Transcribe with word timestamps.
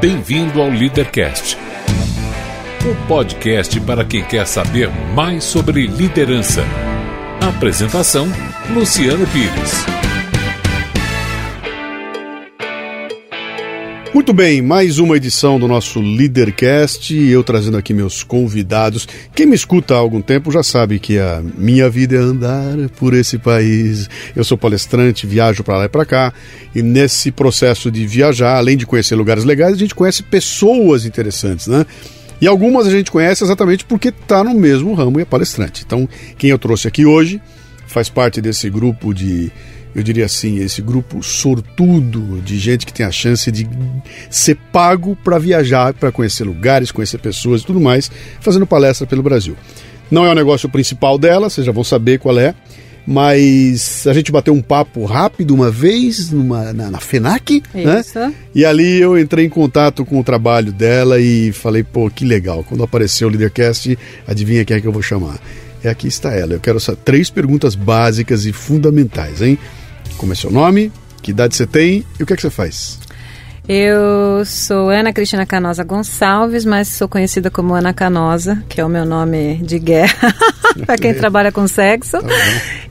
Bem-vindo 0.00 0.62
ao 0.62 0.70
Leadercast, 0.70 1.58
o 2.90 3.06
podcast 3.06 3.78
para 3.80 4.02
quem 4.02 4.24
quer 4.24 4.46
saber 4.46 4.88
mais 5.14 5.44
sobre 5.44 5.86
liderança. 5.86 6.64
Apresentação: 7.38 8.26
Luciano 8.74 9.26
Pires. 9.26 10.09
Muito 14.12 14.32
bem, 14.32 14.60
mais 14.60 14.98
uma 14.98 15.16
edição 15.16 15.56
do 15.58 15.68
nosso 15.68 16.00
Leadercast, 16.00 17.14
eu 17.14 17.44
trazendo 17.44 17.76
aqui 17.76 17.94
meus 17.94 18.24
convidados. 18.24 19.06
Quem 19.36 19.46
me 19.46 19.54
escuta 19.54 19.94
há 19.94 19.98
algum 19.98 20.20
tempo 20.20 20.50
já 20.50 20.64
sabe 20.64 20.98
que 20.98 21.16
a 21.16 21.40
minha 21.56 21.88
vida 21.88 22.16
é 22.16 22.18
andar 22.18 22.76
por 22.98 23.14
esse 23.14 23.38
país. 23.38 24.10
Eu 24.34 24.42
sou 24.42 24.58
palestrante, 24.58 25.28
viajo 25.28 25.62
para 25.62 25.78
lá 25.78 25.84
e 25.84 25.88
para 25.88 26.04
cá, 26.04 26.34
e 26.74 26.82
nesse 26.82 27.30
processo 27.30 27.88
de 27.88 28.04
viajar, 28.04 28.56
além 28.56 28.76
de 28.76 28.84
conhecer 28.84 29.14
lugares 29.14 29.44
legais, 29.44 29.74
a 29.74 29.78
gente 29.78 29.94
conhece 29.94 30.24
pessoas 30.24 31.06
interessantes, 31.06 31.68
né? 31.68 31.86
E 32.40 32.48
algumas 32.48 32.88
a 32.88 32.90
gente 32.90 33.12
conhece 33.12 33.44
exatamente 33.44 33.84
porque 33.84 34.08
está 34.08 34.42
no 34.42 34.54
mesmo 34.54 34.92
ramo 34.92 35.20
e 35.20 35.22
é 35.22 35.24
palestrante. 35.24 35.84
Então, 35.86 36.08
quem 36.36 36.50
eu 36.50 36.58
trouxe 36.58 36.88
aqui 36.88 37.06
hoje 37.06 37.40
faz 37.86 38.08
parte 38.08 38.40
desse 38.40 38.68
grupo 38.68 39.14
de 39.14 39.52
eu 39.94 40.02
diria 40.02 40.24
assim, 40.24 40.58
esse 40.58 40.80
grupo 40.80 41.22
sortudo 41.22 42.40
de 42.42 42.58
gente 42.58 42.86
que 42.86 42.92
tem 42.92 43.04
a 43.04 43.10
chance 43.10 43.50
de 43.50 43.68
ser 44.28 44.56
pago 44.72 45.16
para 45.24 45.38
viajar, 45.38 45.92
para 45.94 46.12
conhecer 46.12 46.44
lugares, 46.44 46.92
conhecer 46.92 47.18
pessoas 47.18 47.62
e 47.62 47.66
tudo 47.66 47.80
mais, 47.80 48.10
fazendo 48.40 48.66
palestra 48.66 49.06
pelo 49.06 49.22
Brasil. 49.22 49.56
Não 50.10 50.24
é 50.24 50.30
o 50.30 50.34
negócio 50.34 50.68
principal 50.68 51.18
dela, 51.18 51.48
vocês 51.48 51.64
já 51.64 51.72
vão 51.72 51.84
saber 51.84 52.18
qual 52.18 52.38
é, 52.38 52.54
mas 53.06 54.06
a 54.06 54.12
gente 54.12 54.30
bateu 54.30 54.54
um 54.54 54.62
papo 54.62 55.04
rápido 55.04 55.54
uma 55.54 55.70
vez 55.70 56.30
numa, 56.30 56.72
na, 56.72 56.90
na 56.90 57.00
FENAC, 57.00 57.62
né? 57.74 58.00
Isso. 58.00 58.18
né? 58.18 58.32
E 58.54 58.64
ali 58.64 59.00
eu 59.00 59.18
entrei 59.18 59.46
em 59.46 59.48
contato 59.48 60.04
com 60.04 60.20
o 60.20 60.24
trabalho 60.24 60.72
dela 60.72 61.20
e 61.20 61.52
falei, 61.52 61.82
pô, 61.82 62.10
que 62.10 62.24
legal. 62.24 62.64
Quando 62.68 62.84
apareceu 62.84 63.28
o 63.28 63.30
Leadercast, 63.30 63.98
adivinha 64.26 64.64
quem 64.64 64.76
é 64.76 64.80
que 64.80 64.86
eu 64.86 64.92
vou 64.92 65.02
chamar? 65.02 65.40
É 65.82 65.88
aqui 65.88 66.08
está 66.08 66.32
ela. 66.32 66.52
Eu 66.52 66.60
quero 66.60 66.78
três 67.04 67.30
perguntas 67.30 67.74
básicas 67.74 68.44
e 68.44 68.52
fundamentais, 68.52 69.40
hein? 69.40 69.58
Como 70.16 70.32
é 70.32 70.36
seu 70.36 70.50
nome? 70.50 70.92
Que 71.22 71.30
idade 71.30 71.54
você 71.54 71.66
tem? 71.66 72.04
E 72.18 72.22
o 72.22 72.26
que 72.26 72.32
é 72.32 72.36
que 72.36 72.42
você 72.42 72.50
faz? 72.50 72.98
Eu 73.68 74.44
sou 74.44 74.90
Ana 74.90 75.12
Cristina 75.12 75.46
Canosa 75.46 75.84
Gonçalves, 75.84 76.64
mas 76.64 76.88
sou 76.88 77.08
conhecida 77.08 77.50
como 77.50 77.74
Ana 77.74 77.92
Canosa, 77.92 78.64
que 78.68 78.80
é 78.80 78.84
o 78.84 78.88
meu 78.88 79.04
nome 79.04 79.60
de 79.62 79.78
guerra 79.78 80.34
para 80.84 80.98
quem 80.98 81.14
trabalha 81.14 81.52
com 81.52 81.68
sexo. 81.68 82.18
Tá 82.20 82.28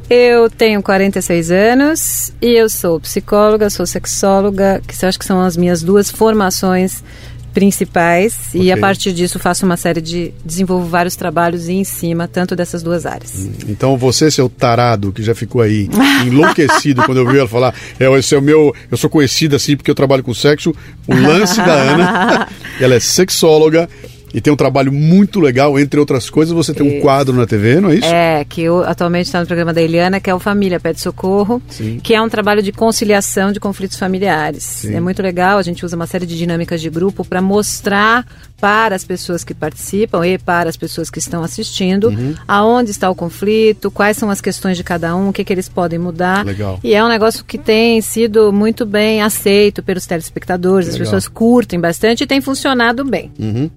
eu 0.09 0.49
tenho 0.49 0.81
46 0.81 1.51
anos 1.51 2.33
e 2.41 2.57
eu 2.57 2.69
sou 2.69 2.99
psicóloga, 2.99 3.69
sou 3.69 3.85
sexóloga, 3.85 4.81
que 4.87 4.95
eu 5.03 5.09
acho 5.09 5.19
que 5.19 5.25
são 5.25 5.41
as 5.41 5.57
minhas 5.57 5.83
duas 5.83 6.09
formações 6.09 7.03
principais 7.53 8.49
okay. 8.49 8.63
e 8.63 8.71
a 8.71 8.77
partir 8.77 9.13
disso 9.13 9.39
faço 9.39 9.65
uma 9.65 9.77
série 9.77 10.01
de 10.01 10.33
desenvolvo 10.43 10.87
vários 10.87 11.15
trabalhos 11.15 11.67
em 11.67 11.83
cima 11.83 12.27
tanto 12.27 12.55
dessas 12.55 12.83
duas 12.83 13.05
áreas. 13.05 13.33
Hum, 13.35 13.51
então 13.67 13.97
você 13.97 14.29
seu 14.29 14.49
tarado 14.49 15.11
que 15.11 15.23
já 15.23 15.35
ficou 15.35 15.61
aí 15.61 15.89
enlouquecido 16.25 17.03
quando 17.03 17.19
eu 17.19 17.27
vi 17.27 17.37
ela 17.37 17.47
falar, 17.47 17.73
é 17.99 18.09
esse 18.17 18.35
é 18.35 18.37
o 18.37 18.41
meu, 18.41 18.75
eu 18.89 18.97
sou 18.97 19.09
conhecida 19.09 19.55
assim 19.55 19.75
porque 19.75 19.89
eu 19.89 19.95
trabalho 19.95 20.23
com 20.23 20.33
sexo, 20.33 20.73
o 21.07 21.15
lance 21.15 21.57
da 21.57 21.73
Ana, 21.73 22.47
ela 22.79 22.95
é 22.95 22.99
sexóloga 22.99 23.89
e 24.33 24.41
tem 24.41 24.51
um 24.51 24.55
trabalho 24.55 24.91
muito 24.91 25.39
legal, 25.39 25.79
entre 25.79 25.99
outras 25.99 26.29
coisas, 26.29 26.53
você 26.53 26.73
tem 26.73 26.87
isso. 26.87 26.97
um 26.97 27.01
quadro 27.01 27.35
na 27.35 27.45
TV, 27.45 27.79
não 27.79 27.89
é 27.89 27.95
isso? 27.95 28.05
É, 28.07 28.45
que 28.45 28.61
eu, 28.61 28.83
atualmente 28.83 29.25
está 29.25 29.39
no 29.39 29.47
programa 29.47 29.73
da 29.73 29.81
Eliana, 29.81 30.19
que 30.19 30.29
é 30.29 30.35
o 30.35 30.39
Família 30.39 30.79
Pede 30.79 30.99
Socorro, 30.99 31.61
Sim. 31.69 31.99
que 32.01 32.13
é 32.13 32.21
um 32.21 32.29
trabalho 32.29 32.61
de 32.61 32.71
conciliação 32.71 33.51
de 33.51 33.59
conflitos 33.59 33.97
familiares. 33.97 34.63
Sim. 34.63 34.95
É 34.95 34.99
muito 34.99 35.21
legal, 35.21 35.57
a 35.57 35.63
gente 35.63 35.85
usa 35.85 35.95
uma 35.95 36.07
série 36.07 36.25
de 36.25 36.37
dinâmicas 36.37 36.81
de 36.81 36.89
grupo 36.89 37.25
para 37.25 37.41
mostrar 37.41 38.25
para 38.59 38.95
as 38.95 39.03
pessoas 39.03 39.43
que 39.43 39.53
participam 39.53 40.25
e 40.27 40.37
para 40.37 40.69
as 40.69 40.75
pessoas 40.75 41.09
que 41.09 41.19
estão 41.19 41.43
assistindo 41.43 42.09
uhum. 42.09 42.35
aonde 42.47 42.91
está 42.91 43.09
o 43.09 43.15
conflito, 43.15 43.89
quais 43.89 44.17
são 44.17 44.29
as 44.29 44.41
questões 44.41 44.77
de 44.77 44.83
cada 44.83 45.15
um, 45.15 45.29
o 45.29 45.33
que, 45.33 45.43
que 45.43 45.53
eles 45.53 45.69
podem 45.69 45.97
mudar. 45.97 46.45
Legal. 46.45 46.79
E 46.83 46.93
é 46.93 47.03
um 47.03 47.07
negócio 47.07 47.43
que 47.45 47.57
tem 47.57 48.01
sido 48.01 48.51
muito 48.51 48.85
bem 48.85 49.21
aceito 49.21 49.81
pelos 49.81 50.05
telespectadores, 50.05 50.87
legal. 50.87 51.01
as 51.01 51.07
pessoas 51.07 51.27
curtem 51.27 51.79
bastante 51.79 52.23
e 52.23 52.27
tem 52.27 52.41
funcionado 52.41 53.03
bem. 53.05 53.31
Uhum. 53.39 53.69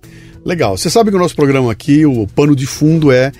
Legal. 0.44 0.76
Você 0.76 0.90
sabe 0.90 1.10
que 1.10 1.16
o 1.16 1.20
nosso 1.20 1.36
programa 1.36 1.70
aqui, 1.70 2.04
o 2.04 2.26
pano 2.26 2.56
de 2.56 2.66
fundo 2.66 3.12
é 3.12 3.32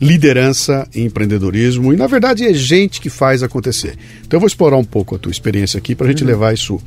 liderança 0.00 0.88
e 0.94 1.02
empreendedorismo. 1.02 1.92
E 1.92 1.96
na 1.96 2.06
verdade 2.06 2.44
é 2.44 2.52
gente 2.52 3.00
que 3.00 3.08
faz 3.08 3.42
acontecer. 3.42 3.96
Então 4.26 4.36
eu 4.36 4.40
vou 4.40 4.48
explorar 4.48 4.76
um 4.76 4.84
pouco 4.84 5.14
a 5.14 5.18
tua 5.18 5.30
experiência 5.30 5.78
aqui 5.78 5.94
para 5.94 6.06
a 6.06 6.10
gente 6.10 6.22
uhum. 6.24 6.28
levar 6.28 6.52
isso, 6.52 6.80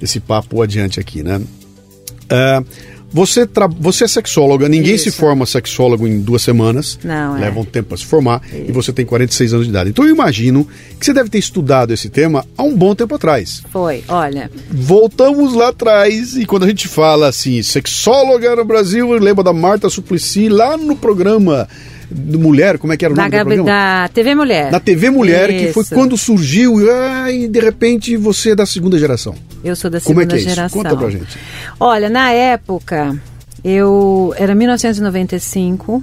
esse 0.00 0.20
papo 0.20 0.60
adiante 0.60 1.00
aqui, 1.00 1.22
né? 1.22 1.38
Uh, 1.38 2.64
você, 3.12 3.46
tra... 3.46 3.66
você 3.66 4.04
é 4.04 4.08
sexóloga, 4.08 4.68
ninguém 4.68 4.94
Isso. 4.94 5.04
se 5.04 5.10
forma 5.10 5.44
sexólogo 5.46 6.06
em 6.06 6.20
duas 6.20 6.42
semanas. 6.42 6.98
Não, 7.02 7.36
é. 7.36 7.40
Leva 7.40 7.60
um 7.60 7.64
tempo 7.64 7.88
para 7.88 7.98
se 7.98 8.04
formar 8.04 8.42
Isso. 8.46 8.64
e 8.68 8.72
você 8.72 8.92
tem 8.92 9.04
46 9.04 9.54
anos 9.54 9.66
de 9.66 9.70
idade. 9.70 9.90
Então 9.90 10.04
eu 10.04 10.14
imagino 10.14 10.66
que 10.98 11.04
você 11.04 11.12
deve 11.12 11.28
ter 11.28 11.38
estudado 11.38 11.92
esse 11.92 12.08
tema 12.08 12.44
há 12.56 12.62
um 12.62 12.76
bom 12.76 12.94
tempo 12.94 13.14
atrás. 13.14 13.62
Foi, 13.70 14.04
olha. 14.08 14.50
Voltamos 14.70 15.54
lá 15.54 15.68
atrás 15.68 16.36
e 16.36 16.46
quando 16.46 16.64
a 16.64 16.68
gente 16.68 16.88
fala 16.88 17.28
assim, 17.28 17.62
sexóloga 17.62 18.54
no 18.54 18.64
Brasil, 18.64 19.10
lembra 19.12 19.42
da 19.42 19.52
Marta 19.52 19.90
Suplicy 19.90 20.48
lá 20.48 20.76
no 20.76 20.96
programa 20.96 21.68
Mulher, 22.10 22.78
como 22.78 22.92
é 22.92 22.96
que 22.96 23.04
era 23.04 23.14
o 23.14 23.16
nome 23.16 23.30
da, 23.30 23.38
do 23.38 23.44
programa? 23.44 23.68
Da 23.68 24.08
TV 24.08 24.34
Mulher. 24.34 24.70
Da 24.70 24.80
TV 24.80 25.10
Mulher, 25.10 25.50
Isso. 25.50 25.66
que 25.66 25.72
foi 25.72 25.84
quando 25.96 26.16
surgiu 26.16 26.76
ah, 26.90 27.30
e 27.30 27.46
de 27.46 27.60
repente 27.60 28.16
você 28.16 28.50
é 28.50 28.54
da 28.56 28.66
segunda 28.66 28.98
geração. 28.98 29.34
Eu 29.62 29.76
sou 29.76 29.90
da 29.90 30.00
segunda 30.00 30.26
como 30.26 30.32
é 30.32 30.38
que 30.38 30.44
é 30.44 30.48
geração. 30.48 30.80
Isso? 30.80 30.90
Conta 30.90 30.96
pra 30.96 31.10
gente. 31.10 31.38
Olha, 31.78 32.10
na 32.10 32.32
época, 32.32 33.16
eu 33.62 34.34
era 34.36 34.54
1995. 34.54 36.02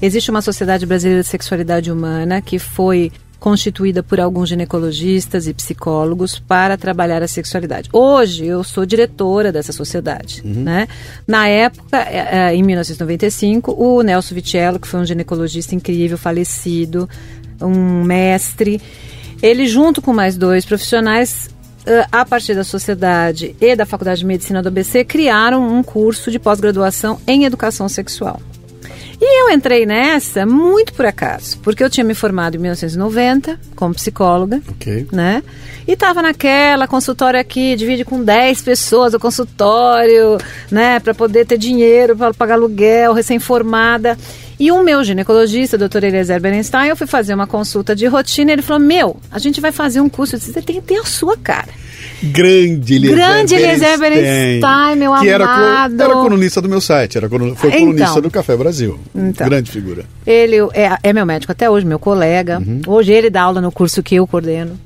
Existe 0.00 0.30
uma 0.30 0.42
Sociedade 0.42 0.86
Brasileira 0.86 1.22
de 1.22 1.28
Sexualidade 1.28 1.90
Humana 1.90 2.40
que 2.40 2.58
foi 2.58 3.10
constituída 3.46 4.02
por 4.02 4.18
alguns 4.18 4.48
ginecologistas 4.48 5.46
e 5.46 5.54
psicólogos 5.54 6.36
para 6.36 6.76
trabalhar 6.76 7.22
a 7.22 7.28
sexualidade. 7.28 7.88
Hoje 7.92 8.44
eu 8.44 8.64
sou 8.64 8.84
diretora 8.84 9.52
dessa 9.52 9.72
sociedade. 9.72 10.42
Uhum. 10.44 10.64
Né? 10.64 10.88
Na 11.28 11.46
época, 11.46 11.96
é, 11.96 12.48
é, 12.48 12.54
em 12.56 12.62
1995, 12.64 13.70
o 13.70 14.02
Nelson 14.02 14.34
Vitello, 14.34 14.80
que 14.80 14.88
foi 14.88 14.98
um 14.98 15.04
ginecologista 15.04 15.76
incrível, 15.76 16.18
falecido, 16.18 17.08
um 17.62 18.02
mestre, 18.02 18.82
ele 19.40 19.68
junto 19.68 20.02
com 20.02 20.12
mais 20.12 20.36
dois 20.36 20.64
profissionais 20.64 21.48
a 22.10 22.24
partir 22.24 22.56
da 22.56 22.64
sociedade 22.64 23.54
e 23.60 23.76
da 23.76 23.86
Faculdade 23.86 24.18
de 24.18 24.26
Medicina 24.26 24.60
do 24.60 24.70
ABC, 24.70 25.04
criaram 25.04 25.64
um 25.72 25.84
curso 25.84 26.32
de 26.32 26.40
pós-graduação 26.40 27.20
em 27.28 27.44
educação 27.44 27.88
sexual. 27.88 28.40
E 29.20 29.42
eu 29.42 29.50
entrei 29.50 29.86
nessa 29.86 30.44
muito 30.44 30.92
por 30.92 31.06
acaso, 31.06 31.58
porque 31.60 31.82
eu 31.82 31.88
tinha 31.88 32.04
me 32.04 32.14
formado 32.14 32.56
em 32.56 32.58
1990 32.58 33.58
como 33.74 33.94
psicóloga, 33.94 34.60
okay. 34.68 35.06
né? 35.10 35.42
E 35.88 35.92
estava 35.92 36.20
naquela 36.20 36.86
consultório 36.86 37.38
aqui, 37.38 37.76
divide 37.76 38.04
com 38.04 38.22
10 38.22 38.60
pessoas 38.62 39.14
o 39.14 39.20
consultório, 39.20 40.36
né, 40.70 40.98
para 40.98 41.14
poder 41.14 41.46
ter 41.46 41.56
dinheiro 41.56 42.16
para 42.16 42.34
pagar 42.34 42.54
aluguel, 42.54 43.12
recém-formada. 43.12 44.18
E 44.58 44.72
o 44.72 44.82
meu 44.82 45.04
ginecologista, 45.04 45.78
doutor 45.78 46.02
Eliezer 46.02 46.40
Berenstein, 46.40 46.88
eu 46.88 46.96
fui 46.96 47.06
fazer 47.06 47.34
uma 47.34 47.46
consulta 47.46 47.94
de 47.94 48.06
rotina, 48.06 48.52
ele 48.52 48.62
falou: 48.62 48.82
"Meu, 48.82 49.16
a 49.30 49.38
gente 49.38 49.60
vai 49.60 49.70
fazer 49.70 50.00
um 50.00 50.08
curso, 50.08 50.38
você 50.38 50.60
tem 50.60 50.76
que 50.76 50.82
ter 50.82 50.98
a 50.98 51.04
sua 51.04 51.36
cara". 51.36 51.68
Grande 52.22 52.94
Eliezer 52.94 53.16
Grande 53.16 53.54
Eliezer 53.54 53.98
Berenstein, 53.98 54.96
meu 54.96 55.14
que 55.20 55.30
amado. 55.30 55.94
Era, 55.94 56.04
era 56.04 56.12
colunista 56.14 56.60
do 56.62 56.68
meu 56.68 56.80
site, 56.80 57.18
era, 57.18 57.28
foi 57.28 57.70
colunista 57.70 58.10
então, 58.10 58.22
do 58.22 58.30
Café 58.30 58.56
Brasil. 58.56 58.98
Então, 59.14 59.48
Grande 59.48 59.70
figura. 59.70 60.04
Ele 60.26 60.56
é, 60.72 60.98
é, 61.02 61.12
meu 61.12 61.26
médico 61.26 61.52
até 61.52 61.68
hoje, 61.68 61.86
meu 61.86 61.98
colega. 61.98 62.58
Uhum. 62.58 62.80
Hoje 62.86 63.12
ele 63.12 63.30
dá 63.30 63.42
aula 63.42 63.60
no 63.60 63.70
curso 63.70 64.02
que 64.02 64.14
eu 64.14 64.26
coordeno. 64.26 64.78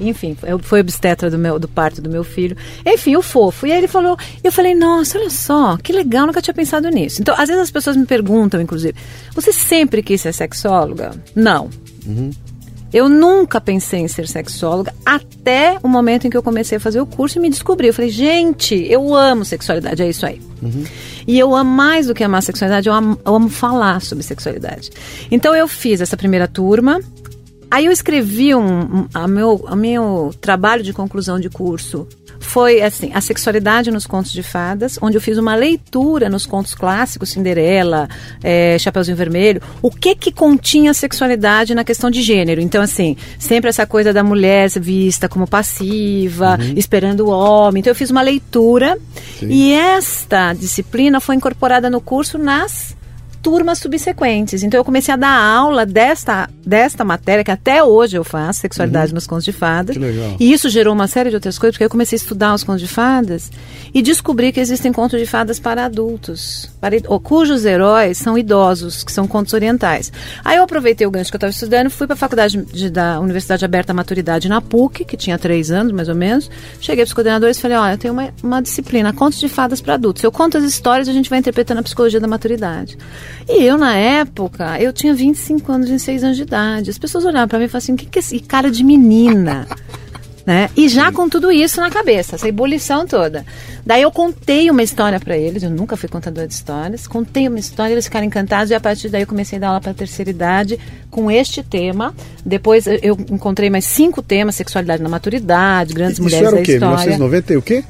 Enfim, 0.00 0.36
foi 0.62 0.80
obstetra 0.80 1.28
do, 1.28 1.38
meu, 1.38 1.58
do 1.58 1.66
parto 1.66 2.00
do 2.00 2.08
meu 2.08 2.22
filho. 2.22 2.56
Enfim, 2.86 3.16
o 3.16 3.22
fofo. 3.22 3.66
E 3.66 3.72
aí 3.72 3.78
ele 3.78 3.88
falou, 3.88 4.16
eu 4.44 4.52
falei, 4.52 4.74
nossa, 4.74 5.18
olha 5.18 5.30
só, 5.30 5.76
que 5.76 5.92
legal, 5.92 6.26
nunca 6.26 6.40
tinha 6.40 6.54
pensado 6.54 6.88
nisso. 6.88 7.20
Então, 7.20 7.34
às 7.36 7.48
vezes 7.48 7.64
as 7.64 7.70
pessoas 7.70 7.96
me 7.96 8.06
perguntam, 8.06 8.60
inclusive, 8.60 8.94
você 9.34 9.52
sempre 9.52 10.02
quis 10.02 10.20
ser 10.20 10.32
sexóloga? 10.32 11.10
Não. 11.34 11.68
Uhum. 12.06 12.30
Eu 12.92 13.08
nunca 13.08 13.60
pensei 13.60 14.00
em 14.00 14.08
ser 14.08 14.26
sexóloga 14.26 14.94
até 15.04 15.78
o 15.82 15.88
momento 15.88 16.26
em 16.26 16.30
que 16.30 16.36
eu 16.36 16.42
comecei 16.42 16.78
a 16.78 16.80
fazer 16.80 17.00
o 17.00 17.06
curso 17.06 17.38
e 17.38 17.40
me 17.40 17.50
descobri. 17.50 17.88
Eu 17.88 17.94
falei, 17.94 18.10
gente, 18.10 18.74
eu 18.74 19.14
amo 19.14 19.44
sexualidade, 19.44 20.02
é 20.02 20.08
isso 20.08 20.24
aí. 20.24 20.40
Uhum. 20.62 20.84
E 21.26 21.38
eu 21.38 21.54
amo 21.54 21.70
mais 21.70 22.06
do 22.06 22.14
que 22.14 22.24
amar 22.24 22.42
sexualidade, 22.42 22.88
eu 22.88 22.94
amo, 22.94 23.20
eu 23.24 23.34
amo 23.34 23.48
falar 23.48 24.00
sobre 24.00 24.24
sexualidade. 24.24 24.90
Então 25.30 25.54
eu 25.54 25.68
fiz 25.68 26.00
essa 26.00 26.16
primeira 26.16 26.48
turma. 26.48 27.00
Aí 27.70 27.84
eu 27.84 27.92
escrevi 27.92 28.54
um, 28.54 28.80
um 28.80 29.08
a 29.12 29.28
meu, 29.28 29.64
a 29.66 29.76
meu 29.76 30.34
trabalho 30.40 30.82
de 30.82 30.94
conclusão 30.94 31.38
de 31.38 31.50
curso 31.50 32.08
foi 32.40 32.82
assim, 32.82 33.10
a 33.14 33.20
sexualidade 33.20 33.90
nos 33.90 34.06
contos 34.06 34.32
de 34.32 34.42
fadas, 34.42 34.98
onde 35.00 35.16
eu 35.16 35.20
fiz 35.20 35.38
uma 35.38 35.54
leitura 35.54 36.28
nos 36.28 36.46
contos 36.46 36.74
clássicos, 36.74 37.30
Cinderela, 37.30 38.08
é, 38.42 38.78
Chapeuzinho 38.78 39.16
Vermelho, 39.16 39.60
o 39.82 39.90
que 39.90 40.14
que 40.14 40.32
continha 40.32 40.90
a 40.90 40.94
sexualidade 40.94 41.74
na 41.74 41.84
questão 41.84 42.10
de 42.10 42.22
gênero. 42.22 42.60
Então, 42.60 42.82
assim, 42.82 43.16
sempre 43.38 43.68
essa 43.68 43.86
coisa 43.86 44.12
da 44.12 44.22
mulher 44.22 44.68
vista 44.80 45.28
como 45.28 45.46
passiva, 45.46 46.58
uhum. 46.60 46.74
esperando 46.76 47.26
o 47.26 47.30
homem. 47.30 47.80
Então, 47.80 47.90
eu 47.90 47.94
fiz 47.94 48.10
uma 48.10 48.22
leitura 48.22 48.98
Sim. 49.38 49.48
e 49.48 49.72
esta 49.72 50.52
disciplina 50.52 51.20
foi 51.20 51.36
incorporada 51.36 51.88
no 51.88 52.00
curso 52.00 52.38
nas 52.38 52.97
turmas 53.42 53.78
subsequentes. 53.78 54.62
Então 54.62 54.78
eu 54.78 54.84
comecei 54.84 55.12
a 55.12 55.16
dar 55.16 55.30
aula 55.30 55.86
desta, 55.86 56.48
desta 56.64 57.04
matéria, 57.04 57.44
que 57.44 57.50
até 57.50 57.82
hoje 57.82 58.16
eu 58.16 58.24
faço, 58.24 58.60
sexualidade 58.60 59.12
uhum. 59.12 59.14
nos 59.14 59.26
contos 59.26 59.44
de 59.44 59.52
fadas. 59.52 59.96
Que 59.96 60.02
legal. 60.02 60.36
E 60.38 60.52
isso 60.52 60.68
gerou 60.68 60.94
uma 60.94 61.06
série 61.06 61.30
de 61.30 61.36
outras 61.36 61.58
coisas, 61.58 61.74
porque 61.74 61.84
eu 61.84 61.90
comecei 61.90 62.16
a 62.16 62.20
estudar 62.20 62.54
os 62.54 62.64
contos 62.64 62.80
de 62.80 62.88
fadas 62.88 63.50
e 63.94 64.02
descobri 64.02 64.52
que 64.52 64.60
existem 64.60 64.92
contos 64.92 65.18
de 65.18 65.26
fadas 65.26 65.58
para 65.58 65.84
adultos, 65.84 66.70
para, 66.80 66.98
cujos 67.22 67.64
heróis 67.64 68.18
são 68.18 68.36
idosos, 68.36 69.02
que 69.02 69.12
são 69.12 69.26
contos 69.26 69.52
orientais. 69.52 70.12
Aí 70.44 70.56
eu 70.56 70.62
aproveitei 70.62 71.06
o 71.06 71.10
gancho 71.10 71.30
que 71.30 71.36
eu 71.36 71.38
estava 71.38 71.50
estudando, 71.50 71.90
fui 71.90 72.06
para 72.06 72.14
a 72.14 72.16
faculdade 72.16 72.62
de, 72.64 72.90
da 72.90 73.20
Universidade 73.20 73.64
Aberta 73.64 73.92
à 73.92 73.94
Maturidade 73.94 74.48
na 74.48 74.60
PUC, 74.60 75.04
que 75.04 75.16
tinha 75.16 75.38
três 75.38 75.70
anos 75.70 75.92
mais 75.92 76.08
ou 76.08 76.14
menos. 76.14 76.50
Cheguei 76.80 77.04
para 77.04 77.08
os 77.08 77.14
coordenadores 77.14 77.58
e 77.58 77.60
falei: 77.60 77.76
olha, 77.76 77.92
eu 77.92 77.98
tenho 77.98 78.12
uma, 78.14 78.34
uma 78.42 78.60
disciplina, 78.60 79.12
contos 79.12 79.38
de 79.38 79.48
fadas 79.48 79.80
para 79.80 79.94
adultos. 79.94 80.22
Eu 80.22 80.32
conto 80.32 80.58
as 80.58 80.64
histórias 80.64 81.08
e 81.08 81.10
a 81.10 81.14
gente 81.14 81.30
vai 81.30 81.38
interpretando 81.38 81.78
a 81.78 81.82
psicologia 81.82 82.20
da 82.20 82.28
maturidade. 82.28 82.96
E 83.48 83.64
eu, 83.64 83.78
na 83.78 83.96
época, 83.96 84.78
eu 84.78 84.92
tinha 84.92 85.14
25 85.14 85.72
anos, 85.72 85.88
26 85.88 86.22
anos 86.22 86.36
de 86.36 86.42
idade. 86.42 86.90
As 86.90 86.98
pessoas 86.98 87.24
olhavam 87.24 87.48
para 87.48 87.58
mim 87.58 87.64
e 87.64 87.68
falavam 87.68 87.84
assim: 87.84 87.94
o 87.94 87.96
que, 87.96 88.06
que 88.06 88.18
é 88.18 88.20
esse 88.20 88.38
cara 88.40 88.70
de 88.70 88.84
menina? 88.84 89.66
Né? 90.46 90.70
E 90.74 90.88
já 90.88 91.12
com 91.12 91.28
tudo 91.28 91.52
isso 91.52 91.78
na 91.78 91.90
cabeça, 91.90 92.36
essa 92.36 92.48
ebulição 92.48 93.06
toda. 93.06 93.44
Daí 93.84 94.00
eu 94.00 94.10
contei 94.10 94.70
uma 94.70 94.82
história 94.82 95.20
para 95.20 95.36
eles, 95.36 95.62
eu 95.62 95.68
nunca 95.68 95.94
fui 95.94 96.08
contadora 96.08 96.48
de 96.48 96.54
histórias, 96.54 97.06
contei 97.06 97.46
uma 97.46 97.58
história, 97.58 97.92
eles 97.92 98.06
ficaram 98.06 98.24
encantados 98.24 98.70
e 98.70 98.74
a 98.74 98.80
partir 98.80 99.10
daí 99.10 99.24
eu 99.24 99.26
comecei 99.26 99.58
a 99.58 99.60
dar 99.60 99.68
aula 99.68 99.80
para 99.82 99.90
a 99.90 99.94
terceira 99.94 100.30
idade 100.30 100.80
com 101.10 101.30
este 101.30 101.62
tema. 101.62 102.14
Depois 102.46 102.86
eu 102.86 103.14
encontrei 103.30 103.68
mais 103.68 103.84
cinco 103.84 104.22
temas, 104.22 104.54
sexualidade 104.54 105.02
na 105.02 105.10
maturidade, 105.10 105.92
grandes 105.92 106.14
isso 106.14 106.22
mulheres 106.22 106.46
era 106.46 106.56
da 106.56 106.62
o 106.62 106.64
quê? 106.64 106.72
história. 106.72 106.96
1990 106.96 107.52
e 107.52 107.56
o 107.58 107.62
quê? 107.62 107.84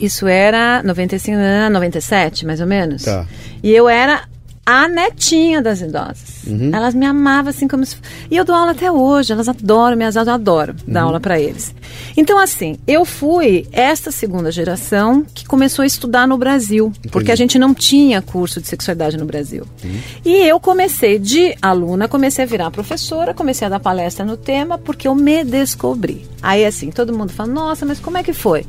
Isso 0.00 0.28
era 0.28 0.80
95, 0.84 1.38
97, 1.72 2.46
mais 2.46 2.60
ou 2.60 2.68
menos. 2.68 3.02
Tá. 3.02 3.26
E 3.62 3.72
eu 3.72 3.88
era 3.88 4.28
a 4.64 4.86
netinha 4.86 5.60
das 5.60 5.80
idosas. 5.80 6.44
Uhum. 6.46 6.70
Elas 6.72 6.94
me 6.94 7.04
amavam 7.04 7.50
assim 7.50 7.66
como 7.66 7.84
se... 7.84 7.96
E 8.30 8.36
eu 8.36 8.44
dou 8.44 8.54
aula 8.54 8.70
até 8.70 8.90
hoje, 8.90 9.32
elas 9.32 9.48
adoram 9.48 9.96
minhas 9.96 10.16
aulas, 10.16 10.28
eu 10.28 10.34
adoro 10.34 10.74
dar 10.86 11.00
uhum. 11.00 11.06
aula 11.06 11.20
para 11.20 11.40
eles. 11.40 11.74
Então, 12.16 12.38
assim, 12.38 12.78
eu 12.86 13.04
fui 13.04 13.66
esta 13.72 14.12
segunda 14.12 14.52
geração 14.52 15.26
que 15.34 15.44
começou 15.44 15.82
a 15.82 15.86
estudar 15.86 16.28
no 16.28 16.38
Brasil, 16.38 16.86
Entendi. 16.86 17.08
porque 17.08 17.32
a 17.32 17.36
gente 17.36 17.58
não 17.58 17.74
tinha 17.74 18.22
curso 18.22 18.60
de 18.60 18.68
sexualidade 18.68 19.16
no 19.16 19.24
Brasil. 19.24 19.66
Uhum. 19.82 20.00
E 20.24 20.36
eu 20.46 20.60
comecei 20.60 21.18
de 21.18 21.56
aluna, 21.60 22.06
comecei 22.06 22.44
a 22.44 22.48
virar 22.48 22.70
professora, 22.70 23.34
comecei 23.34 23.66
a 23.66 23.70
dar 23.70 23.80
palestra 23.80 24.24
no 24.24 24.36
tema, 24.36 24.78
porque 24.78 25.08
eu 25.08 25.14
me 25.14 25.42
descobri. 25.42 26.24
Aí, 26.40 26.64
assim, 26.64 26.90
todo 26.90 27.12
mundo 27.12 27.32
fala, 27.32 27.52
nossa, 27.52 27.84
mas 27.84 27.98
como 27.98 28.16
é 28.16 28.22
que 28.22 28.32
foi? 28.32 28.64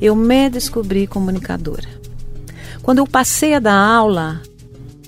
Eu 0.00 0.14
me 0.14 0.50
descobri 0.50 1.06
comunicadora. 1.06 1.88
Quando 2.82 2.98
eu 2.98 3.06
passei 3.06 3.54
a 3.54 3.58
dar 3.58 3.74
aula, 3.74 4.42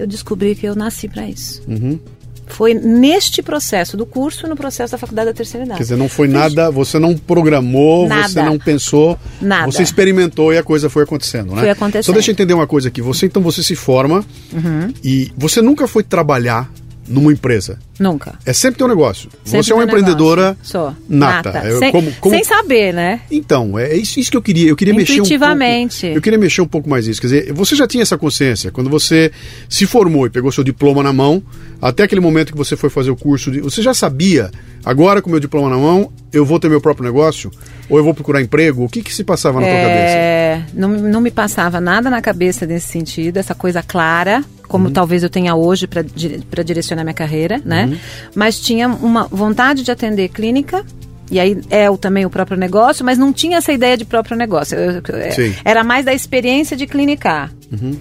eu 0.01 0.07
descobri 0.07 0.55
que 0.55 0.67
eu 0.67 0.75
nasci 0.75 1.09
para 1.09 1.29
isso. 1.29 1.63
Uhum. 1.69 1.99
Foi 2.47 2.75
neste 2.75 3.43
processo 3.43 3.97
do 3.97 4.05
curso, 4.05 4.49
no 4.49 4.57
processo 4.57 4.91
da 4.91 4.99
faculdade 4.99 5.29
da 5.29 5.35
terceira 5.35 5.65
idade. 5.65 5.79
Quer 5.79 5.85
dizer, 5.85 5.97
não 5.97 6.09
foi 6.09 6.27
nada, 6.27 6.69
você 6.71 6.99
não 6.99 7.17
programou, 7.17 8.09
nada. 8.09 8.29
você 8.29 8.43
não 8.43 8.59
pensou, 8.59 9.17
nada. 9.41 9.71
você 9.71 9.83
experimentou 9.83 10.53
e 10.53 10.59
a 10.59 10.63
coisa 10.63 10.91
foi 10.91 11.05
acontecendo, 11.05 11.55
né? 11.55 11.61
Foi 11.61 11.71
acontecendo. 11.71 12.07
Só 12.07 12.13
deixa 12.13 12.31
eu 12.31 12.33
entender 12.33 12.55
uma 12.55 12.67
coisa 12.67 12.89
aqui. 12.89 13.01
Você 13.01 13.27
então 13.27 13.41
você 13.41 13.63
se 13.63 13.77
forma 13.77 14.25
uhum. 14.53 14.93
e 15.05 15.31
você 15.37 15.63
nunca 15.63 15.87
foi 15.87 16.03
trabalhar 16.03 16.69
numa 17.11 17.33
empresa? 17.33 17.79
Nunca. 17.99 18.39
É 18.47 18.53
sempre 18.53 18.79
teu 18.79 18.89
negócio. 18.89 19.29
Sempre 19.45 19.65
você 19.65 19.73
é 19.73 19.75
uma 19.75 19.85
empreendedora 19.85 20.57
Sou. 20.63 20.95
nata. 21.09 21.53
nata. 21.53 21.79
Sem, 21.79 21.93
como, 21.93 22.13
como... 22.21 22.35
sem 22.35 22.45
saber, 22.45 22.95
né? 22.95 23.21
Então, 23.31 23.79
é 23.79 23.95
isso, 23.95 24.19
isso 24.21 24.31
que 24.31 24.37
eu 24.37 24.43
queria. 24.43 24.69
Eu 24.69 24.77
queria 24.77 24.95
mexer 24.95 25.15
um 25.15 25.17
pouco. 25.17 25.35
Eu 26.17 26.23
queria 26.23 26.39
mexer 26.39 26.63
um 26.63 26.67
pouco 26.67 26.89
mais 26.89 27.07
nisso. 27.07 27.21
Quer 27.21 27.27
dizer, 27.27 27.53
você 27.53 27.75
já 27.75 27.87
tinha 27.87 28.03
essa 28.03 28.17
consciência 28.17 28.71
quando 28.71 28.89
você 28.89 29.33
se 29.69 29.87
formou 29.87 30.27
e 30.27 30.31
pegou 30.31 30.51
seu 30.53 30.63
diploma 30.63 31.03
na 31.03 31.13
mão, 31.13 31.43
até 31.83 32.05
aquele 32.05 32.21
momento 32.21 32.53
que 32.53 32.59
você 32.59 32.77
foi 32.77 32.89
fazer 32.89 33.11
o 33.11 33.17
curso, 33.17 33.51
de, 33.51 33.61
você 33.61 33.83
já 33.83 33.93
sabia, 33.93 34.51
agora 34.85 35.21
com 35.21 35.29
meu 35.29 35.41
diploma 35.41 35.69
na 35.69 35.77
mão, 35.77 36.13
eu 36.33 36.47
vou 36.47 36.61
ter 36.61 36.69
meu 36.69 36.81
próprio 36.81 37.05
negócio? 37.05 37.51
Ou 37.89 37.99
eu 37.99 38.05
vou 38.05 38.15
procurar 38.15 38.41
emprego? 38.41 38.85
O 38.85 38.89
que, 38.89 39.03
que 39.03 39.13
se 39.13 39.25
passava 39.25 39.61
na 39.61 39.67
é... 39.67 39.71
tua 39.71 39.89
cabeça? 39.91 40.79
Não, 40.79 40.89
não 40.89 41.21
me 41.21 41.31
passava 41.31 41.81
nada 41.81 42.09
na 42.09 42.23
cabeça 42.23 42.65
nesse 42.67 42.89
sentido, 42.89 43.39
essa 43.39 43.55
coisa 43.55 43.83
clara, 43.83 44.45
como 44.71 44.87
uhum. 44.87 44.93
talvez 44.93 45.25
eu 45.25 45.29
tenha 45.29 45.57
hoje 45.57 45.89
para 45.89 46.63
direcionar 46.63 47.03
minha 47.03 47.13
carreira, 47.13 47.61
né? 47.65 47.87
Uhum. 47.87 47.99
Mas 48.37 48.61
tinha 48.61 48.87
uma 48.87 49.25
vontade 49.27 49.83
de 49.83 49.91
atender 49.91 50.29
clínica, 50.29 50.87
e 51.29 51.41
aí 51.41 51.61
é 51.69 51.91
o, 51.91 51.99
também 51.99 52.25
o 52.25 52.31
próprio 52.31 52.57
negócio, 52.57 53.05
mas 53.05 53.19
não 53.19 53.33
tinha 53.33 53.59
essa 53.59 53.73
ideia 53.73 53.97
de 53.97 54.05
próprio 54.05 54.37
negócio. 54.37 54.79
Eu, 54.79 54.93
eu, 54.93 55.55
era 55.65 55.83
mais 55.83 56.05
da 56.05 56.15
experiência 56.15 56.77
de 56.77 56.87
clinicar. 56.87 57.53
Uhum. 57.73 57.99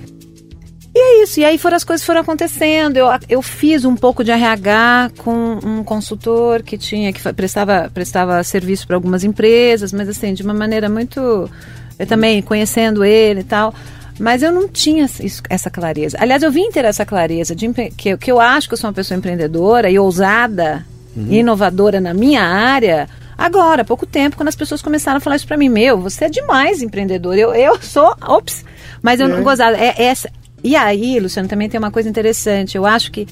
E 0.94 1.00
é 1.00 1.24
isso, 1.24 1.40
e 1.40 1.46
aí 1.46 1.58
foram 1.58 1.76
as 1.76 1.84
coisas 1.84 2.06
foram 2.06 2.22
acontecendo. 2.22 2.98
Eu, 2.98 3.08
eu 3.28 3.42
fiz 3.42 3.84
um 3.84 3.96
pouco 3.96 4.24
de 4.24 4.30
RH 4.30 5.10
com 5.18 5.58
um 5.64 5.84
consultor 5.84 6.62
que 6.62 6.78
tinha, 6.78 7.12
que 7.12 7.34
prestava, 7.34 7.90
prestava 7.92 8.44
serviço 8.44 8.86
para 8.86 8.96
algumas 8.96 9.24
empresas, 9.24 9.92
mas 9.92 10.08
assim, 10.08 10.36
de 10.36 10.44
uma 10.44 10.54
maneira 10.54 10.88
muito. 10.88 11.50
Eu 11.98 12.06
também 12.06 12.44
conhecendo 12.44 13.04
ele 13.04 13.40
e 13.40 13.44
tal. 13.44 13.74
Mas 14.20 14.44
eu 14.44 14.52
não 14.52 14.68
tinha 14.68 15.06
isso, 15.06 15.42
essa 15.50 15.70
clareza. 15.70 16.18
Aliás, 16.20 16.44
eu 16.44 16.52
vim 16.52 16.70
ter 16.72 16.84
essa 16.84 17.06
clareza 17.06 17.56
de 17.56 17.72
que, 17.96 18.18
que 18.18 18.32
eu 18.32 18.40
acho 18.40 18.68
que 18.68 18.74
eu 18.74 18.78
sou 18.78 18.90
uma 18.90 18.94
pessoa 18.94 19.18
empreendedora 19.18 19.90
e 19.90 19.98
ousada, 19.98 20.86
uhum. 21.16 21.28
e 21.30 21.38
inovadora 21.38 22.02
na 22.02 22.14
minha 22.14 22.44
área. 22.44 23.08
Agora, 23.38 23.84
há 23.84 23.86
pouco 23.86 24.06
tempo, 24.06 24.36
quando 24.36 24.50
as 24.50 24.56
pessoas 24.56 24.82
começaram 24.82 25.18
a 25.18 25.22
falar 25.22 25.38
isso 25.38 25.48
para 25.48 25.56
mim, 25.56 25.70
meu, 25.70 25.98
você 25.98 26.26
é 26.26 26.30
demais 26.30 26.82
empreendedor. 26.82 27.38
Eu, 27.38 27.54
eu 27.54 27.82
sou, 27.82 28.14
ops, 28.22 28.66
mas 29.02 29.22
eu 29.22 29.28
é. 29.28 29.30
não 29.30 29.42
gozava. 29.42 29.78
É, 29.78 30.04
essa, 30.04 30.30
e 30.62 30.76
aí, 30.76 31.20
Luciano, 31.20 31.48
também 31.48 31.70
tem 31.70 31.80
uma 31.80 31.92
coisa 31.92 32.10
interessante. 32.10 32.76
Eu 32.76 32.86
acho 32.86 33.12
que 33.12 33.26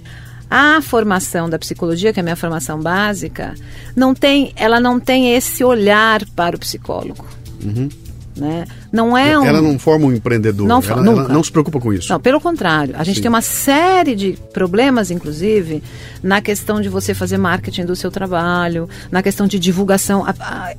a 0.50 0.81
formação 0.81 1.50
da 1.50 1.60
psicologia, 1.60 2.13
que 2.13 2.19
é 2.19 2.22
a 2.22 2.24
minha 2.24 2.36
formação 2.36 2.80
básica, 2.80 3.54
não 3.95 4.13
tem, 4.13 4.54
ela 4.56 4.80
não 4.80 5.00
tem 5.00 5.36
esse 5.36 5.63
olhar 5.63 6.24
para 6.36 6.56
o 6.56 6.60
psicólogo. 6.60 7.25
Uhum. 7.63 7.90
Né? 8.38 8.66
Não 8.92 9.18
é 9.18 9.38
um... 9.38 9.44
Ela 9.44 9.62
não 9.62 9.80
forma 9.80 10.06
um 10.06 10.13
empreendedor, 10.13 10.68
não, 10.68 10.81
ela, 10.81 11.07
ela 11.07 11.28
não 11.28 11.44
se 11.44 11.51
preocupa 11.51 11.80
com 11.80 11.92
isso. 11.92 12.12
Não, 12.12 12.19
pelo 12.19 12.39
contrário. 12.39 12.95
A 12.98 13.04
gente 13.04 13.16
Sim. 13.16 13.24
tem 13.24 13.30
uma 13.30 13.42
série 13.42 14.16
de 14.16 14.38
problemas, 14.54 15.10
inclusive, 15.10 15.84
na 16.22 16.42
questão 16.42 16.80
de 16.80 16.89
você 16.89 17.13
fazer 17.13 17.38
marketing 17.38 17.86
do 17.86 17.95
seu 17.95 18.12
trabalho, 18.12 18.88
na 19.12 19.24
questão 19.24 19.48
de 19.48 19.57
divulgação. 19.57 20.25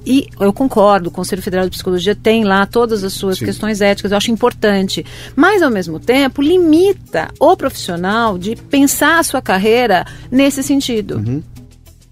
E 0.06 0.28
eu 0.38 0.52
concordo, 0.52 1.09
o 1.09 1.12
Conselho 1.12 1.42
Federal 1.42 1.64
de 1.64 1.71
Psicologia 1.71 2.14
tem 2.14 2.44
lá 2.44 2.64
todas 2.64 3.02
as 3.02 3.12
suas 3.12 3.38
Sim. 3.38 3.44
questões 3.44 3.80
éticas, 3.80 4.12
eu 4.12 4.16
acho 4.16 4.30
importante. 4.30 5.04
Mas, 5.35 5.62
ao 5.62 5.71
mesmo 5.71 5.99
tempo, 5.99 6.40
limita 6.40 7.28
o 7.40 7.56
profissional 7.56 8.38
de 8.38 8.54
pensar 8.54 9.18
a 9.18 9.23
sua 9.23 9.42
carreira 9.42 10.06
nesse 10.30 10.62
sentido. 10.62 11.16
Uhum. 11.16 11.42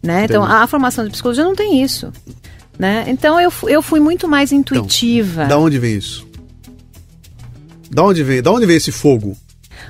Né? 0.02 0.24
Então, 0.24 0.44
a 0.44 0.66
formação 0.66 1.04
de 1.04 1.10
psicologia 1.10 1.44
não 1.44 1.54
tem 1.54 1.82
isso. 1.82 2.12
Né? 2.78 3.04
Então 3.08 3.40
eu, 3.40 3.52
eu 3.68 3.80
fui 3.80 4.00
muito 4.00 4.28
mais 4.28 4.52
intuitiva. 4.52 5.44
Então, 5.44 5.48
da 5.48 5.58
onde 5.58 5.78
vem 5.78 5.96
isso? 5.96 6.26
Da 7.90 8.04
onde 8.04 8.22
vem, 8.22 8.42
da 8.42 8.52
onde 8.52 8.66
vem 8.66 8.76
esse 8.76 8.92
fogo? 8.92 9.36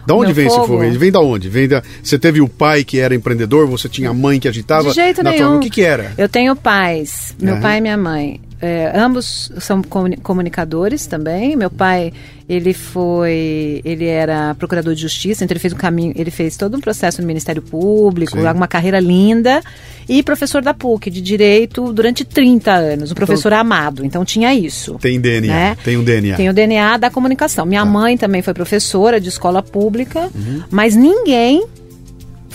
Da 0.07 0.15
onde 0.15 0.27
Meu 0.27 0.35
vem 0.35 0.49
fogo? 0.49 0.61
esse 0.61 0.69
fogo? 0.69 0.85
Ele 0.85 0.99
vem 0.99 1.11
da 1.11 1.21
onde? 1.21 1.49
Vem 1.49 1.67
da, 1.67 1.83
você 2.03 2.19
teve 2.19 2.41
o 2.41 2.49
pai 2.49 2.85
que 2.85 3.01
era 3.01 3.15
empreendedor, 3.15 3.67
você 3.67 3.89
tinha 3.89 4.11
a 4.11 4.15
mãe 4.15 4.39
que 4.39 4.47
agitava? 4.47 4.91
De 4.91 4.95
jeito 4.95 5.23
na 5.23 5.31
nenhum. 5.31 5.49
Tua, 5.49 5.57
o 5.57 5.61
que 5.61 5.71
que 5.71 5.83
era? 5.83 6.13
Eu 6.17 6.29
tenho 6.29 6.55
pais, 6.55 7.35
meu 7.41 7.55
Aham. 7.55 7.63
pai 7.63 7.79
e 7.79 7.81
minha 7.81 7.97
mãe. 7.97 8.41
É, 8.61 8.91
ambos 8.95 9.53
são 9.61 9.83
comuni- 9.83 10.17
comunicadores 10.17 11.07
também. 11.07 11.55
Meu 11.57 11.71
pai, 11.71 12.11
ele 12.49 12.73
foi, 12.73 13.83
ele 13.85 14.07
era 14.07 14.55
procurador 14.55 14.95
de 14.95 15.03
justiça, 15.03 15.45
então 15.45 15.53
ele 15.55 15.61
fez 15.61 15.75
um 15.75 15.77
caminho, 15.77 16.13
ele 16.17 16.31
fez 16.31 16.57
todo 16.57 16.77
um 16.77 16.81
processo 16.81 17.21
no 17.21 17.27
Ministério 17.27 17.61
Público, 17.61 18.39
Sim. 18.39 18.47
uma 18.47 18.67
carreira 18.67 18.99
linda, 18.99 19.61
e 20.09 20.23
professor 20.23 20.63
da 20.63 20.73
PUC 20.73 21.11
de 21.11 21.21
direito 21.21 21.93
durante 21.93 22.25
30 22.25 22.73
anos, 22.73 23.13
um 23.13 23.15
professor 23.15 23.53
amado. 23.53 24.05
Então 24.05 24.25
tinha 24.25 24.55
isso. 24.55 24.95
Tem 25.01 25.21
DNA, 25.21 25.53
né? 25.55 25.77
tem 25.85 25.97
um 25.99 26.05
DNA. 26.05 26.37
Tem 26.37 26.49
o 26.49 26.53
DNA 26.55 26.97
da 26.97 27.11
comunicação. 27.11 27.67
Minha 27.67 27.85
Tá. 27.85 27.91
mãe 27.91 28.17
também 28.17 28.41
foi 28.41 28.55
professora 28.55 29.21
de 29.21 29.29
escola 29.29 29.63
pública, 29.63 30.31
Uhum. 30.35 30.63
mas 30.71 30.97
ninguém 30.97 31.65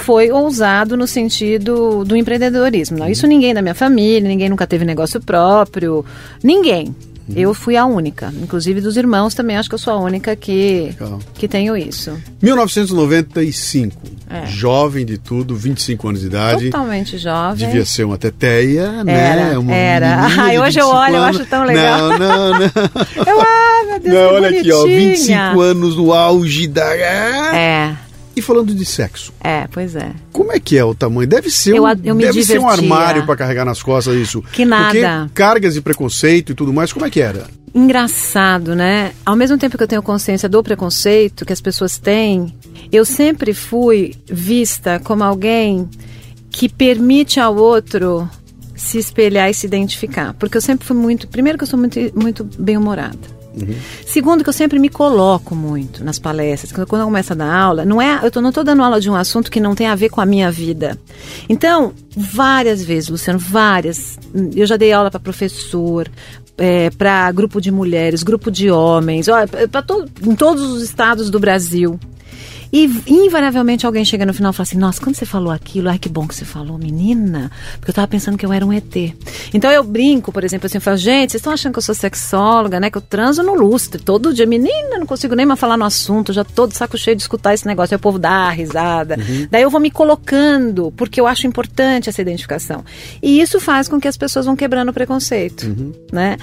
foi 0.01 0.31
ousado 0.31 0.97
no 0.97 1.07
sentido 1.07 2.03
do 2.03 2.15
empreendedorismo. 2.15 2.97
Não, 2.97 3.09
isso 3.09 3.27
ninguém 3.27 3.53
da 3.53 3.61
minha 3.61 3.75
família, 3.75 4.27
ninguém 4.27 4.49
nunca 4.49 4.67
teve 4.67 4.83
negócio 4.83 5.21
próprio, 5.21 6.05
ninguém. 6.43 6.95
Uhum. 7.29 7.35
Eu 7.35 7.53
fui 7.53 7.77
a 7.77 7.85
única. 7.85 8.33
Inclusive 8.41 8.81
dos 8.81 8.97
irmãos 8.97 9.33
também 9.33 9.57
acho 9.57 9.69
que 9.69 9.75
eu 9.75 9.79
sou 9.79 9.93
a 9.93 9.99
única 9.99 10.35
que, 10.35 10.93
que 11.35 11.47
tenho 11.47 11.77
isso. 11.77 12.11
1995. 12.41 14.01
É. 14.29 14.45
Jovem 14.47 15.05
de 15.05 15.17
tudo, 15.17 15.55
25 15.55 16.07
anos 16.07 16.21
de 16.21 16.27
idade. 16.27 16.65
Totalmente 16.71 17.17
jovem. 17.17 17.67
Devia 17.67 17.85
ser 17.85 18.05
uma 18.05 18.17
teteia, 18.17 19.03
né? 19.03 19.13
Era, 19.13 19.59
uma 19.59 19.73
era. 19.73 20.27
Ai, 20.39 20.57
hoje 20.57 20.79
eu 20.79 20.87
olho, 20.87 21.15
anos. 21.17 21.35
eu 21.35 21.41
acho 21.41 21.49
tão 21.49 21.65
legal. 21.65 22.09
Não, 22.09 22.19
não, 22.19 22.59
não. 22.59 22.59
eu, 23.27 23.41
ah, 23.41 23.83
meu 23.87 23.99
Deus, 23.99 24.15
não, 24.15 24.33
olha 24.33 24.49
bonitinha. 24.49 24.59
aqui, 24.59 24.71
ó, 24.71 24.85
25 24.85 25.61
anos 25.61 25.97
no 25.97 26.13
auge 26.13 26.67
da... 26.67 26.95
É. 26.95 27.95
E 28.35 28.41
falando 28.41 28.73
de 28.73 28.85
sexo. 28.85 29.33
É, 29.43 29.67
pois 29.71 29.95
é. 29.95 30.11
Como 30.31 30.51
é 30.51 30.59
que 30.59 30.77
é 30.77 30.85
o 30.85 30.95
tamanho? 30.95 31.27
Deve 31.27 31.49
ser 31.49 31.75
eu, 31.75 31.83
um, 31.83 31.89
eu 32.03 32.15
deve 32.15 32.43
ser 32.43 32.59
um 32.59 32.67
armário 32.67 33.25
para 33.25 33.35
carregar 33.35 33.65
nas 33.65 33.83
costas 33.83 34.15
isso. 34.15 34.41
Que 34.53 34.63
nada. 34.63 35.23
Porque 35.23 35.33
cargas 35.33 35.73
de 35.73 35.81
preconceito 35.81 36.51
e 36.51 36.55
tudo 36.55 36.71
mais, 36.71 36.93
como 36.93 37.05
é 37.05 37.09
que 37.09 37.19
era? 37.19 37.47
Engraçado, 37.73 38.75
né? 38.75 39.13
Ao 39.25 39.35
mesmo 39.35 39.57
tempo 39.57 39.77
que 39.77 39.83
eu 39.83 39.87
tenho 39.87 40.03
consciência 40.03 40.49
do 40.49 40.61
preconceito 40.61 41.45
que 41.45 41.53
as 41.53 41.61
pessoas 41.61 41.97
têm, 41.97 42.53
eu 42.91 43.05
sempre 43.05 43.53
fui 43.53 44.15
vista 44.29 44.99
como 44.99 45.23
alguém 45.23 45.89
que 46.49 46.67
permite 46.67 47.39
ao 47.39 47.55
outro 47.55 48.29
se 48.75 48.97
espelhar 48.97 49.49
e 49.49 49.53
se 49.53 49.65
identificar. 49.65 50.33
Porque 50.33 50.57
eu 50.57 50.61
sempre 50.61 50.85
fui 50.85 50.97
muito. 50.97 51.27
Primeiro, 51.27 51.57
que 51.57 51.63
eu 51.63 51.67
sou 51.67 51.79
muito, 51.79 51.99
muito 52.13 52.43
bem-humorada. 52.43 53.40
Uhum. 53.53 53.75
Segundo, 54.05 54.43
que 54.43 54.49
eu 54.49 54.53
sempre 54.53 54.79
me 54.79 54.89
coloco 54.89 55.53
muito 55.53 56.03
nas 56.03 56.17
palestras. 56.17 56.71
Quando 56.71 57.01
eu 57.01 57.05
começo 57.05 57.33
a 57.33 57.35
dar 57.35 57.53
aula, 57.53 57.85
não 57.85 58.01
é, 58.01 58.19
eu 58.23 58.31
tô, 58.31 58.41
não 58.41 58.49
estou 58.49 58.63
dando 58.63 58.81
aula 58.81 58.99
de 58.99 59.09
um 59.09 59.15
assunto 59.15 59.51
que 59.51 59.59
não 59.59 59.75
tem 59.75 59.87
a 59.87 59.95
ver 59.95 60.09
com 60.09 60.21
a 60.21 60.25
minha 60.25 60.49
vida. 60.51 60.97
Então, 61.49 61.93
várias 62.15 62.83
vezes, 62.83 63.09
Luciano, 63.09 63.39
várias. 63.39 64.17
Eu 64.55 64.65
já 64.65 64.77
dei 64.77 64.93
aula 64.93 65.11
para 65.11 65.19
professor, 65.19 66.09
é, 66.57 66.89
para 66.91 67.31
grupo 67.31 67.59
de 67.59 67.71
mulheres, 67.71 68.23
grupo 68.23 68.49
de 68.49 68.69
homens, 68.71 69.27
para 69.71 69.81
to, 69.81 70.05
em 70.25 70.35
todos 70.35 70.63
os 70.71 70.81
estados 70.81 71.29
do 71.29 71.39
Brasil. 71.39 71.99
E 72.71 72.89
invariavelmente 73.07 73.85
alguém 73.85 74.05
chega 74.05 74.25
no 74.25 74.33
final 74.33 74.51
e 74.51 74.55
fala 74.55 74.63
assim: 74.63 74.77
Nossa, 74.77 75.01
quando 75.01 75.15
você 75.15 75.25
falou 75.25 75.51
aquilo, 75.51 75.89
ai 75.89 75.99
que 75.99 76.07
bom 76.07 76.25
que 76.25 76.33
você 76.33 76.45
falou, 76.45 76.77
menina, 76.77 77.51
porque 77.77 77.91
eu 77.91 77.95
tava 77.95 78.07
pensando 78.07 78.37
que 78.37 78.45
eu 78.45 78.53
era 78.53 78.65
um 78.65 78.71
ET. 78.71 78.95
Então 79.53 79.69
eu 79.69 79.83
brinco, 79.83 80.31
por 80.31 80.43
exemplo, 80.43 80.67
assim, 80.67 80.77
eu 80.77 80.81
falo: 80.81 80.97
Gente, 80.97 81.31
vocês 81.31 81.41
estão 81.41 81.51
achando 81.51 81.73
que 81.73 81.79
eu 81.79 81.83
sou 81.83 81.93
sexóloga, 81.93 82.79
né? 82.79 82.89
Que 82.89 82.97
eu 82.97 83.01
transo 83.01 83.43
no 83.43 83.53
lustre 83.53 84.01
todo 84.01 84.33
dia. 84.33 84.45
Menina, 84.45 84.97
não 84.97 85.05
consigo 85.05 85.35
nem 85.35 85.45
mais 85.45 85.59
falar 85.59 85.77
no 85.77 85.83
assunto, 85.83 86.31
já 86.31 86.43
tô 86.43 86.65
de 86.65 86.77
saco 86.77 86.97
cheio 86.97 87.15
de 87.15 87.23
escutar 87.23 87.53
esse 87.53 87.67
negócio. 87.67 87.93
Aí 87.93 87.97
o 87.97 88.01
povo 88.01 88.17
dá 88.17 88.49
risada. 88.49 89.17
Uhum. 89.17 89.47
Daí 89.51 89.63
eu 89.63 89.69
vou 89.69 89.81
me 89.81 89.91
colocando, 89.91 90.93
porque 90.95 91.19
eu 91.19 91.27
acho 91.27 91.45
importante 91.47 92.09
essa 92.09 92.21
identificação. 92.21 92.85
E 93.21 93.41
isso 93.41 93.59
faz 93.59 93.89
com 93.89 93.99
que 93.99 94.07
as 94.07 94.15
pessoas 94.15 94.45
vão 94.45 94.55
quebrando 94.55 94.89
o 94.89 94.93
preconceito, 94.93 95.63
uhum. 95.63 95.91
né? 96.11 96.37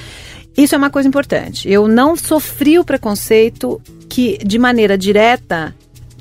Isso 0.56 0.74
é 0.74 0.78
uma 0.78 0.90
coisa 0.90 1.08
importante. 1.08 1.70
Eu 1.70 1.86
não 1.86 2.16
sofri 2.16 2.80
o 2.80 2.84
preconceito 2.84 3.80
que, 4.08 4.38
de 4.38 4.58
maneira 4.58 4.98
direta, 4.98 5.72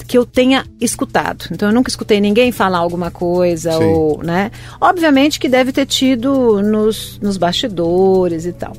que 0.08 0.18
eu 0.18 0.26
tenha 0.26 0.66
escutado. 0.80 1.46
Então 1.52 1.70
eu 1.70 1.76
nunca 1.76 1.90
escutei 1.90 2.22
ninguém 2.22 2.52
falar 2.52 2.80
alguma 2.80 3.12
coisa 3.12 3.74
Sim. 3.74 3.84
ou, 3.84 4.24
né? 4.24 4.52
Obviamente 4.80 5.40
que 5.40 5.50
deve 5.50 5.72
ter 5.72 5.86
tido 5.86 6.62
nos, 6.62 7.20
nos 7.20 7.38
bastidores 7.38 8.46
e 8.46 8.54
tal. 8.54 8.74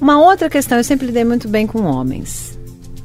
Uma 0.00 0.20
outra 0.20 0.48
questão, 0.48 0.78
eu 0.78 0.84
sempre 0.84 1.06
lidei 1.06 1.24
muito 1.24 1.48
bem 1.48 1.66
com 1.66 1.82
homens. 1.82 2.58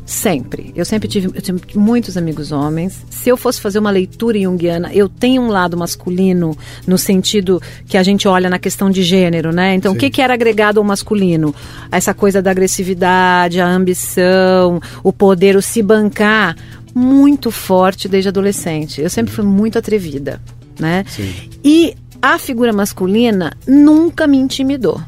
Sempre. 0.06 0.72
Eu 0.76 0.86
sempre 0.86 1.08
tive, 1.08 1.32
eu 1.34 1.42
tive 1.42 1.60
muitos 1.74 2.16
amigos 2.16 2.52
homens. 2.52 3.04
Se 3.10 3.28
eu 3.28 3.36
fosse 3.36 3.60
fazer 3.60 3.80
uma 3.80 3.90
leitura 3.90 4.40
junguiana, 4.40 4.94
eu 4.94 5.10
tenho 5.10 5.42
um 5.42 5.48
lado 5.48 5.76
masculino 5.76 6.56
no 6.86 6.96
sentido 6.96 7.60
que 7.88 7.98
a 7.98 8.04
gente 8.04 8.28
olha 8.28 8.48
na 8.48 8.60
questão 8.60 8.92
de 8.92 9.02
gênero, 9.02 9.52
né? 9.52 9.74
Então, 9.74 9.92
Sim. 9.92 9.98
o 9.98 10.00
que, 10.00 10.12
que 10.12 10.22
era 10.22 10.36
agregado 10.36 10.80
ao 10.80 10.84
masculino? 10.84 11.56
Essa 11.92 12.14
coisa 12.14 12.40
da 12.40 12.52
agressividade, 12.52 13.60
a 13.60 13.68
ambição, 13.68 14.80
o 15.04 15.12
poder, 15.12 15.56
o 15.56 15.62
se 15.62 15.82
bancar 15.82 16.56
muito 16.96 17.52
forte 17.52 18.08
desde 18.08 18.30
adolescente. 18.30 19.02
Eu 19.02 19.10
sempre 19.10 19.34
fui 19.34 19.44
muito 19.44 19.78
atrevida, 19.78 20.42
né? 20.80 21.04
Sim. 21.10 21.34
E 21.62 21.94
a 22.22 22.40
figura 22.40 22.72
masculina 22.72 23.52
nunca 23.68 24.26
me 24.26 24.38
intimidou. 24.38 25.02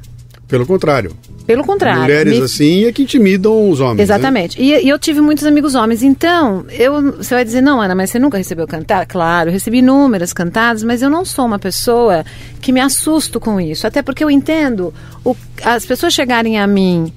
Pelo 0.48 0.66
contrário. 0.66 1.16
Pelo 1.46 1.64
contrário. 1.64 2.02
Mulheres 2.02 2.40
me... 2.40 2.42
assim 2.42 2.86
é 2.86 2.92
que 2.92 3.04
intimidam 3.04 3.70
os 3.70 3.80
homens. 3.80 3.98
Né? 3.98 4.04
Exatamente. 4.04 4.60
Né? 4.60 4.66
E, 4.66 4.86
e, 4.86 4.90
eu 4.90 5.00
tive 5.00 5.22
muitos 5.22 5.46
amigos 5.46 5.76
homens. 5.76 6.04
Então, 6.04 6.66
eu, 6.70 7.14
você 7.14 7.36
vai 7.36 7.46
dizer, 7.46 7.62
não, 7.62 7.82
Ana, 7.82 7.96
mas 7.96 8.10
você 8.10 8.20
nunca 8.20 8.38
recebeu 8.38 8.68
cantar? 8.68 9.06
Claro, 9.06 9.50
eu 9.50 9.54
recebi 9.54 9.78
inúmeras 9.78 10.34
cantadas, 10.34 10.84
mas 10.84 11.02
eu 11.02 11.10
não 11.10 11.24
sou 11.24 11.46
uma 11.46 11.58
pessoa 11.58 12.26
que 12.62 12.74
me 12.74 12.82
assusto 12.82 13.40
com 13.40 13.62
isso. 13.62 13.88
Até 13.88 14.02
porque 14.02 14.24
eu 14.24 14.30
entendo 14.30 14.94
o, 15.24 15.36
as 15.64 15.86
pessoas 15.86 16.14
chegarem 16.14 16.60
a 16.60 16.68
mim 16.68 17.14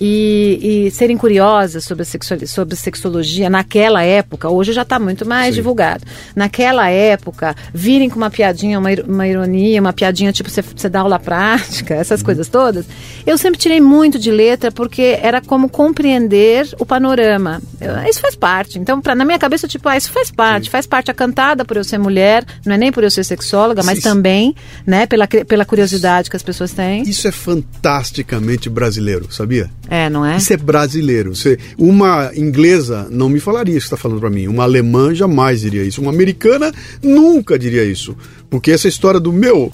e, 0.00 0.86
e, 0.86 0.90
serem 0.90 1.16
curiosas 1.16 1.84
sobre 1.84 2.04
a, 2.04 2.46
sobre 2.46 2.74
sexologia 2.74 3.50
naquela 3.50 4.02
época, 4.02 4.48
hoje 4.48 4.72
já 4.72 4.82
está 4.82 4.98
muito 4.98 5.26
mais 5.26 5.48
Sim. 5.54 5.60
divulgado. 5.60 6.04
Naquela 6.34 6.88
época, 6.88 7.54
virem 7.74 8.08
com 8.08 8.16
uma 8.16 8.30
piadinha, 8.30 8.78
uma, 8.78 8.88
uma 9.06 9.28
ironia, 9.28 9.80
uma 9.80 9.92
piadinha 9.92 10.32
tipo 10.32 10.48
você, 10.48 10.62
você 10.62 10.88
dá 10.88 11.00
aula 11.00 11.18
prática, 11.18 11.94
essas 11.96 12.20
uhum. 12.20 12.26
coisas 12.26 12.48
todas, 12.48 12.86
eu 13.26 13.36
sempre 13.36 13.60
tirei 13.60 13.80
muito 13.80 14.18
de 14.18 14.30
letra 14.30 14.72
porque 14.72 15.18
era 15.22 15.40
como 15.42 15.68
compreender 15.68 16.66
o 16.78 16.86
panorama. 16.86 17.60
Eu, 17.78 18.08
isso 18.08 18.20
faz 18.20 18.34
parte. 18.34 18.78
Então, 18.78 19.00
pra, 19.00 19.14
na 19.14 19.24
minha 19.24 19.38
cabeça, 19.38 19.68
tipo, 19.68 19.88
ah, 19.88 19.96
isso 19.96 20.10
faz 20.10 20.30
parte. 20.30 20.64
Sim. 20.64 20.70
Faz 20.70 20.86
parte 20.86 21.10
a 21.10 21.14
cantada 21.14 21.64
por 21.64 21.76
eu 21.76 21.84
ser 21.84 21.98
mulher, 21.98 22.44
não 22.64 22.74
é 22.74 22.78
nem 22.78 22.90
por 22.90 23.04
eu 23.04 23.10
ser 23.10 23.24
sexóloga, 23.24 23.82
mas 23.82 23.98
Sim. 23.98 24.04
também, 24.04 24.54
né, 24.86 25.06
pela, 25.06 25.26
pela 25.26 25.64
curiosidade 25.64 26.30
que 26.30 26.36
as 26.36 26.42
pessoas 26.42 26.72
têm. 26.72 27.02
Isso 27.02 27.28
é 27.28 27.32
fantasticamente 27.32 28.70
brasileiro, 28.70 29.30
sabia? 29.30 29.70
É, 29.90 30.08
não 30.08 30.24
é? 30.24 30.36
Isso 30.36 30.52
é 30.52 30.56
brasileiro. 30.56 31.34
Você, 31.34 31.58
uma 31.76 32.30
inglesa 32.36 33.08
não 33.10 33.28
me 33.28 33.40
falaria 33.40 33.76
isso 33.76 33.88
que 33.88 33.94
está 33.94 33.96
falando 33.96 34.20
para 34.20 34.30
mim. 34.30 34.46
Uma 34.46 34.62
alemã 34.62 35.12
jamais 35.12 35.60
diria 35.60 35.82
isso. 35.82 36.00
Uma 36.00 36.12
americana 36.12 36.72
nunca 37.02 37.58
diria 37.58 37.84
isso. 37.84 38.16
Porque 38.48 38.70
essa 38.70 38.86
história 38.86 39.18
do 39.18 39.32
meu, 39.32 39.72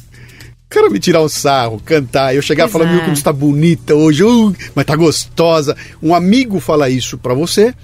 cara 0.71 0.89
me 0.89 0.99
tirar 0.99 1.23
um 1.23 1.29
sarro, 1.29 1.81
cantar, 1.85 2.35
eu 2.35 2.41
chegar 2.41 2.67
e 2.67 2.71
falar, 2.71 2.87
é. 2.87 2.93
meu, 2.93 3.01
como 3.03 3.13
está 3.13 3.31
bonita 3.31 3.95
hoje, 3.95 4.25
uh, 4.25 4.55
mas 4.75 4.87
tá 4.87 4.97
gostosa. 4.97 5.77
Um 6.03 6.15
amigo 6.15 6.61
fala 6.61 6.89
isso 6.89 7.19
para 7.19 7.35
você, 7.35 7.75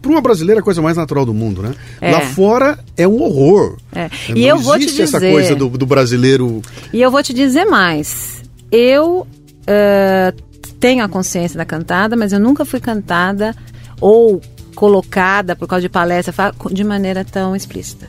para 0.00 0.10
uma 0.10 0.20
brasileira 0.20 0.60
é 0.60 0.62
a 0.62 0.64
coisa 0.64 0.80
mais 0.80 0.96
natural 0.96 1.24
do 1.24 1.34
mundo, 1.34 1.62
né? 1.62 1.74
É. 2.00 2.12
Lá 2.12 2.20
fora 2.20 2.78
é 2.96 3.08
um 3.08 3.20
horror. 3.20 3.76
É. 3.92 4.08
E 4.28 4.42
Não 4.42 4.48
eu 4.48 4.58
vou 4.58 4.78
te 4.78 4.86
dizer 4.86 5.02
essa 5.02 5.20
coisa 5.20 5.56
do, 5.56 5.68
do, 5.70 5.86
brasileiro. 5.86 6.62
E 6.92 7.02
eu 7.02 7.10
vou 7.10 7.22
te 7.22 7.34
dizer 7.34 7.64
mais. 7.64 8.42
Eu 8.70 9.26
uh, 9.62 10.47
tenho 10.80 11.04
a 11.04 11.08
consciência 11.08 11.56
da 11.56 11.64
cantada, 11.64 12.16
mas 12.16 12.32
eu 12.32 12.40
nunca 12.40 12.64
fui 12.64 12.80
cantada 12.80 13.54
ou 14.00 14.40
colocada 14.74 15.56
por 15.56 15.66
causa 15.66 15.82
de 15.82 15.88
palestra 15.88 16.52
de 16.70 16.84
maneira 16.84 17.24
tão 17.24 17.56
explícita. 17.56 18.08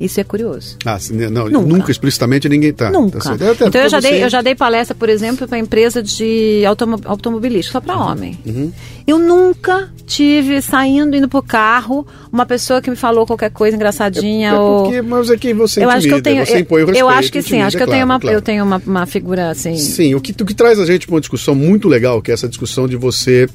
Isso 0.00 0.20
é 0.20 0.24
curioso. 0.24 0.76
Ah, 0.84 0.96
não, 1.10 1.48
nunca, 1.48 1.66
nunca 1.66 1.90
explicitamente 1.90 2.48
ninguém 2.48 2.70
está. 2.70 2.88
Nunca. 2.88 3.18
Tá 3.18 3.34
então 3.66 3.82
eu 3.82 3.88
já, 3.88 3.98
dei, 3.98 4.22
eu 4.22 4.30
já 4.30 4.40
dei 4.40 4.54
palestra, 4.54 4.94
por 4.94 5.08
exemplo, 5.08 5.48
para 5.48 5.58
empresa 5.58 6.00
de 6.00 6.62
automobilística, 7.04 7.72
só 7.72 7.80
para 7.80 7.96
uhum. 7.96 8.12
homem. 8.12 8.38
Uhum. 8.46 8.72
Eu 9.04 9.18
nunca 9.18 9.90
tive, 10.06 10.62
saindo, 10.62 11.16
indo 11.16 11.28
pro 11.28 11.42
carro, 11.42 12.06
uma 12.32 12.46
pessoa 12.46 12.80
que 12.80 12.88
me 12.88 12.94
falou 12.94 13.26
qualquer 13.26 13.50
coisa 13.50 13.74
engraçadinha. 13.74 14.50
É, 14.50 14.54
é 14.54 14.56
porque, 14.56 15.00
ou... 15.00 15.04
Mas 15.04 15.30
é 15.30 15.36
quem 15.36 15.52
você 15.52 15.80
eu 15.80 15.90
intimida, 15.90 15.96
acho 15.96 16.08
que 16.08 16.14
eu 16.14 16.22
tenho, 16.22 16.46
você 16.46 16.58
impõe 16.60 16.82
o 16.82 16.86
respeito. 16.86 17.04
Eu 17.04 17.08
acho 17.08 17.32
que 17.32 17.42
sim, 17.42 17.60
acho 17.60 17.76
que 17.76 17.82
eu 17.82 17.86
claro, 17.86 17.98
tenho, 17.98 18.04
uma, 18.04 18.20
claro. 18.20 18.36
eu 18.36 18.42
tenho 18.42 18.64
uma, 18.64 18.82
uma 18.86 19.06
figura 19.06 19.50
assim. 19.50 19.76
Sim, 19.76 20.14
o 20.14 20.20
que, 20.20 20.30
o 20.30 20.46
que 20.46 20.54
traz 20.54 20.78
a 20.78 20.86
gente 20.86 21.08
para 21.08 21.16
uma 21.16 21.20
discussão 21.20 21.56
muito 21.56 21.88
legal, 21.88 22.22
que 22.22 22.30
é 22.30 22.34
essa 22.34 22.48
discussão 22.48 22.86
de 22.86 22.96
você 22.96 23.48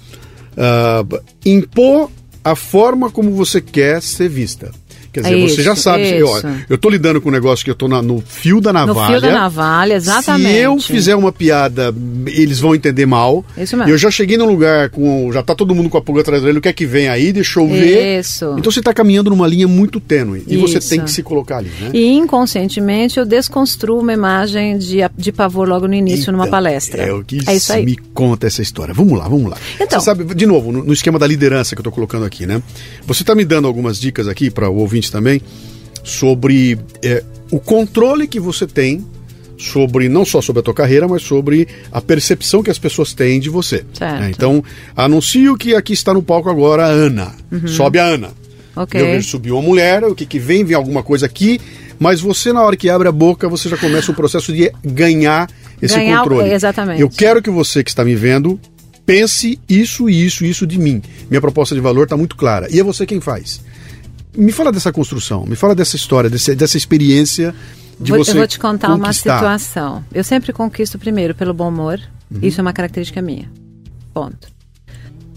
uh, 0.57 1.21
impor 1.45 2.11
a 2.43 2.55
forma 2.55 3.09
como 3.09 3.31
você 3.31 3.61
quer 3.61 4.01
ser 4.01 4.27
vista. 4.27 4.71
Quer 5.13 5.21
dizer, 5.21 5.37
isso, 5.37 5.55
você 5.55 5.61
já 5.61 5.75
sabe, 5.75 6.03
isso. 6.03 6.47
eu, 6.47 6.55
eu 6.71 6.77
tô 6.77 6.89
lidando 6.89 7.21
com 7.21 7.29
um 7.29 7.31
negócio 7.31 7.63
que 7.63 7.69
eu 7.69 7.87
na, 7.87 8.01
no 8.01 8.19
fio 8.25 8.59
da 8.59 8.73
navalha. 8.73 9.15
No 9.15 9.21
fio 9.21 9.21
da 9.21 9.31
navalha, 9.31 9.93
exatamente. 9.93 10.53
Se 10.53 10.61
eu 10.61 10.79
fizer 10.79 11.15
uma 11.15 11.31
piada, 11.31 11.93
eles 12.25 12.59
vão 12.59 12.73
entender 12.73 13.05
mal. 13.05 13.45
Isso 13.55 13.77
mesmo. 13.77 13.91
Eu 13.91 13.97
já 13.97 14.09
cheguei 14.09 14.37
num 14.37 14.47
lugar 14.47 14.89
com. 14.89 15.31
Já 15.31 15.43
tá 15.43 15.53
todo 15.53 15.75
mundo 15.75 15.87
com 15.87 15.99
a 15.99 16.01
pulga 16.01 16.21
atrás 16.21 16.41
dele, 16.41 16.57
o 16.57 16.61
que 16.61 16.67
é 16.67 16.73
que 16.73 16.87
vem 16.87 17.09
aí? 17.09 17.31
Deixa 17.31 17.59
eu 17.59 17.67
ver. 17.67 18.19
Isso. 18.19 18.55
Então 18.57 18.71
você 18.71 18.81
tá 18.81 18.91
caminhando 18.91 19.29
numa 19.29 19.47
linha 19.47 19.67
muito 19.67 19.99
tênue. 19.99 20.43
E 20.47 20.55
isso. 20.55 20.67
você 20.67 20.79
tem 20.79 21.01
que 21.01 21.11
se 21.11 21.21
colocar 21.21 21.57
ali, 21.57 21.71
né? 21.79 21.91
E 21.93 22.11
inconscientemente 22.13 23.19
eu 23.19 23.25
desconstruo 23.25 23.99
uma 23.99 24.13
imagem 24.13 24.79
de, 24.79 24.97
de 25.15 25.31
pavor 25.31 25.67
logo 25.67 25.87
no 25.87 25.93
início 25.93 26.23
então, 26.23 26.33
numa 26.33 26.47
palestra. 26.47 27.03
É 27.03 27.13
o 27.13 27.23
que 27.23 27.39
é 27.45 27.55
isso 27.55 27.71
aí. 27.71 27.85
me 27.85 27.97
conta 28.13 28.47
essa 28.47 28.63
história. 28.63 28.93
Vamos 28.93 29.17
lá, 29.17 29.27
vamos 29.27 29.51
lá. 29.51 29.57
Então, 29.79 29.99
você 29.99 30.05
sabe, 30.05 30.33
de 30.33 30.45
novo, 30.45 30.71
no, 30.71 30.83
no 30.83 30.93
esquema 30.93 31.19
da 31.19 31.27
liderança 31.27 31.75
que 31.75 31.81
eu 31.81 31.83
tô 31.83 31.91
colocando 31.91 32.25
aqui, 32.25 32.45
né? 32.45 32.61
Você 33.05 33.23
tá 33.23 33.35
me 33.35 33.45
dando 33.45 33.67
algumas 33.67 33.99
dicas 33.99 34.27
aqui 34.27 34.49
para 34.49 34.69
o 34.69 34.77
ouvinte 34.77 35.02
também 35.09 35.41
sobre 36.03 36.77
é, 37.03 37.23
o 37.51 37.59
controle 37.59 38.27
que 38.27 38.39
você 38.39 38.67
tem 38.67 39.05
sobre 39.57 40.09
não 40.09 40.25
só 40.25 40.41
sobre 40.41 40.59
a 40.59 40.63
tua 40.63 40.73
carreira, 40.73 41.07
mas 41.07 41.23
sobre 41.23 41.67
a 41.91 42.01
percepção 42.01 42.61
que 42.61 42.69
as 42.69 42.77
pessoas 42.77 43.13
têm 43.13 43.39
de 43.39 43.49
você. 43.49 43.85
Né? 44.19 44.31
Então, 44.35 44.63
anuncio 44.95 45.55
que 45.55 45.73
aqui 45.73 45.93
está 45.93 46.13
no 46.13 46.21
palco 46.21 46.49
agora 46.49 46.85
a 46.85 46.89
Ana. 46.89 47.33
Uhum. 47.51 47.67
Sobe 47.67 47.99
a 47.99 48.05
Ana. 48.05 48.31
Okay. 48.75 48.99
Eu 48.99 49.05
vejo 49.05 49.29
subir 49.29 49.51
uma 49.51 49.61
mulher, 49.61 50.03
o 50.03 50.15
que, 50.15 50.25
que 50.25 50.39
vem, 50.39 50.65
vem 50.65 50.75
alguma 50.75 51.03
coisa 51.03 51.25
aqui, 51.27 51.61
mas 51.99 52.19
você, 52.19 52.51
na 52.51 52.63
hora 52.63 52.75
que 52.75 52.89
abre 52.89 53.07
a 53.07 53.11
boca, 53.11 53.47
você 53.47 53.69
já 53.69 53.77
começa 53.77 54.11
o 54.11 54.15
processo 54.15 54.51
de 54.51 54.71
ganhar 54.83 55.47
esse 55.81 55.95
ganhar, 55.95 56.19
controle. 56.23 56.51
Exatamente. 56.51 57.01
Eu 57.01 57.09
quero 57.09 57.41
que 57.41 57.49
você 57.49 57.83
que 57.83 57.91
está 57.91 58.03
me 58.03 58.15
vendo 58.15 58.59
pense 59.05 59.59
isso, 59.69 60.09
isso, 60.09 60.43
isso 60.43 60.65
de 60.65 60.79
mim. 60.79 61.01
Minha 61.29 61.41
proposta 61.41 61.75
de 61.75 61.81
valor 61.81 62.03
está 62.03 62.17
muito 62.17 62.35
clara. 62.35 62.67
E 62.71 62.79
é 62.79 62.83
você 62.83 63.05
quem 63.05 63.21
faz. 63.21 63.61
Me 64.35 64.51
fala 64.51 64.71
dessa 64.71 64.91
construção, 64.91 65.45
me 65.45 65.55
fala 65.55 65.75
dessa 65.75 65.95
história, 65.95 66.29
desse, 66.29 66.55
dessa 66.55 66.77
experiência 66.77 67.53
de 67.99 68.11
vou, 68.11 68.23
você. 68.23 68.31
Eu 68.31 68.35
vou 68.35 68.47
te 68.47 68.59
contar 68.59 68.87
conquistar. 68.87 69.39
uma 69.39 69.59
situação. 69.59 70.05
Eu 70.13 70.23
sempre 70.23 70.51
conquisto 70.51 70.97
primeiro 70.97 71.35
pelo 71.35 71.53
bom 71.53 71.69
humor. 71.69 71.99
Uhum. 72.31 72.39
Isso 72.41 72.59
é 72.59 72.61
uma 72.61 72.73
característica 72.73 73.21
minha. 73.21 73.49
Ponto. 74.13 74.47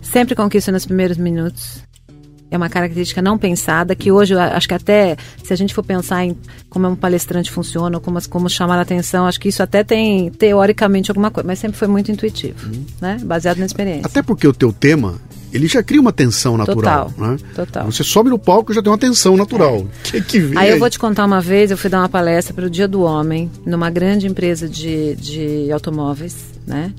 Sempre 0.03 0.35
conquisto 0.35 0.73
nos 0.73 0.87
primeiros 0.87 1.17
minutos. 1.17 1.85
É 2.49 2.57
uma 2.57 2.69
característica 2.69 3.21
não 3.21 3.37
pensada, 3.37 3.95
que 3.97 4.13
hoje 4.13 4.35
eu 4.35 4.41
acho 4.41 4.69
que 4.69 4.75
até, 4.75 5.17
se 5.43 5.53
a 5.53 5.57
gente 5.57 5.75
for 5.75 5.83
pensar 5.83 6.25
em 6.25 6.37
como 6.71 6.87
um 6.87 6.95
palestrante 6.95 7.51
funciona, 7.51 7.97
ou 7.97 8.01
como, 8.01 8.19
como 8.29 8.49
chamar 8.49 8.79
a 8.79 8.83
atenção, 8.83 9.27
acho 9.27 9.41
que 9.41 9.49
isso 9.49 9.65
até 9.65 9.83
tem, 9.83 10.31
teoricamente, 10.31 11.11
alguma 11.11 11.29
coisa, 11.29 11.45
mas 11.45 11.59
sempre 11.59 11.77
foi 11.77 11.89
muito 11.89 12.11
intuitivo, 12.13 12.69
uhum. 12.69 12.87
né? 13.01 13.19
Baseado 13.25 13.59
na 13.59 13.67
experiência. 13.67 14.07
Até 14.07 14.23
porque 14.23 14.47
o 14.47 14.53
teu 14.53 14.73
tema, 14.73 15.21
ele 15.57 15.67
já 15.67 15.83
cria 15.83 16.01
uma 16.01 16.13
tensão 16.13 16.57
natural. 16.57 17.11
Total, 17.11 17.29
né? 17.29 17.37
total. 17.55 17.87
Você 17.87 18.05
sobe 18.05 18.31
no 18.31 18.39
palco 18.39 18.73
e 18.73 18.75
já 18.75 18.83
tem 18.83 18.91
uma 18.91 18.99
tensão 18.99 19.37
natural. 19.37 19.87
É. 20.05 20.11
Que, 20.11 20.21
que 20.23 20.39
vem 20.39 20.59
aí, 20.59 20.67
aí 20.67 20.73
eu 20.73 20.79
vou 20.79 20.89
te 20.89 20.99
contar 20.99 21.25
uma 21.25 21.41
vez, 21.41 21.71
eu 21.71 21.77
fui 21.77 21.91
dar 21.91 22.01
uma 22.01 22.09
palestra 22.09 22.55
para 22.55 22.67
o 22.67 22.71
Dia 22.71 22.87
do 22.87 23.03
Homem, 23.03 23.51
numa 23.65 23.91
grande 23.91 24.27
empresa 24.27 24.69
de, 24.69 25.17
de 25.17 25.73
automóveis, 25.73 26.37
né? 26.67 26.93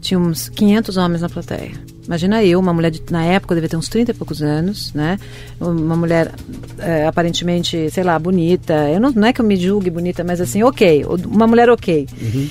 Tinha 0.00 0.18
uns 0.20 0.48
500 0.48 0.96
homens 0.96 1.22
na 1.22 1.28
plateia. 1.28 1.72
Imagina 2.06 2.44
eu, 2.44 2.60
uma 2.60 2.72
mulher 2.72 2.90
de, 2.90 3.02
na 3.10 3.24
época, 3.24 3.52
eu 3.52 3.56
devia 3.56 3.68
ter 3.68 3.76
uns 3.76 3.88
30 3.88 4.12
e 4.12 4.14
poucos 4.14 4.40
anos, 4.40 4.92
né? 4.94 5.18
Uma 5.60 5.96
mulher 5.96 6.32
é, 6.78 7.04
aparentemente, 7.06 7.90
sei 7.90 8.04
lá, 8.04 8.16
bonita. 8.16 8.72
Eu 8.88 9.00
não, 9.00 9.10
não 9.10 9.26
é 9.26 9.32
que 9.32 9.40
eu 9.40 9.44
me 9.44 9.56
julgue 9.56 9.90
bonita, 9.90 10.22
mas 10.22 10.40
assim, 10.40 10.62
ok. 10.62 11.04
Uma 11.26 11.48
mulher 11.48 11.68
ok. 11.68 12.06
Uhum. 12.22 12.48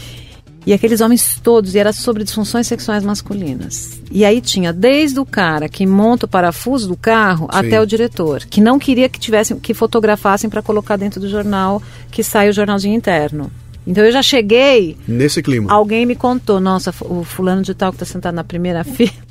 E 0.65 0.73
aqueles 0.73 0.99
homens 0.99 1.39
todos, 1.43 1.75
e 1.75 1.79
era 1.79 1.93
sobre 1.93 2.23
disfunções 2.23 2.65
sexuais 2.65 3.03
masculinas. 3.03 4.01
E 4.09 4.25
aí 4.25 4.41
tinha 4.41 4.73
desde 4.73 5.19
o 5.19 5.25
cara 5.25 5.69
que 5.69 5.85
monta 5.85 6.25
o 6.25 6.29
parafuso 6.29 6.87
do 6.87 6.97
carro 6.97 7.47
Sim. 7.51 7.59
até 7.59 7.79
o 7.79 7.85
diretor, 7.85 8.45
que 8.45 8.59
não 8.59 8.79
queria 8.79 9.07
que 9.07 9.19
tivessem, 9.19 9.59
que 9.59 9.75
fotografassem 9.75 10.49
para 10.49 10.63
colocar 10.63 10.97
dentro 10.97 11.19
do 11.19 11.29
jornal 11.29 11.81
que 12.09 12.23
sai 12.23 12.49
o 12.49 12.53
jornalzinho 12.53 12.95
interno. 12.95 13.51
Então 13.85 14.03
eu 14.03 14.11
já 14.11 14.23
cheguei. 14.23 14.97
Nesse 15.07 15.43
clima. 15.43 15.71
Alguém 15.71 16.05
me 16.05 16.15
contou, 16.15 16.59
nossa, 16.59 16.91
o 17.01 17.23
fulano 17.23 17.61
de 17.61 17.75
tal 17.75 17.91
que 17.91 17.97
está 17.97 18.05
sentado 18.05 18.33
na 18.33 18.43
primeira 18.43 18.81
fila. 18.85 19.25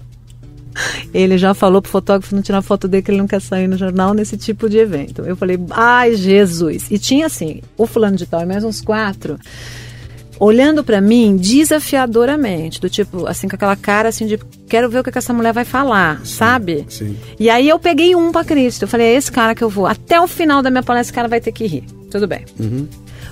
Ele 1.12 1.38
já 1.38 1.54
falou 1.54 1.80
pro 1.80 1.90
fotógrafo 1.90 2.34
não 2.34 2.42
tirar 2.42 2.62
foto 2.62 2.86
dele 2.86 3.02
que 3.02 3.10
ele 3.10 3.18
não 3.18 3.26
quer 3.26 3.40
sair 3.40 3.68
no 3.68 3.76
jornal 3.76 4.14
nesse 4.14 4.36
tipo 4.36 4.68
de 4.68 4.78
evento. 4.78 5.22
Eu 5.22 5.36
falei, 5.36 5.58
ai 5.70 6.14
Jesus! 6.14 6.90
E 6.90 6.98
tinha 6.98 7.26
assim, 7.26 7.60
o 7.76 7.86
fulano 7.86 8.16
de 8.16 8.26
tal 8.26 8.40
e 8.40 8.46
mais 8.46 8.62
uns 8.62 8.80
quatro 8.80 9.38
olhando 10.38 10.82
para 10.82 11.00
mim 11.00 11.36
desafiadoramente, 11.36 12.80
do 12.80 12.88
tipo, 12.88 13.26
assim, 13.26 13.48
com 13.48 13.56
aquela 13.56 13.76
cara 13.76 14.08
assim 14.08 14.26
de 14.26 14.38
quero 14.68 14.88
ver 14.88 15.00
o 15.00 15.04
que, 15.04 15.16
essa 15.16 15.32
mulher 15.32 15.52
vai 15.52 15.64
falar, 15.64 16.18
sim, 16.20 16.34
sabe? 16.34 16.86
Sim. 16.88 17.16
E 17.38 17.48
aí 17.48 17.68
eu 17.68 17.78
peguei 17.78 18.14
um 18.14 18.32
para 18.32 18.44
Cristo. 18.44 18.82
Eu 18.82 18.88
falei, 18.88 19.08
é 19.08 19.14
esse 19.14 19.30
cara 19.30 19.54
que 19.54 19.62
eu 19.62 19.68
vou. 19.68 19.86
Até 19.86 20.20
o 20.20 20.26
final 20.26 20.62
da 20.62 20.70
minha 20.70 20.82
palestra, 20.82 21.10
esse 21.10 21.12
cara 21.12 21.28
vai 21.28 21.40
ter 21.40 21.52
que 21.52 21.66
rir. 21.66 21.84
Tudo 22.10 22.26
bem. 22.26 22.44
Uhum. 22.58 22.86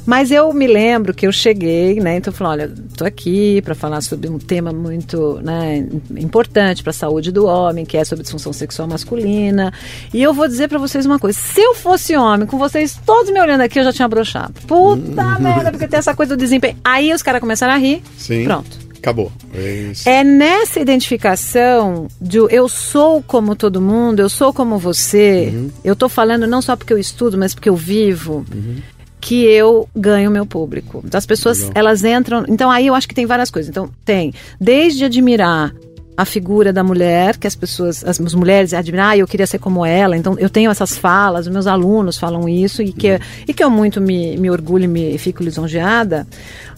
Mas 0.05 0.31
eu 0.31 0.53
me 0.53 0.67
lembro 0.67 1.15
que 1.15 1.27
eu 1.27 1.33
cheguei, 1.33 2.01
né? 2.01 2.17
Então 2.17 2.33
eu 2.33 2.37
falei, 2.37 2.65
olha, 2.65 2.75
estou 2.91 3.07
aqui 3.07 3.63
para 3.63 3.75
falar 3.75 4.01
sobre 4.01 4.29
um 4.29 4.39
tema 4.39 4.73
muito 4.73 5.41
né, 5.43 5.87
importante 6.17 6.83
para 6.83 6.91
a 6.91 6.95
saúde 6.95 7.31
do 7.31 7.47
homem, 7.47 7.85
que 7.85 7.97
é 7.97 8.05
sobre 8.05 8.23
disfunção 8.23 8.53
sexual 8.53 8.89
masculina. 8.89 9.73
E 10.13 10.23
eu 10.23 10.35
vou 10.35 10.49
dizer 10.49 10.69
para 10.69 10.79
vocês 10.79 11.07
uma 11.07 11.19
coisa: 11.19 11.39
se 11.39 11.61
eu 11.61 11.75
fosse 11.75 12.17
homem, 12.17 12.47
com 12.47 12.59
vocês 12.59 12.99
todos 13.07 13.31
me 13.31 13.41
olhando 13.41 13.61
aqui, 13.61 13.79
eu 13.79 13.85
já 13.85 13.93
tinha 13.93 14.09
brochado. 14.09 14.55
Puta 14.67 15.23
uhum. 15.23 15.41
merda, 15.41 15.71
porque 15.71 15.87
tem 15.87 15.99
essa 15.99 16.15
coisa 16.15 16.37
do 16.37 16.41
desempenho. 16.41 16.77
Aí 16.85 17.13
os 17.13 17.23
caras 17.23 17.41
começaram 17.41 17.75
a 17.75 17.79
rir. 17.79 18.03
Sim. 18.17 18.45
Pronto. 18.45 18.83
Acabou. 18.99 19.33
É, 19.53 19.93
é, 20.05 20.25
nessa 20.25 20.79
identificação 20.79 22.07
de 22.21 22.39
eu 22.39 22.69
sou 22.69 23.21
como 23.21 23.57
todo 23.57 23.81
mundo, 23.81 24.21
eu 24.21 24.29
sou 24.29 24.53
como 24.53 24.79
você. 24.79 25.51
Uhum. 25.53 25.71
Eu 25.85 25.95
estou 25.95 26.09
falando 26.09 26.47
não 26.47 26.63
só 26.63 26.77
porque 26.77 26.93
eu 26.93 26.99
estudo, 26.99 27.37
mas 27.37 27.53
porque 27.53 27.69
eu 27.69 27.75
vivo. 27.75 28.45
Uhum 28.55 28.77
que 29.23 29.45
eu 29.45 29.89
ganho 29.95 30.33
meu 30.33 30.45
público. 30.45 31.01
Então, 31.07 31.17
as 31.17 31.25
pessoas, 31.25 31.61
Legal. 31.61 31.73
elas 31.77 32.05
entram. 32.05 32.45
Então, 32.49 32.69
aí 32.69 32.89
eu 32.89 32.95
acho 32.95 33.09
que 33.09 33.15
tem 33.15 33.25
várias 33.25 33.53
coisas. 33.53 33.71
Então, 33.71 33.89
tem 34.05 34.35
desde 34.61 35.05
admirar 35.05 35.73
a 36.17 36.25
figura 36.25 36.73
da 36.73 36.83
mulher, 36.83 37.39
que 37.39 37.47
as 37.47 37.55
pessoas, 37.55 38.05
as, 38.05 38.21
as 38.21 38.35
mulheres 38.35 38.75
admiram, 38.75 39.05
ah, 39.05 39.17
eu 39.17 39.27
queria 39.27 39.47
ser 39.47 39.59
como 39.59 39.87
ela, 39.87 40.15
então 40.15 40.37
eu 40.39 40.51
tenho 40.51 40.71
essas 40.71 40.99
falas, 40.99 41.47
os 41.47 41.53
meus 41.53 41.67
alunos 41.67 42.19
falam 42.19 42.47
isso, 42.47 42.83
e 42.83 42.93
que, 42.93 43.13
uhum. 43.13 43.19
e 43.49 43.55
que 43.55 43.65
eu 43.65 43.71
muito 43.71 43.99
me, 43.99 44.37
me 44.37 44.51
orgulho 44.51 44.85
e 44.85 44.89
me, 44.89 45.17
fico 45.17 45.43
lisonjeada. 45.43 46.27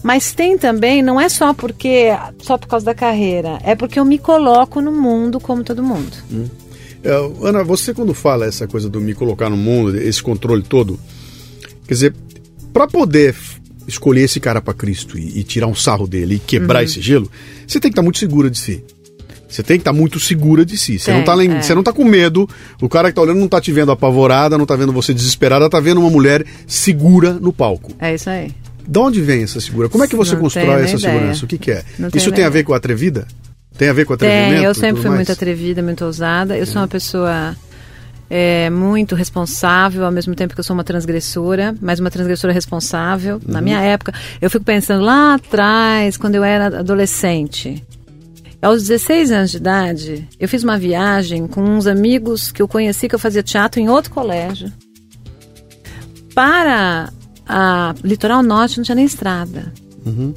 Mas 0.01 0.33
tem 0.33 0.57
também, 0.57 1.01
não 1.01 1.19
é 1.19 1.27
só 1.27 1.53
porque, 1.53 2.15
só 2.39 2.57
por 2.57 2.67
causa 2.67 2.85
da 2.85 2.93
carreira, 2.93 3.59
é 3.63 3.75
porque 3.75 3.99
eu 3.99 4.05
me 4.05 4.17
coloco 4.17 4.79
no 4.79 4.91
mundo 4.91 5.39
como 5.39 5.63
todo 5.63 5.83
mundo. 5.83 6.15
Hum. 6.31 6.45
É, 7.03 7.11
Ana, 7.43 7.63
você 7.63 7.93
quando 7.93 8.13
fala 8.13 8.45
essa 8.45 8.67
coisa 8.67 8.87
do 8.87 9.01
me 9.01 9.13
colocar 9.13 9.49
no 9.49 9.57
mundo, 9.57 9.97
esse 9.97 10.23
controle 10.23 10.63
todo, 10.63 10.97
quer 11.85 11.93
dizer, 11.93 12.15
para 12.75 12.87
poder 12.87 13.33
escolher 13.87 14.23
esse 14.23 14.37
cara 14.37 14.61
para 14.61 14.73
Cristo 14.73 15.17
e, 15.17 15.39
e, 15.39 15.43
tirar 15.45 15.65
um 15.67 15.73
sarro 15.73 16.05
dele 16.05 16.35
e 16.35 16.39
quebrar 16.39 16.79
uhum. 16.79 16.85
esse 16.85 16.99
gelo, 16.99 17.31
você 17.65 17.79
tem 17.79 17.89
que 17.89 17.93
estar 17.93 18.01
tá 18.01 18.03
muito 18.03 18.19
segura 18.19 18.49
de 18.49 18.57
si. 18.57 18.83
Você 19.47 19.63
tem 19.63 19.77
que 19.77 19.81
estar 19.81 19.93
tá 19.93 19.97
muito 19.97 20.19
segura 20.19 20.65
de 20.65 20.77
si. 20.77 20.99
Você, 20.99 21.13
não 21.13 21.23
tá, 21.23 21.41
é. 21.41 21.61
você 21.61 21.73
não 21.73 21.81
tá 21.81 21.93
com 21.93 22.03
medo. 22.03 22.49
O 22.81 22.89
cara 22.89 23.07
que 23.07 23.15
tá 23.15 23.21
olhando 23.21 23.39
não 23.39 23.47
tá 23.47 23.61
te 23.61 23.71
vendo 23.71 23.93
apavorada, 23.93 24.57
não 24.57 24.65
tá 24.65 24.75
vendo 24.75 24.91
você 24.91 25.13
desesperada, 25.13 25.69
tá 25.69 25.79
vendo 25.79 26.01
uma 26.01 26.09
mulher 26.09 26.43
segura 26.67 27.31
no 27.31 27.53
palco. 27.53 27.93
É 27.97 28.13
isso 28.13 28.29
aí. 28.29 28.51
De 28.85 28.99
onde 28.99 29.21
vem 29.21 29.43
essa 29.43 29.61
segurança? 29.61 29.93
Como 29.93 30.03
é 30.03 30.07
que 30.09 30.15
você 30.17 30.33
não 30.33 30.41
constrói 30.41 30.83
essa 30.83 30.97
ideia. 30.97 31.13
segurança? 31.13 31.45
O 31.45 31.47
que, 31.47 31.57
que 31.57 31.71
é? 31.71 31.83
Não 31.97 32.09
isso 32.13 32.29
tem 32.33 32.43
a 32.43 32.49
ver 32.49 32.65
com 32.65 32.73
atrevida? 32.73 33.25
Tem 33.77 33.87
a 33.87 33.93
ver 33.93 34.05
com 34.05 34.11
atrevimento? 34.11 34.55
Tem, 34.55 34.63
eu 34.65 34.73
sempre 34.73 35.01
fui 35.01 35.09
mais? 35.11 35.19
muito 35.19 35.31
atrevida, 35.31 35.81
muito 35.81 36.03
ousada. 36.03 36.57
Eu 36.57 36.63
é. 36.63 36.65
sou 36.65 36.81
uma 36.81 36.89
pessoa 36.89 37.55
é, 38.29 38.69
muito 38.69 39.15
responsável, 39.15 40.05
ao 40.05 40.11
mesmo 40.11 40.35
tempo 40.35 40.53
que 40.53 40.59
eu 40.59 40.63
sou 40.63 40.73
uma 40.73 40.83
transgressora, 40.83 41.75
mas 41.81 41.99
uma 41.99 42.09
transgressora 42.09 42.53
responsável. 42.53 43.35
Uhum. 43.35 43.53
Na 43.53 43.61
minha 43.61 43.79
época, 43.79 44.13
eu 44.41 44.49
fico 44.49 44.65
pensando 44.65 45.03
lá 45.03 45.35
atrás, 45.35 46.17
quando 46.17 46.35
eu 46.35 46.43
era 46.43 46.79
adolescente. 46.79 47.83
Aos 48.61 48.83
16 48.83 49.31
anos 49.31 49.51
de 49.51 49.57
idade, 49.57 50.27
eu 50.39 50.47
fiz 50.47 50.63
uma 50.63 50.77
viagem 50.77 51.45
com 51.45 51.61
uns 51.61 51.85
amigos 51.85 52.51
que 52.51 52.61
eu 52.61 52.67
conheci, 52.67 53.07
que 53.07 53.13
eu 53.13 53.19
fazia 53.19 53.43
teatro 53.43 53.79
em 53.79 53.89
outro 53.89 54.11
colégio. 54.11 54.71
Para 56.33 57.09
a 57.47 57.93
Litoral 58.03 58.41
Norte 58.41 58.77
não 58.77 58.83
tinha 58.83 58.95
nem 58.95 59.05
estrada. 59.05 59.71
Uhum. 60.05 60.33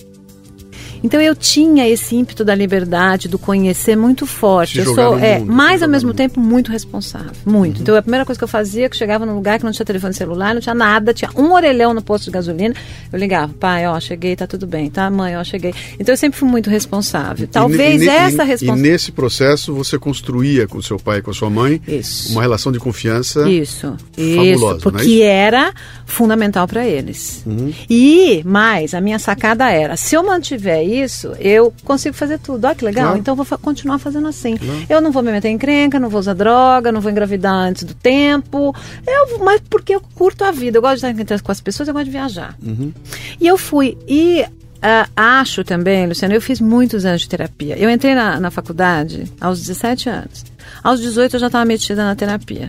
Então 1.02 1.20
eu 1.20 1.34
tinha 1.34 1.88
esse 1.88 2.14
ímpeto 2.14 2.44
da 2.44 2.54
liberdade, 2.54 3.28
do 3.28 3.38
conhecer 3.38 3.96
muito 3.96 4.26
forte. 4.26 4.78
eu 4.78 4.94
sou, 4.94 5.18
é, 5.18 5.38
mundo, 5.38 5.52
mas 5.52 5.82
ao 5.82 5.88
mesmo 5.88 6.12
tempo 6.12 6.40
muito 6.40 6.70
responsável, 6.70 7.32
muito. 7.44 7.76
Uhum. 7.76 7.82
Então 7.82 7.96
a 7.96 8.02
primeira 8.02 8.24
coisa 8.24 8.38
que 8.38 8.44
eu 8.44 8.48
fazia, 8.48 8.87
é 8.87 8.88
que 8.88 8.94
eu 8.94 8.98
chegava 8.98 9.24
num 9.24 9.34
lugar 9.34 9.58
que 9.58 9.64
não 9.64 9.72
tinha 9.72 9.87
telefone 9.87 10.14
celular, 10.14 10.54
não 10.54 10.61
tinha 10.61 10.74
nada, 10.74 11.14
tinha 11.14 11.30
um 11.34 11.52
orelhão 11.52 11.94
no 11.94 12.02
posto 12.02 12.26
de 12.26 12.30
gasolina, 12.30 12.74
eu 13.12 13.18
ligava, 13.18 13.52
pai, 13.58 13.87
ó, 13.87 13.98
cheguei, 13.98 14.37
tá 14.37 14.46
tudo 14.46 14.66
bem, 14.66 14.90
tá, 14.90 15.11
mãe, 15.11 15.37
ó, 15.37 15.42
cheguei. 15.42 15.74
Então 15.98 16.12
eu 16.12 16.16
sempre 16.16 16.38
fui 16.38 16.48
muito 16.48 16.68
responsável. 16.68 17.48
Talvez 17.50 18.02
e, 18.02 18.08
essa 18.08 18.44
responsabilidade. 18.44 18.78
E 18.78 18.92
nesse 18.92 19.12
processo 19.12 19.74
você 19.74 19.98
construía 19.98 20.66
com 20.66 20.80
seu 20.82 20.98
pai 20.98 21.18
e 21.18 21.22
com 21.22 21.30
a 21.30 21.34
sua 21.34 21.48
mãe 21.48 21.80
isso. 21.88 22.32
uma 22.32 22.42
relação 22.42 22.70
de 22.70 22.78
confiança 22.78 23.48
isso, 23.48 23.96
fabulosa, 24.14 24.76
isso, 24.76 24.82
porque 24.82 25.22
é 25.22 25.38
era 25.38 25.72
fundamental 26.04 26.66
para 26.66 26.87
eles. 26.87 27.42
Uhum. 27.46 27.72
E 27.88 28.42
mais, 28.44 28.92
a 28.92 29.00
minha 29.00 29.18
sacada 29.18 29.70
era, 29.70 29.96
se 29.96 30.14
eu 30.14 30.22
mantiver 30.22 30.84
isso, 30.88 31.33
eu 31.38 31.72
consigo 31.85 32.14
fazer 32.14 32.38
tudo. 32.38 32.64
Olha 32.64 32.74
que 32.74 32.85
legal, 32.85 33.05
claro. 33.07 33.18
então 33.18 33.33
eu 33.37 33.44
vou 33.44 33.59
continuar 33.59 33.98
fazendo 33.98 34.29
assim. 34.29 34.57
Claro. 34.57 34.87
Eu 34.88 35.01
não 35.01 35.12
vou 35.12 35.22
me 35.22 35.31
meter 35.31 35.48
em 35.48 35.59
crenca, 35.59 35.98
não 35.98 36.09
vou 36.09 36.20
usar 36.20 36.35
droga, 36.35 36.90
não 36.90 37.01
vou 37.01 37.11
engravidar 37.11 37.55
antes 37.55 37.85
do 37.85 37.94
tempo. 37.94 38.74
Eu, 39.07 39.38
mas 39.40 39.61
porque 39.68 39.94
eu 39.94 40.01
curto 40.14 40.44
a 40.44 40.51
vida, 40.51 40.79
eu 40.79 40.83
gosto 40.83 41.07
de 41.12 41.22
estar 41.22 41.40
com 41.40 41.53
as 41.53 41.61
pessoas, 41.61 41.88
eu 41.88 41.94
gosto 41.94 42.07
de 42.07 42.11
viajar. 42.11 42.57
Uhum. 42.62 42.92
E 43.40 43.46
eu 43.46 43.57
fui. 43.59 43.96
E 44.07 44.44
Uh, 44.79 45.11
acho 45.16 45.64
também, 45.64 46.07
Luciano, 46.07 46.33
eu 46.33 46.40
fiz 46.40 46.61
muitos 46.61 47.05
anos 47.05 47.22
de 47.22 47.29
terapia. 47.29 47.77
Eu 47.77 47.90
entrei 47.90 48.14
na, 48.14 48.38
na 48.38 48.48
faculdade 48.48 49.24
aos 49.40 49.59
17 49.59 50.09
anos. 50.09 50.44
Aos 50.85 51.01
18 51.01 51.35
eu 51.35 51.40
já 51.40 51.46
estava 51.46 51.64
metida 51.64 52.05
na 52.05 52.14
terapia 52.14 52.68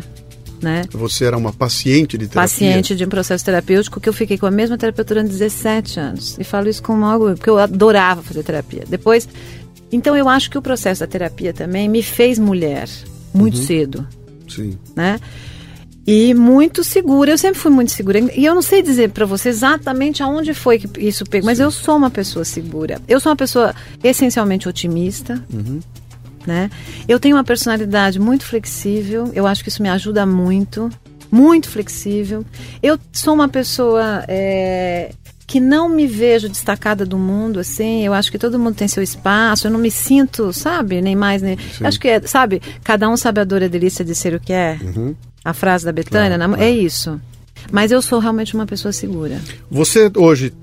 né? 0.62 0.84
Você 0.92 1.26
era 1.26 1.38
uma 1.38 1.54
paciente 1.54 2.18
de 2.18 2.28
terapia? 2.28 2.42
Paciente 2.42 2.96
de 2.96 3.06
um 3.06 3.10
processo 3.10 3.44
terapêutico 3.44 4.00
que 4.00 4.10
eu 4.10 4.14
fiquei 4.14 4.38
com 4.38 4.46
a 4.46 4.52
mesma 4.52 4.78
terapeuta 4.78 5.14
durante 5.14 5.30
17 5.30 6.00
anos. 6.00 6.38
E 6.40 6.44
falo 6.44 6.70
isso 6.70 6.82
com 6.84 7.04
algo 7.06 7.34
porque 7.36 7.50
eu 7.50 7.58
adorava 7.58 8.22
fazer 8.22 8.44
terapia. 8.44 8.84
Depois, 8.88 9.28
então 9.92 10.16
eu 10.16 10.28
acho 10.30 10.50
que 10.50 10.58
o 10.58 10.62
processo 10.62 11.02
da 11.02 11.08
terapia 11.08 11.54
também 11.54 11.88
me 11.88 12.04
fez 12.04 12.38
mulher 12.38 12.88
muito 13.34 13.58
uhum. 13.58 13.66
cedo. 13.66 14.08
Sim. 14.48 14.78
Né? 14.96 15.20
E 16.06 16.34
muito 16.34 16.84
segura, 16.84 17.32
eu 17.32 17.38
sempre 17.38 17.60
fui 17.60 17.70
muito 17.70 17.92
segura. 17.92 18.20
E 18.20 18.44
eu 18.44 18.56
não 18.56 18.64
sei 18.64 18.82
dizer 18.82 19.12
para 19.12 19.26
você 19.26 19.50
exatamente 19.50 20.24
aonde 20.24 20.54
foi 20.56 20.80
que 20.80 20.90
isso 21.00 21.24
pegou, 21.24 21.46
mas 21.46 21.60
eu 21.60 21.70
sou 21.70 21.98
uma 21.98 22.10
pessoa 22.10 22.44
segura. 22.44 23.00
Eu 23.08 23.20
sou 23.20 23.30
uma 23.30 23.36
pessoa 23.36 23.76
essencialmente 24.04 24.68
otimista. 24.68 25.44
Uhum 25.54 25.80
né? 26.46 26.70
Eu 27.08 27.20
tenho 27.20 27.36
uma 27.36 27.44
personalidade 27.44 28.20
muito 28.20 28.46
flexível, 28.46 29.30
eu 29.34 29.46
acho 29.48 29.64
que 29.64 29.70
isso 29.70 29.82
me 29.82 29.90
ajuda 29.90 30.26
muito, 30.26 30.90
muito 31.32 31.70
flexível. 31.70 32.46
Eu 32.82 32.98
sou 33.12 33.34
uma 33.34 33.48
pessoa 33.48 34.24
é, 34.28 35.12
que 35.46 35.60
não 35.60 35.88
me 35.90 36.06
vejo 36.08 36.48
destacada 36.50 37.06
do 37.06 37.18
mundo, 37.18 37.60
assim. 37.60 38.04
Eu 38.06 38.14
acho 38.14 38.32
que 38.32 38.38
todo 38.38 38.58
mundo 38.60 38.76
tem 38.76 38.88
seu 38.88 39.02
espaço. 39.04 39.68
Eu 39.68 39.72
não 39.72 39.80
me 39.80 39.92
sinto, 39.92 40.52
sabe, 40.54 41.02
nem 41.02 41.16
mais 41.16 41.42
nem. 41.42 41.58
Acho 41.84 42.00
que 42.00 42.08
é, 42.08 42.22
sabe, 42.22 42.62
cada 42.84 43.08
um 43.10 43.16
sabe 43.18 43.42
a 43.42 43.44
dor 43.44 43.62
e 43.62 43.66
a 43.66 43.68
delícia 43.68 44.04
de 44.06 44.14
ser 44.16 44.34
o 44.34 44.40
que 44.40 44.54
é. 44.54 44.78
Uhum. 44.82 45.16
A 45.44 45.54
frase 45.54 45.86
da 45.86 45.92
Betânia, 45.92 46.36
Claro, 46.38 46.52
na- 46.52 46.58
claro. 46.58 46.64
é 46.64 46.72
isso. 46.72 47.20
Mas 47.72 47.92
eu 47.92 48.02
sou 48.02 48.20
realmente 48.20 48.54
uma 48.56 48.66
pessoa 48.66 48.92
segura. 48.92 49.40
Você 49.70 50.10
hoje 50.16 50.54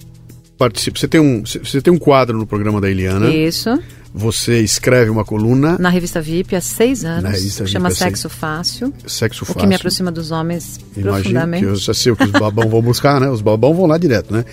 participa, 0.59 0.99
você 0.99 1.07
tem 1.09 1.21
um, 1.21 1.43
você 1.45 1.81
tem 1.83 1.93
um 1.93 1.99
quadro 1.99 2.39
no 2.39 2.47
programa 2.47 2.81
da 2.81 2.91
Eliana, 2.91 3.29
Isso. 3.29 3.79
Você 4.19 4.61
escreve 4.63 5.11
uma 5.11 5.25
coluna, 5.25 5.77
Na 5.79 5.91
revista 5.91 6.23
VIP 6.23 6.57
há 6.57 6.61
seis 6.61 7.05
anos. 7.05 7.23
Na 7.61 7.67
chama 7.67 7.89
há 7.89 7.91
seis- 7.91 7.99
Sexo 7.99 8.29
Fácil. 8.31 8.93
sexo 9.07 9.43
O 9.43 9.47
fácil. 9.47 9.61
que 9.61 9.67
me 9.67 9.75
aproxima 9.75 10.11
dos 10.11 10.31
homens 10.31 10.81
Imagino 10.97 11.13
profundamente. 11.13 11.65
que 11.65 11.71
eu 11.71 11.77
já 11.77 11.93
sei 11.93 12.13
o 12.13 12.17
que 12.17 12.25
os 12.25 12.31
babão 12.31 12.69
vão 12.69 12.81
buscar, 12.81 13.21
né? 13.21 13.29
Os 13.29 13.43
babão 13.43 13.75
vão 13.75 13.85
lá 13.87 13.99
direto, 13.99 14.33
né? 14.33 14.45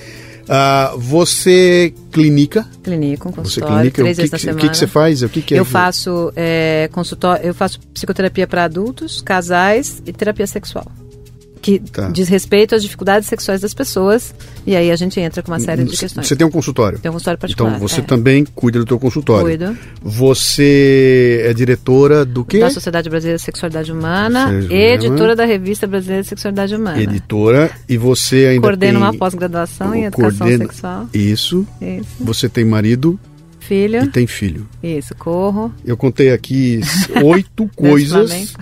Ah, 0.50 0.94
você 0.98 1.94
clinica, 2.12 2.68
Clínico, 2.84 3.30
um 3.30 3.32
você 3.32 3.62
consultório, 3.62 3.76
clinica, 3.92 4.02
o 4.02 4.04
três 4.04 4.18
que, 4.18 4.22
vezes 4.24 4.32
na 4.34 4.38
que, 4.38 4.44
o 4.44 4.46
semana. 4.48 4.60
que, 4.62 4.70
que 4.70 4.78
você 4.78 4.88
faz? 4.88 5.22
O 5.22 5.30
que, 5.30 5.42
que 5.42 5.56
é 5.56 5.60
eu 5.60 5.64
faço 5.64 6.34
é, 6.36 6.90
consultório, 6.92 7.46
eu 7.46 7.54
faço 7.54 7.80
psicoterapia 7.94 8.46
para 8.46 8.66
adultos, 8.66 9.22
casais 9.22 10.04
e 10.06 10.12
terapia 10.12 10.46
sexual. 10.46 10.86
Que 11.64 11.80
Tá. 11.80 12.10
diz 12.10 12.28
respeito 12.28 12.76
às 12.76 12.84
dificuldades 12.84 13.28
sexuais 13.30 13.62
das 13.62 13.74
pessoas. 13.74 14.36
E 14.68 14.76
aí 14.76 14.92
a 14.92 14.96
gente 14.98 15.18
entra 15.20 15.42
com 15.42 15.50
uma 15.50 15.60
série 15.62 15.86
de 15.86 15.96
questões. 15.96 16.28
Você 16.28 16.36
tem 16.36 16.46
um 16.46 16.52
consultório. 16.52 17.00
Tem 17.00 17.10
um 17.10 17.14
consultório 17.14 17.40
particular. 17.40 17.70
Então 17.78 17.80
você 17.88 18.02
é. 18.02 18.04
também 18.04 18.44
cuida 18.54 18.80
do 18.80 18.86
teu 18.86 19.00
consultório. 19.00 19.46
Cuido. 19.46 19.78
Você 20.02 21.42
é 21.46 21.54
diretora 21.54 22.26
do 22.26 22.44
quê? 22.44 22.60
Da 22.60 22.70
Sociedade 22.70 23.10
Brasileira 23.10 23.38
de 23.38 23.44
Sexualidade 23.44 23.92
Humana 23.92 24.50
e 24.52 24.66
Humana. 24.66 24.74
editora 24.74 25.36
da 25.36 25.46
Revista 25.46 25.88
Brasileira 25.88 26.24
de 26.24 26.30
Sexualidade 26.30 26.76
Humana. 26.76 27.02
Editora 27.02 27.72
e 27.88 27.98
você 27.98 28.48
ainda 28.48 28.62
Coordeno 28.62 29.00
tem 29.00 29.08
uma 29.08 29.14
pós-graduação 29.14 29.96
em 29.96 30.04
educação 30.06 30.38
coordena- 30.40 30.66
sexual. 30.66 31.10
Isso. 31.14 31.66
Isso. 31.82 32.08
Você 32.20 32.50
tem 32.50 32.66
marido 32.66 33.20
Filho. 33.60 34.04
e 34.04 34.08
tem 34.08 34.28
filho. 34.28 34.68
Isso, 34.84 35.16
corro. 35.16 35.74
Eu 35.86 35.96
contei 35.96 36.32
aqui 36.32 36.82
oito 37.24 37.70
coisas. 37.76 38.54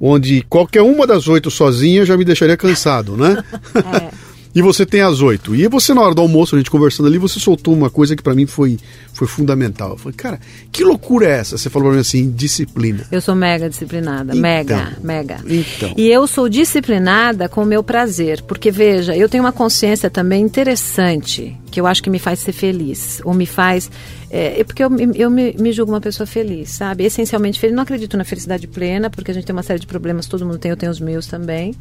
Onde 0.00 0.42
qualquer 0.48 0.82
uma 0.82 1.06
das 1.06 1.28
oito 1.28 1.50
sozinha 1.50 2.04
já 2.04 2.16
me 2.16 2.24
deixaria 2.24 2.56
cansado, 2.56 3.16
né? 3.16 3.42
É. 3.74 4.28
E 4.54 4.62
você 4.62 4.84
tem 4.86 5.02
as 5.02 5.20
oito. 5.20 5.54
E 5.54 5.68
você, 5.68 5.92
na 5.92 6.00
hora 6.00 6.14
do 6.14 6.22
almoço, 6.22 6.56
a 6.56 6.58
gente 6.58 6.70
conversando 6.70 7.06
ali, 7.06 7.18
você 7.18 7.38
soltou 7.38 7.72
uma 7.74 7.90
coisa 7.90 8.16
que 8.16 8.22
pra 8.22 8.34
mim 8.34 8.46
foi, 8.46 8.76
foi 9.12 9.28
fundamental. 9.28 9.90
Eu 9.90 9.98
falei, 9.98 10.16
cara, 10.16 10.40
que 10.72 10.82
loucura 10.82 11.26
é 11.26 11.38
essa? 11.38 11.56
Você 11.58 11.68
falou 11.70 11.88
pra 11.88 11.94
mim 11.94 12.00
assim, 12.00 12.30
disciplina. 12.30 13.06
Eu 13.12 13.20
sou 13.20 13.36
mega 13.36 13.68
disciplinada, 13.68 14.30
Então. 14.32 14.40
mega, 14.40 14.96
mega. 15.04 15.36
Então. 15.46 15.92
E 15.96 16.08
eu 16.08 16.26
sou 16.26 16.48
disciplinada 16.48 17.48
com 17.48 17.62
o 17.62 17.66
meu 17.66 17.84
prazer, 17.84 18.42
porque 18.42 18.70
veja, 18.70 19.14
eu 19.14 19.28
tenho 19.28 19.44
uma 19.44 19.52
consciência 19.52 20.08
também 20.10 20.42
interessante, 20.42 21.54
que 21.78 21.80
eu 21.80 21.86
acho 21.86 22.02
que 22.02 22.10
me 22.10 22.18
faz 22.18 22.40
ser 22.40 22.50
feliz, 22.52 23.22
ou 23.24 23.32
me 23.32 23.46
faz. 23.46 23.88
É, 24.28 24.60
é 24.60 24.64
porque 24.64 24.82
eu, 24.82 24.90
me- 24.90 25.12
eu 25.14 25.30
me, 25.30 25.54
me 25.56 25.70
julgo 25.70 25.92
uma 25.92 26.00
pessoa 26.00 26.26
feliz, 26.26 26.70
sabe? 26.70 27.04
Essencialmente 27.04 27.60
feliz. 27.60 27.76
Não 27.76 27.84
acredito 27.84 28.16
na 28.16 28.24
felicidade 28.24 28.66
plena, 28.66 29.08
porque 29.08 29.30
a 29.30 29.34
gente 29.34 29.46
tem 29.46 29.52
uma 29.54 29.62
série 29.62 29.78
de 29.78 29.86
problemas, 29.86 30.26
todo 30.26 30.44
mundo 30.44 30.58
tem, 30.58 30.70
eu 30.72 30.76
tenho 30.76 30.90
os 30.90 30.98
meus 30.98 31.28
também. 31.28 31.72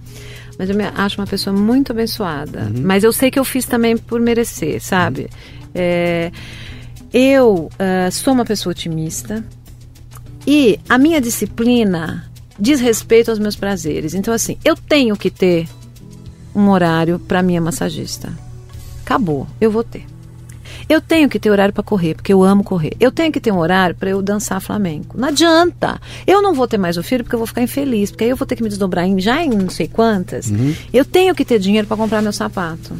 Mas 0.59 0.69
eu 0.69 0.75
me 0.75 0.83
acho 0.83 1.19
uma 1.19 1.25
pessoa 1.25 1.55
muito 1.55 1.91
abençoada. 1.91 2.71
Mas 2.79 3.03
eu 3.03 3.11
sei 3.11 3.31
que 3.31 3.39
eu 3.39 3.43
fiz 3.43 3.65
também 3.65 3.97
por 3.97 4.19
merecer, 4.19 4.79
sabe? 4.83 5.29
É, 5.73 6.31
eu 7.11 7.69
ah, 7.79 8.11
sou 8.11 8.33
uma 8.35 8.45
pessoa 8.45 8.71
otimista. 8.71 9.43
E 10.45 10.79
a 10.87 10.97
minha 10.99 11.19
disciplina 11.19 12.29
diz 12.59 12.79
respeito 12.79 13.31
aos 13.31 13.39
meus 13.39 13.55
prazeres. 13.55 14.13
Então, 14.13 14.31
assim, 14.31 14.57
eu 14.63 14.75
tenho 14.75 15.17
que 15.17 15.31
ter 15.31 15.67
um 16.55 16.69
horário 16.69 17.17
para 17.17 17.41
minha 17.41 17.59
massagista. 17.59 18.31
Acabou, 19.07 19.47
eu 19.61 19.71
vou 19.71 19.85
ter. 19.85 20.05
Eu 20.89 20.99
tenho 20.99 21.29
que 21.29 21.39
ter 21.39 21.49
horário 21.49 21.73
para 21.73 21.81
correr, 21.81 22.13
porque 22.13 22.33
eu 22.33 22.43
amo 22.43 22.61
correr. 22.61 22.91
Eu 22.99 23.09
tenho 23.09 23.31
que 23.31 23.39
ter 23.39 23.53
um 23.53 23.57
horário 23.57 23.95
para 23.95 24.09
eu 24.09 24.21
dançar 24.21 24.59
flamenco. 24.59 25.17
Não 25.17 25.29
adianta. 25.29 25.97
Eu 26.25 26.41
não 26.41 26.53
vou 26.53 26.67
ter 26.67 26.77
mais 26.77 26.97
o 26.97 27.03
filho 27.03 27.23
porque 27.23 27.33
eu 27.33 27.39
vou 27.39 27.47
ficar 27.47 27.61
infeliz, 27.61 28.11
porque 28.11 28.25
aí 28.25 28.29
eu 28.29 28.35
vou 28.35 28.45
ter 28.45 28.57
que 28.57 28.63
me 28.63 28.67
desdobrar 28.67 29.05
em, 29.07 29.17
já 29.17 29.41
em 29.41 29.49
não 29.49 29.69
sei 29.69 29.87
quantas. 29.87 30.51
Eu 30.93 31.05
tenho 31.05 31.33
que 31.33 31.45
ter 31.45 31.57
dinheiro 31.57 31.87
para 31.87 31.95
comprar 31.95 32.21
meu 32.21 32.33
sapato. 32.33 32.93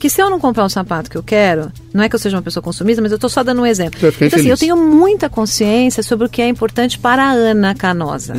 Que 0.00 0.08
se 0.08 0.22
eu 0.22 0.30
não 0.30 0.40
comprar 0.40 0.64
o 0.64 0.68
sapato 0.70 1.10
que 1.10 1.16
eu 1.18 1.22
quero, 1.22 1.70
não 1.92 2.02
é 2.02 2.08
que 2.08 2.14
eu 2.14 2.18
seja 2.18 2.38
uma 2.38 2.42
pessoa 2.42 2.62
consumista, 2.62 3.02
mas 3.02 3.12
eu 3.12 3.16
estou 3.16 3.28
só 3.28 3.42
dando 3.42 3.60
um 3.60 3.66
exemplo. 3.66 4.00
Então, 4.28 4.40
assim, 4.40 4.48
eu 4.48 4.56
tenho 4.56 4.76
muita 4.78 5.28
consciência 5.28 6.02
sobre 6.02 6.26
o 6.26 6.30
que 6.30 6.40
é 6.40 6.48
importante 6.48 6.98
para 6.98 7.22
a 7.22 7.32
Ana 7.32 7.74
Canosa. 7.74 8.32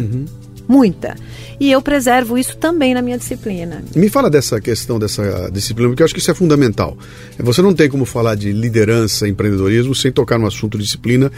Muita. 0.72 1.18
E 1.60 1.70
eu 1.70 1.82
preservo 1.82 2.38
isso 2.38 2.56
também 2.56 2.94
na 2.94 3.02
minha 3.02 3.18
disciplina. 3.18 3.84
Me 3.94 4.08
fala 4.08 4.30
dessa 4.30 4.62
questão 4.62 4.98
dessa 4.98 5.50
disciplina, 5.52 5.90
porque 5.90 6.02
eu 6.02 6.06
acho 6.06 6.14
que 6.14 6.22
isso 6.22 6.32
é 6.32 6.34
fundamental. 6.34 6.98
Você 7.40 7.62
não 7.62 7.74
tem 7.74 7.90
como 7.90 8.06
falar 8.06 8.36
de 8.36 8.54
liderança, 8.54 9.28
empreendedorismo, 9.28 9.94
sem 9.94 10.14
tocar 10.14 10.40
no 10.40 10.48
assunto 10.48 10.78
disciplina, 10.78 11.30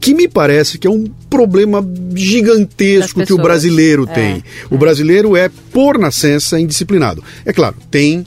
que 0.00 0.12
me 0.12 0.26
parece 0.26 0.76
que 0.76 0.88
é 0.88 0.90
um 0.90 1.04
problema 1.30 1.88
gigantesco 2.16 3.24
que 3.24 3.32
o 3.32 3.38
brasileiro 3.38 4.08
É, 4.10 4.12
tem. 4.12 4.44
O 4.68 4.76
brasileiro 4.76 5.36
é, 5.36 5.48
por 5.72 5.96
nascença, 5.96 6.58
indisciplinado. 6.58 7.22
É 7.46 7.52
claro, 7.52 7.76
tem. 7.92 8.26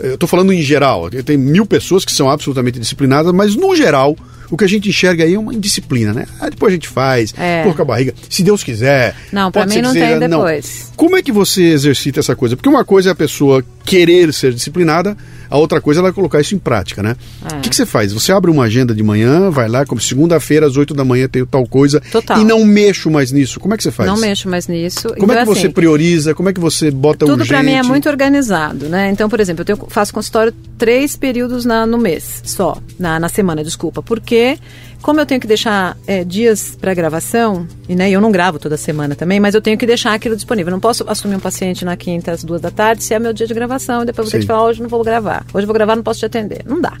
Eu 0.00 0.14
estou 0.14 0.28
falando 0.28 0.52
em 0.52 0.62
geral, 0.62 1.08
tem 1.24 1.36
mil 1.36 1.64
pessoas 1.64 2.04
que 2.04 2.10
são 2.10 2.28
absolutamente 2.28 2.80
disciplinadas, 2.80 3.32
mas 3.32 3.54
no 3.54 3.76
geral. 3.76 4.16
O 4.50 4.56
que 4.56 4.64
a 4.64 4.68
gente 4.68 4.88
enxerga 4.88 5.24
aí 5.24 5.34
é 5.34 5.38
uma 5.38 5.54
indisciplina, 5.54 6.12
né? 6.12 6.26
Ah, 6.40 6.48
depois 6.50 6.72
a 6.72 6.74
gente 6.74 6.88
faz, 6.88 7.34
É. 7.38 7.62
porca 7.64 7.82
a 7.82 7.84
barriga, 7.84 8.14
se 8.28 8.42
Deus 8.42 8.62
quiser. 8.62 9.14
Não, 9.32 9.50
pra 9.50 9.62
pode 9.62 9.74
mim 9.74 9.82
não 9.82 9.92
tem 9.92 10.18
depois. 10.18 10.92
como 10.96 11.16
é 11.16 11.22
que 11.22 11.32
você 11.32 11.62
exercita 11.64 12.20
essa 12.20 12.36
coisa? 12.36 12.56
Porque 12.56 12.68
uma 12.68 12.84
coisa 12.84 13.10
é 13.10 13.12
a 13.12 13.14
pessoa 13.14 13.64
querer 13.84 14.32
ser 14.32 14.52
disciplinada, 14.52 15.16
a 15.50 15.58
outra 15.58 15.80
coisa 15.80 16.00
é 16.00 16.02
ela 16.02 16.12
colocar 16.12 16.40
isso 16.40 16.54
em 16.54 16.58
prática, 16.58 17.02
né? 17.02 17.14
O 17.42 17.56
É. 17.56 17.60
que, 17.60 17.68
que 17.68 17.76
você 17.76 17.84
faz? 17.84 18.12
Você 18.12 18.32
abre 18.32 18.50
uma 18.50 18.64
agenda 18.64 18.94
de 18.94 19.02
manhã, 19.02 19.50
vai 19.50 19.68
lá, 19.68 19.84
como 19.84 20.00
segunda-feira 20.00 20.66
às 20.66 20.76
8 20.76 20.94
da 20.94 21.04
manhã 21.04 21.28
tenho 21.28 21.44
tal 21.44 21.66
coisa 21.66 22.00
Total. 22.10 22.40
e 22.40 22.44
não 22.44 22.64
mexo 22.64 23.10
mais 23.10 23.30
nisso. 23.32 23.60
Como 23.60 23.74
é 23.74 23.76
que 23.76 23.82
você 23.82 23.90
faz? 23.90 24.08
Não 24.08 24.16
mexo 24.16 24.48
mais 24.48 24.66
nisso. 24.66 25.08
Como 25.18 25.30
é 25.32 25.36
que 25.36 25.42
Então, 25.42 25.54
você 25.54 25.66
assim, 25.66 25.70
prioriza? 25.70 26.34
Como 26.34 26.48
é 26.48 26.52
que 26.54 26.60
você 26.60 26.90
bota 26.90 27.26
Tudo 27.26 27.32
urgente? 27.40 27.48
para 27.48 27.62
mim 27.62 27.72
é 27.72 27.82
muito 27.82 28.08
organizado, 28.08 28.88
né? 28.88 29.10
Então, 29.10 29.28
por 29.28 29.40
exemplo, 29.40 29.60
eu 29.60 29.66
tenho- 29.66 29.86
faço 29.90 30.12
consultório 30.14 30.54
três 30.78 31.16
períodos 31.16 31.64
na- 31.66 31.84
no 31.86 31.98
mês, 31.98 32.40
só, 32.46 32.78
na, 32.98 33.20
na 33.20 33.28
semana, 33.28 33.62
desculpa. 33.62 34.02
Porque, 34.02 34.56
como 35.02 35.20
eu 35.20 35.26
tenho 35.26 35.40
que 35.40 35.46
deixar 35.46 35.96
é, 36.06 36.24
dias 36.24 36.76
para 36.80 36.94
gravação, 36.94 37.66
e 37.88 37.94
né, 37.94 38.10
eu 38.10 38.20
não 38.20 38.30
gravo 38.30 38.58
toda 38.58 38.76
semana 38.76 39.14
também, 39.14 39.40
mas 39.40 39.54
eu 39.54 39.60
tenho 39.60 39.76
que 39.76 39.84
deixar 39.84 40.14
aquilo 40.14 40.36
disponível. 40.36 40.70
Eu 40.70 40.76
não 40.76 40.80
posso 40.80 41.04
assumir 41.08 41.34
um 41.34 41.40
paciente 41.40 41.84
na 41.84 41.96
quinta 41.96 42.32
às 42.32 42.44
duas 42.44 42.60
da 42.60 42.70
tarde 42.70 43.02
se 43.02 43.12
é 43.12 43.18
meu 43.18 43.32
dia 43.32 43.46
de 43.46 43.52
gravação, 43.52 44.02
e 44.02 44.06
depois 44.06 44.26
eu 44.26 44.30
vou 44.30 44.32
ter 44.32 44.40
que 44.40 44.46
falar, 44.46 44.64
hoje 44.64 44.80
não 44.80 44.88
vou 44.88 45.02
gravar. 45.02 45.44
Hoje 45.52 45.64
eu 45.64 45.66
vou 45.66 45.74
gravar, 45.74 45.96
não 45.96 46.02
posso 46.02 46.20
te 46.20 46.26
atender. 46.26 46.62
Não 46.64 46.80
dá. 46.80 46.96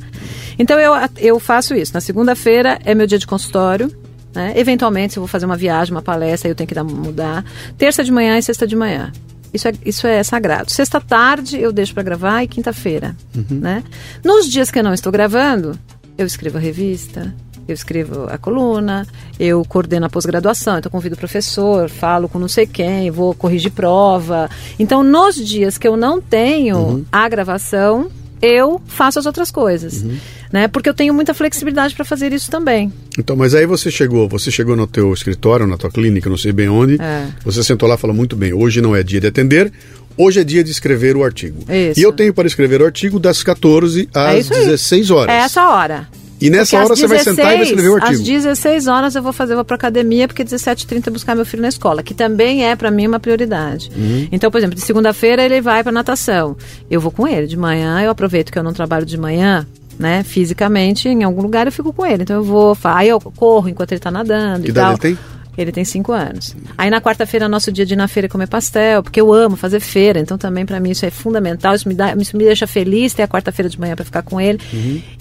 Então, 0.58 0.78
eu, 0.78 0.92
eu 1.16 1.38
faço 1.38 1.74
isso. 1.74 1.94
Na 1.94 2.00
segunda-feira 2.00 2.78
é 2.84 2.94
meu 2.94 3.06
dia 3.06 3.18
de 3.18 3.26
consultório, 3.26 3.90
né? 4.34 4.52
Eventualmente, 4.56 5.12
se 5.12 5.18
eu 5.18 5.22
vou 5.22 5.28
fazer 5.28 5.46
uma 5.46 5.56
viagem, 5.56 5.94
uma 5.94 6.02
palestra, 6.02 6.50
eu 6.50 6.54
tenho 6.54 6.68
que 6.68 6.74
dar, 6.74 6.84
mudar. 6.84 7.44
Terça 7.78 8.02
de 8.02 8.10
manhã 8.10 8.38
e 8.38 8.42
sexta 8.42 8.66
de 8.66 8.74
manhã. 8.74 9.12
Isso 9.52 9.68
é, 9.68 9.72
isso 9.84 10.06
é 10.06 10.22
sagrado. 10.22 10.72
Sexta 10.72 11.00
tarde 11.00 11.60
eu 11.60 11.72
deixo 11.72 11.92
para 11.92 12.02
gravar 12.02 12.42
e 12.42 12.48
quinta-feira. 12.48 13.14
Né? 13.50 13.84
Nos 14.24 14.48
dias 14.48 14.70
que 14.70 14.78
eu 14.78 14.82
não 14.82 14.94
estou 14.94 15.12
gravando, 15.12 15.78
eu 16.16 16.26
escrevo 16.26 16.56
a 16.56 16.60
revista, 16.60 17.34
eu 17.66 17.74
escrevo 17.74 18.26
a 18.28 18.38
coluna, 18.38 19.06
eu 19.38 19.64
coordeno 19.64 20.06
a 20.06 20.10
pós-graduação, 20.10 20.78
então 20.78 20.90
convido 20.90 21.14
o 21.14 21.18
professor, 21.18 21.88
falo 21.88 22.28
com 22.28 22.38
não 22.38 22.48
sei 22.48 22.66
quem, 22.66 23.10
vou 23.10 23.34
corrigir 23.34 23.70
prova. 23.70 24.50
Então, 24.78 25.02
nos 25.02 25.36
dias 25.36 25.78
que 25.78 25.86
eu 25.86 25.96
não 25.96 26.20
tenho 26.20 27.06
a 27.10 27.28
gravação, 27.28 28.10
eu 28.42 28.82
faço 28.86 29.20
as 29.20 29.26
outras 29.26 29.50
coisas. 29.52 30.04
Né? 30.52 30.66
Porque 30.68 30.88
eu 30.88 30.92
tenho 30.92 31.14
muita 31.14 31.32
flexibilidade 31.32 31.94
para 31.94 32.04
fazer 32.04 32.32
isso 32.32 32.50
também. 32.50 32.92
Então, 33.16 33.36
mas 33.36 33.54
aí 33.54 33.64
você 33.64 33.90
chegou, 33.90 34.28
você 34.28 34.50
chegou 34.50 34.76
no 34.76 34.86
teu 34.86 35.12
escritório, 35.14 35.66
na 35.66 35.78
tua 35.78 35.90
clínica, 35.90 36.28
não 36.28 36.36
sei 36.36 36.52
bem 36.52 36.68
onde. 36.68 37.00
É. 37.00 37.28
Você 37.44 37.62
sentou 37.62 37.88
lá 37.88 37.94
e 37.94 37.98
falou 37.98 38.14
muito 38.14 38.34
bem. 38.34 38.52
Hoje 38.52 38.80
não 38.82 38.94
é 38.94 39.02
dia 39.02 39.20
de 39.20 39.28
atender, 39.28 39.72
hoje 40.16 40.40
é 40.40 40.44
dia 40.44 40.62
de 40.62 40.70
escrever 40.70 41.16
o 41.16 41.24
artigo. 41.24 41.60
Isso. 41.72 42.00
E 42.00 42.02
eu 42.02 42.12
tenho 42.12 42.34
para 42.34 42.46
escrever 42.46 42.82
o 42.82 42.84
artigo 42.84 43.18
das 43.20 43.42
14 43.42 44.08
É 44.12 44.18
às 44.18 44.50
aí. 44.50 44.64
16 44.66 45.10
horas. 45.10 45.34
É 45.34 45.38
essa 45.38 45.68
hora. 45.70 46.08
E 46.46 46.50
nessa 46.50 46.76
hora 46.76 46.92
às 46.92 46.98
você 46.98 47.06
vai 47.06 47.18
sentar 47.18 47.54
e 47.54 47.56
vai 47.56 47.62
escrever 47.62 47.88
o 47.88 47.94
artigo. 47.94 48.12
Às 48.12 48.20
16 48.20 48.86
horas 48.86 49.14
eu 49.14 49.22
vou 49.22 49.32
fazer, 49.32 49.52
eu 49.52 49.56
vou 49.56 49.64
pra 49.64 49.76
academia, 49.76 50.26
porque 50.26 50.44
17h30 50.44 51.10
buscar 51.10 51.34
meu 51.34 51.46
filho 51.46 51.62
na 51.62 51.68
escola, 51.68 52.02
que 52.02 52.14
também 52.14 52.64
é 52.66 52.74
para 52.74 52.90
mim 52.90 53.06
uma 53.06 53.20
prioridade. 53.20 53.90
Uhum. 53.96 54.28
Então, 54.32 54.50
por 54.50 54.58
exemplo, 54.58 54.74
de 54.74 54.82
segunda-feira 54.82 55.42
ele 55.42 55.60
vai 55.60 55.82
pra 55.82 55.92
natação. 55.92 56.56
Eu 56.90 57.00
vou 57.00 57.10
com 57.10 57.26
ele. 57.26 57.46
De 57.46 57.56
manhã 57.56 58.00
eu 58.02 58.10
aproveito 58.10 58.50
que 58.50 58.58
eu 58.58 58.62
não 58.62 58.72
trabalho 58.72 59.06
de 59.06 59.16
manhã, 59.18 59.66
né, 59.98 60.22
fisicamente, 60.22 61.08
em 61.08 61.22
algum 61.22 61.42
lugar 61.42 61.66
eu 61.66 61.72
fico 61.72 61.92
com 61.92 62.04
ele. 62.04 62.22
Então 62.22 62.36
eu 62.36 62.44
vou, 62.44 62.76
aí 62.84 63.08
eu 63.08 63.20
corro 63.20 63.68
enquanto 63.68 63.92
ele 63.92 64.00
tá 64.00 64.10
nadando 64.10 64.64
Que 64.64 64.70
e 64.70 64.72
tal. 64.72 64.92
ele 64.92 64.98
tem? 65.00 65.18
Ele 65.56 65.70
tem 65.70 65.84
cinco 65.84 66.12
anos. 66.12 66.56
Aí 66.78 66.88
na 66.90 67.00
quarta-feira 67.00 67.46
é 67.46 67.48
nosso 67.48 67.70
dia 67.70 67.84
de 67.84 67.94
ir 67.94 67.96
na 67.96 68.08
feira 68.08 68.28
comer 68.28 68.48
pastel, 68.48 69.02
porque 69.02 69.20
eu 69.20 69.32
amo 69.32 69.56
fazer 69.56 69.80
feira, 69.80 70.18
então 70.18 70.38
também 70.38 70.64
para 70.64 70.80
mim 70.80 70.90
isso 70.90 71.04
é 71.04 71.10
fundamental, 71.10 71.74
isso 71.74 71.88
me, 71.88 71.94
dá, 71.94 72.14
isso 72.14 72.36
me 72.36 72.44
deixa 72.44 72.66
feliz 72.66 73.12
ter 73.12 73.22
a 73.22 73.28
quarta-feira 73.28 73.68
de 73.68 73.78
manhã 73.78 73.94
para 73.94 74.04
ficar 74.04 74.22
com 74.22 74.40
ele. 74.40 74.58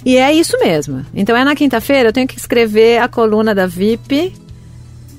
E 0.06 0.18
é 0.18 0.32
isso 0.34 0.58
mesmo. 0.60 1.06
Então 1.14 1.36
é 1.36 1.44
na 1.44 1.56
quinta-feira 1.56 2.10
eu 2.10 2.14
tenho 2.14 2.28
que 2.28 2.38
escrever 2.38 3.00
a 3.00 3.08
coluna 3.08 3.54
da 3.54 3.68
VIP 3.68 4.34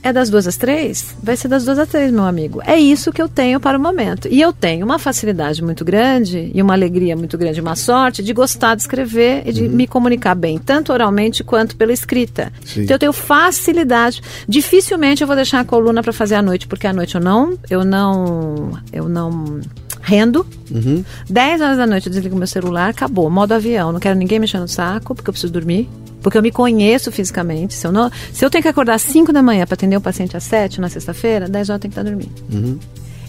é 0.02 0.12
das 0.12 0.28
duas 0.28 0.46
às 0.46 0.56
três, 0.56 1.14
vai 1.22 1.36
ser 1.36 1.48
das 1.48 1.64
duas 1.64 1.78
às 1.78 1.88
três, 1.88 2.10
meu 2.10 2.24
amigo. 2.24 2.60
É 2.64 2.78
isso 2.78 3.12
que 3.12 3.22
eu 3.22 3.28
tenho 3.28 3.60
para 3.60 3.78
o 3.78 3.80
momento. 3.80 4.28
E 4.28 4.40
eu 4.40 4.52
tenho 4.52 4.84
uma 4.84 4.98
facilidade 4.98 5.62
muito 5.62 5.84
grande 5.84 6.50
e 6.52 6.60
uma 6.60 6.74
alegria 6.74 7.16
muito 7.16 7.38
grande, 7.38 7.60
uma 7.60 7.76
sorte 7.76 8.22
de 8.22 8.32
gostar 8.32 8.74
de 8.74 8.82
escrever 8.82 9.42
e 9.46 9.52
de 9.52 9.62
uhum. 9.64 9.70
me 9.70 9.86
comunicar 9.86 10.34
bem, 10.34 10.58
tanto 10.58 10.92
oralmente 10.92 11.44
quanto 11.44 11.76
pela 11.76 11.92
escrita. 11.92 12.52
Sim. 12.64 12.82
Então 12.82 12.94
eu 12.96 12.98
tenho 12.98 13.12
facilidade. 13.12 14.20
Dificilmente 14.48 15.22
eu 15.22 15.26
vou 15.26 15.36
deixar 15.36 15.60
a 15.60 15.64
coluna 15.64 16.02
para 16.02 16.12
fazer 16.12 16.34
à 16.34 16.42
noite, 16.42 16.66
porque 16.66 16.86
à 16.86 16.92
noite 16.92 17.14
eu 17.14 17.20
não, 17.20 17.56
eu 17.70 17.84
não, 17.84 18.72
eu 18.92 19.08
não 19.08 19.60
rendo. 20.00 20.44
Uhum. 20.70 21.04
10 21.30 21.60
horas 21.60 21.76
da 21.78 21.86
noite 21.86 22.08
eu 22.08 22.12
desligo 22.12 22.36
meu 22.36 22.46
celular, 22.46 22.90
acabou, 22.90 23.30
modo 23.30 23.52
avião. 23.52 23.92
Não 23.92 24.00
quero 24.00 24.18
ninguém 24.18 24.40
mexendo 24.40 24.62
no 24.62 24.68
saco, 24.68 25.14
porque 25.14 25.30
eu 25.30 25.32
preciso 25.32 25.52
dormir. 25.52 25.88
Porque 26.22 26.38
eu 26.38 26.42
me 26.42 26.50
conheço 26.50 27.10
fisicamente. 27.10 27.74
Se 27.74 27.86
eu, 27.86 27.92
não, 27.92 28.10
se 28.32 28.44
eu 28.44 28.50
tenho 28.50 28.62
que 28.62 28.68
acordar 28.68 28.94
às 28.94 29.02
5 29.02 29.32
da 29.32 29.42
manhã 29.42 29.66
para 29.66 29.74
atender 29.74 29.96
o 29.96 29.98
um 29.98 30.02
paciente 30.02 30.36
às 30.36 30.44
7 30.44 30.80
na 30.80 30.88
sexta-feira, 30.88 31.48
10 31.48 31.70
horas 31.70 31.78
eu 31.78 31.80
tenho 31.80 31.92
que 31.92 32.00
estar 32.00 32.10
dormindo. 32.10 32.32
Uhum. 32.52 32.78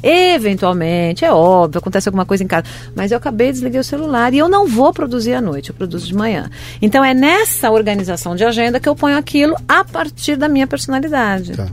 Eventualmente, 0.04 1.24
é 1.24 1.32
óbvio, 1.32 1.80
acontece 1.80 2.10
alguma 2.10 2.26
coisa 2.26 2.44
em 2.44 2.48
casa. 2.48 2.66
Mas 2.94 3.12
eu 3.12 3.18
acabei 3.18 3.48
de 3.48 3.54
desligar 3.54 3.80
o 3.80 3.84
celular 3.86 4.34
e 4.34 4.38
eu 4.38 4.50
não 4.50 4.68
vou 4.68 4.94
produzir 4.94 5.34
à 5.34 5.40
noite, 5.40 5.70
eu 5.70 5.76
produzo 5.76 6.06
de 6.06 6.14
manhã. 6.14 6.50
Então 6.82 7.04
é 7.04 7.14
nessa 7.14 7.72
organização 7.72 8.36
de 8.36 8.44
agenda 8.44 8.82
que 8.82 8.90
eu 8.90 8.96
ponho 8.96 9.18
aquilo 9.18 9.56
a 9.66 9.86
partir 9.86 10.36
da 10.36 10.50
minha 10.50 10.68
personalidade. 10.68 11.54
Tá. 11.54 11.68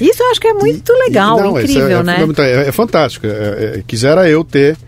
Isso 0.00 0.22
eu 0.22 0.30
acho 0.30 0.40
que 0.40 0.48
é 0.48 0.54
muito 0.54 0.90
e, 0.90 0.98
legal, 1.04 1.38
e, 1.38 1.42
não, 1.42 1.58
é- 1.58 1.62
incrível, 1.62 1.98
é, 1.98 2.00
é 2.00 2.02
né? 2.02 2.26
É, 2.38 2.68
é 2.68 2.72
fantástico. 2.72 3.26
É, 3.26 3.30
é, 3.30 3.82
quisera 3.86 4.26
eu 4.26 4.42
ter 4.42 4.78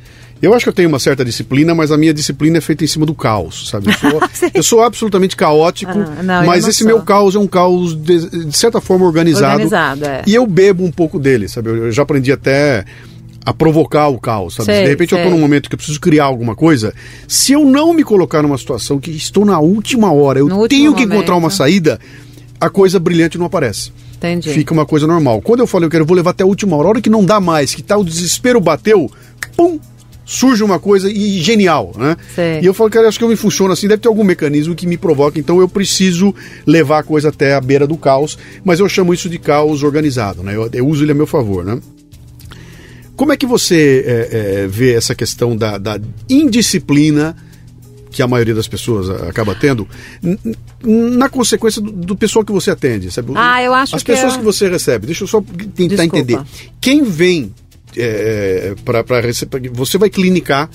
eu 0.43 0.53
acho 0.53 0.65
que 0.65 0.69
eu 0.69 0.73
tenho 0.73 0.89
uma 0.89 0.99
certa 0.99 1.25
disciplina, 1.25 1.73
mas 1.73 1.93
a 1.93 1.97
minha 1.97 2.13
disciplina 2.13 2.59
é 2.59 2.61
feita 2.61 2.83
em 2.83 2.87
cima 2.89 3.07
do 3.07 3.15
caos, 3.15 3.69
sabe? 3.69 3.87
Eu 3.89 3.93
sou, 3.93 4.21
eu 4.55 4.63
sou 4.63 4.83
absolutamente 4.83 5.37
caótico, 5.37 5.93
ah, 5.93 6.23
não, 6.23 6.45
mas 6.45 6.67
esse 6.67 6.81
sou. 6.81 6.89
meu 6.89 7.01
caos 7.03 7.37
é 7.37 7.39
um 7.39 7.47
caos 7.47 7.95
de, 7.95 8.47
de 8.47 8.57
certa 8.57 8.81
forma 8.81 9.07
organizado. 9.07 9.63
Organizado, 9.63 10.05
é. 10.05 10.23
E 10.27 10.35
eu 10.35 10.45
bebo 10.45 10.85
um 10.85 10.91
pouco 10.91 11.19
dele, 11.19 11.49
sabe? 11.49 11.71
Eu 11.71 11.93
já 11.93 12.03
aprendi 12.03 12.33
até 12.33 12.85
a 13.47 13.55
provocar 13.55 14.09
o 14.09 14.19
caos, 14.19 14.55
sabe? 14.55 14.67
Sei, 14.67 14.83
de 14.83 14.91
repente 14.91 15.11
sei. 15.11 15.19
eu 15.19 15.23
estou 15.23 15.37
num 15.37 15.41
momento 15.41 15.69
que 15.69 15.75
eu 15.75 15.79
preciso 15.79 16.01
criar 16.01 16.25
alguma 16.25 16.57
coisa, 16.57 16.93
se 17.29 17.53
eu 17.53 17.65
não 17.65 17.95
me 17.95 18.03
colocar 18.03 18.43
numa 18.43 18.59
situação 18.59 18.99
que 18.99 19.13
estou 19.13 19.45
na 19.45 19.61
última 19.61 20.13
hora, 20.13 20.41
eu 20.41 20.49
no 20.49 20.67
tenho 20.67 20.93
que 20.93 21.05
encontrar 21.05 21.37
uma 21.37 21.51
saída, 21.51 22.01
a 22.61 22.69
coisa 22.69 22.99
brilhante 22.99 23.39
não 23.39 23.47
aparece. 23.47 23.93
Entendi. 24.17 24.51
Fica 24.51 24.73
uma 24.73 24.87
coisa 24.87 25.05
normal. 25.07 25.41
Quando 25.41 25.61
eu 25.61 25.67
falo 25.67 25.85
eu 25.85 25.91
quero, 25.91 26.07
vou 26.07 26.17
levar 26.17 26.31
até 26.31 26.45
a 26.45 26.47
última 26.47 26.77
hora, 26.77 26.87
a 26.87 26.91
hora 26.91 27.01
que 27.01 27.11
não 27.11 27.25
dá 27.25 27.41
mais, 27.41 27.75
que 27.75 27.83
tá 27.83 27.97
o 27.97 28.05
desespero 28.05 28.61
bateu, 28.61 29.11
pum, 29.57 29.81
surge 30.33 30.65
uma 30.65 30.79
coisa 30.79 31.11
e 31.11 31.41
genial, 31.43 31.93
né? 31.95 32.17
E 32.63 32.65
eu 32.65 32.73
falo, 32.73 32.89
cara, 32.89 33.07
acho 33.07 33.19
que 33.19 33.25
eu 33.25 33.29
me 33.29 33.37
funciono 33.37 33.73
assim, 33.73 33.87
deve 33.87 34.01
ter 34.01 34.09
algum 34.09 34.25
mecanismo 34.25 34.75
que 34.75 34.87
me 34.87 34.97
provoca, 34.97 35.39
então 35.39 35.61
eu 35.61 35.69
preciso 35.69 36.35
levar 36.67 37.01
a 37.01 37.03
coisa 37.03 37.29
até 37.29 37.55
a 37.55 37.61
beira 37.61 37.87
do 37.87 37.99
caos, 37.99 38.39
mas 38.65 38.81
eu 38.81 38.89
chamo 38.89 39.13
isso 39.13 39.29
de 39.29 39.39
caos 39.39 39.83
organizado, 39.83 40.43
né? 40.43 40.57
Eu, 40.57 40.71
eu 40.73 40.89
uso 40.89 41.05
ele 41.05 41.13
a 41.13 41.15
meu 41.15 41.27
favor, 41.27 41.65
né? 41.65 41.79
Como 43.15 43.31
é 43.31 43.37
que 43.37 43.45
você 43.45 44.03
é, 44.07 44.29
é, 44.63 44.67
vê 44.67 44.95
essa 44.95 45.15
questão 45.15 45.55
da, 45.55 45.77
da 45.77 46.01
indisciplina 46.31 47.37
que 48.11 48.23
a 48.23 48.29
maioria 48.29 48.55
das 48.55 48.69
pessoas 48.69 49.11
acaba 49.29 49.55
tendo, 49.55 49.87
na 50.83 51.29
consequência 51.29 51.81
do, 51.81 51.93
do, 51.93 52.17
pessoal 52.17 52.45
que 52.45 52.53
você 52.53 52.71
atende, 52.71 53.11
sabe? 53.11 53.33
Ah, 53.35 53.63
eu 53.63 53.73
acho 53.73 53.97
As 53.97 54.03
que 54.03 54.13
pessoas 54.13 54.35
eu... 54.35 54.39
que 54.39 54.45
você 54.45 54.69
recebe, 54.69 55.07
deixa 55.07 55.25
eu 55.25 55.29
só 55.29 55.41
tentar 55.75 55.97
Desculpa. 55.97 56.19
entender. 56.19 56.41
Quem 56.81 57.03
vem 57.03 57.53
é, 57.97 58.75
para 58.85 59.21
receber. 59.21 59.71
Você 59.71 59.99
vai 59.99 60.11
clinicar. 60.11 60.69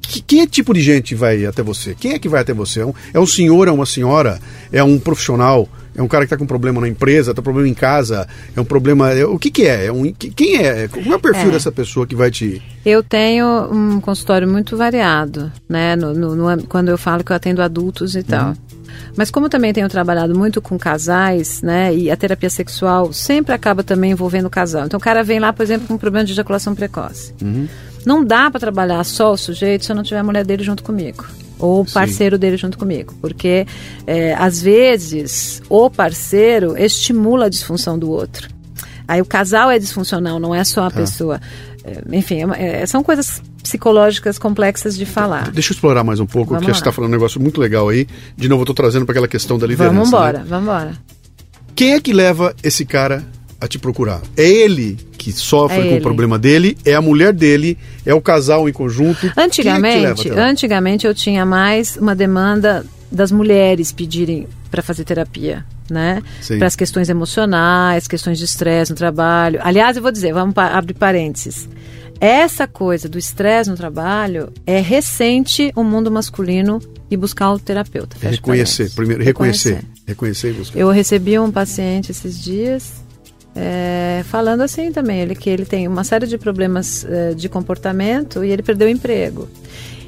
Que, 0.00 0.20
que 0.20 0.40
é 0.40 0.46
tipo 0.46 0.74
de 0.74 0.82
gente 0.82 1.14
vai 1.14 1.46
até 1.46 1.62
você? 1.62 1.94
Quem 1.98 2.12
é 2.12 2.18
que 2.18 2.28
vai 2.28 2.42
até 2.42 2.52
você? 2.52 2.80
É 2.80 2.86
um, 2.86 2.92
é 3.14 3.20
um 3.20 3.26
senhor, 3.26 3.66
é 3.68 3.70
uma 3.70 3.86
senhora? 3.86 4.38
É 4.70 4.82
um 4.84 4.98
profissional? 4.98 5.66
É 5.94 6.02
um 6.02 6.08
cara 6.08 6.24
que 6.24 6.26
está 6.26 6.36
com 6.36 6.46
problema 6.46 6.80
na 6.80 6.88
empresa, 6.88 7.32
está 7.32 7.40
com 7.40 7.44
problema 7.44 7.68
em 7.68 7.74
casa, 7.74 8.26
é 8.56 8.60
um 8.60 8.64
problema. 8.64 9.10
É, 9.12 9.24
o 9.24 9.38
que, 9.38 9.50
que 9.50 9.66
é? 9.66 9.86
é 9.86 9.92
um, 9.92 10.10
quem 10.12 10.56
é? 10.56 10.88
Como 10.88 11.12
é 11.12 11.16
o 11.16 11.20
perfil 11.20 11.48
é. 11.48 11.52
dessa 11.52 11.70
pessoa 11.70 12.06
que 12.06 12.14
vai 12.14 12.30
te. 12.30 12.62
Eu 12.84 13.02
tenho 13.02 13.46
um 13.70 14.00
consultório 14.00 14.48
muito 14.48 14.76
variado, 14.76 15.52
né? 15.68 15.94
No, 15.94 16.14
no, 16.14 16.34
no, 16.34 16.66
quando 16.66 16.88
eu 16.88 16.96
falo 16.96 17.22
que 17.22 17.32
eu 17.32 17.36
atendo 17.36 17.62
adultos 17.62 18.16
e 18.16 18.22
tal. 18.22 18.54
Mas 19.16 19.30
como 19.30 19.48
também 19.48 19.72
tenho 19.72 19.88
trabalhado 19.88 20.36
muito 20.36 20.60
com 20.60 20.78
casais, 20.78 21.62
né, 21.62 21.94
e 21.94 22.10
a 22.10 22.16
terapia 22.16 22.50
sexual 22.50 23.12
sempre 23.12 23.54
acaba 23.54 23.82
também 23.82 24.12
envolvendo 24.12 24.46
o 24.46 24.50
casal. 24.50 24.86
Então 24.86 24.98
o 24.98 25.02
cara 25.02 25.22
vem 25.22 25.38
lá, 25.38 25.52
por 25.52 25.62
exemplo, 25.62 25.86
com 25.86 25.94
um 25.94 25.98
problema 25.98 26.24
de 26.24 26.32
ejaculação 26.32 26.74
precoce. 26.74 27.34
Uhum. 27.42 27.68
Não 28.04 28.24
dá 28.24 28.50
para 28.50 28.58
trabalhar 28.58 29.04
só 29.04 29.32
o 29.32 29.36
sujeito 29.36 29.84
se 29.84 29.92
eu 29.92 29.96
não 29.96 30.02
tiver 30.02 30.20
a 30.20 30.24
mulher 30.24 30.44
dele 30.44 30.62
junto 30.62 30.82
comigo 30.82 31.24
ou 31.58 31.82
o 31.82 31.84
parceiro 31.84 32.34
Sim. 32.36 32.40
dele 32.40 32.56
junto 32.56 32.76
comigo, 32.76 33.14
porque 33.20 33.64
é, 34.04 34.34
às 34.34 34.60
vezes 34.60 35.62
o 35.68 35.88
parceiro 35.88 36.76
estimula 36.76 37.46
a 37.46 37.48
disfunção 37.48 37.96
do 37.96 38.10
outro. 38.10 38.48
Aí 39.06 39.20
o 39.20 39.24
casal 39.24 39.70
é 39.70 39.78
disfuncional, 39.78 40.40
não 40.40 40.54
é 40.54 40.64
só 40.64 40.84
a 40.84 40.90
tá. 40.90 40.96
pessoa. 40.96 41.40
É, 41.84 42.16
enfim, 42.16 42.42
é, 42.54 42.82
é, 42.82 42.86
são 42.86 43.02
coisas 43.02 43.42
psicológicas 43.62 44.38
complexas 44.38 44.96
de 44.96 45.04
falar. 45.04 45.50
Deixa 45.50 45.72
eu 45.72 45.74
explorar 45.74 46.04
mais 46.04 46.20
um 46.20 46.26
pouco, 46.26 46.50
vamos 46.50 46.60
porque 46.60 46.70
lá. 46.70 46.74
você 46.74 46.80
está 46.80 46.92
falando 46.92 47.10
um 47.10 47.14
negócio 47.14 47.40
muito 47.40 47.60
legal 47.60 47.88
aí. 47.88 48.06
De 48.36 48.48
novo, 48.48 48.60
eu 48.60 48.64
estou 48.64 48.74
trazendo 48.74 49.04
para 49.04 49.12
aquela 49.12 49.28
questão 49.28 49.58
da 49.58 49.66
liderança. 49.66 49.94
Vamos 49.94 50.08
embora, 50.08 50.38
né? 50.38 50.44
vamos 50.48 50.64
embora. 50.64 50.92
Quem 51.74 51.94
é 51.94 52.00
que 52.00 52.12
leva 52.12 52.54
esse 52.62 52.84
cara 52.84 53.24
a 53.60 53.66
te 53.66 53.78
procurar? 53.78 54.20
É 54.36 54.44
ele 54.44 54.98
que 55.16 55.32
sofre 55.32 55.78
é 55.78 55.82
com 55.82 55.88
ele. 55.88 55.98
o 55.98 56.02
problema 56.02 56.38
dele? 56.38 56.76
É 56.84 56.94
a 56.94 57.00
mulher 57.00 57.32
dele? 57.32 57.78
É 58.04 58.14
o 58.14 58.20
casal 58.20 58.68
em 58.68 58.72
conjunto? 58.72 59.32
Antigamente, 59.36 60.28
é 60.28 60.40
antigamente 60.40 61.06
eu 61.06 61.14
tinha 61.14 61.46
mais 61.46 61.96
uma 61.96 62.14
demanda 62.14 62.84
das 63.10 63.32
mulheres 63.32 63.92
pedirem 63.92 64.46
para 64.72 64.82
fazer 64.82 65.04
terapia, 65.04 65.64
né? 65.88 66.22
Para 66.58 66.66
as 66.66 66.74
questões 66.74 67.08
emocionais, 67.08 68.08
questões 68.08 68.38
de 68.38 68.46
estresse 68.46 68.90
no 68.90 68.96
trabalho. 68.96 69.60
Aliás, 69.62 69.96
eu 69.96 70.02
vou 70.02 70.10
dizer, 70.10 70.32
vamos 70.32 70.56
abrir 70.56 70.94
parênteses. 70.94 71.68
Essa 72.18 72.66
coisa 72.66 73.08
do 73.08 73.18
estresse 73.18 73.68
no 73.68 73.76
trabalho 73.76 74.52
é 74.66 74.80
recente 74.80 75.70
o 75.76 75.84
mundo 75.84 76.10
masculino 76.10 76.80
e 77.10 77.16
buscar 77.16 77.52
o 77.52 77.58
terapeuta. 77.58 78.16
Reconhecer, 78.20 78.90
primeiro, 78.94 79.22
reconhecer. 79.22 79.74
Reconhecer, 79.74 80.06
reconhecer 80.06 80.50
e 80.50 80.52
buscar. 80.54 80.78
Eu 80.78 80.90
recebi 80.90 81.38
um 81.38 81.50
paciente 81.50 82.10
esses 82.10 82.42
dias 82.42 83.02
é, 83.54 84.22
falando 84.28 84.62
assim 84.62 84.90
também, 84.90 85.20
ele 85.20 85.34
que 85.34 85.50
ele 85.50 85.66
tem 85.66 85.86
uma 85.86 86.04
série 86.04 86.26
de 86.26 86.38
problemas 86.38 87.04
é, 87.04 87.34
de 87.34 87.48
comportamento 87.48 88.42
e 88.42 88.50
ele 88.50 88.62
perdeu 88.62 88.88
o 88.88 88.90
emprego. 88.90 89.48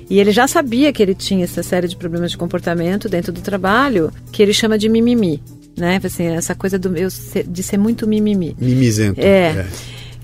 E 0.08 0.18
ele 0.18 0.30
já 0.30 0.46
sabia 0.46 0.92
que 0.92 1.02
ele 1.02 1.14
tinha 1.14 1.44
essa 1.44 1.62
série 1.62 1.88
de 1.88 1.96
problemas 1.96 2.30
de 2.30 2.36
comportamento 2.36 3.08
dentro 3.08 3.32
do 3.32 3.40
trabalho, 3.40 4.12
que 4.30 4.42
ele 4.42 4.52
chama 4.52 4.78
de 4.78 4.88
mimimi, 4.88 5.42
né? 5.76 6.00
Assim, 6.02 6.26
essa 6.26 6.54
coisa 6.54 6.78
do 6.78 6.96
eu 6.96 7.08
de 7.46 7.62
ser 7.62 7.78
muito 7.78 8.06
mimimi. 8.06 8.56
Mimizento. 8.58 9.20
É. 9.20 9.48
é 9.48 9.66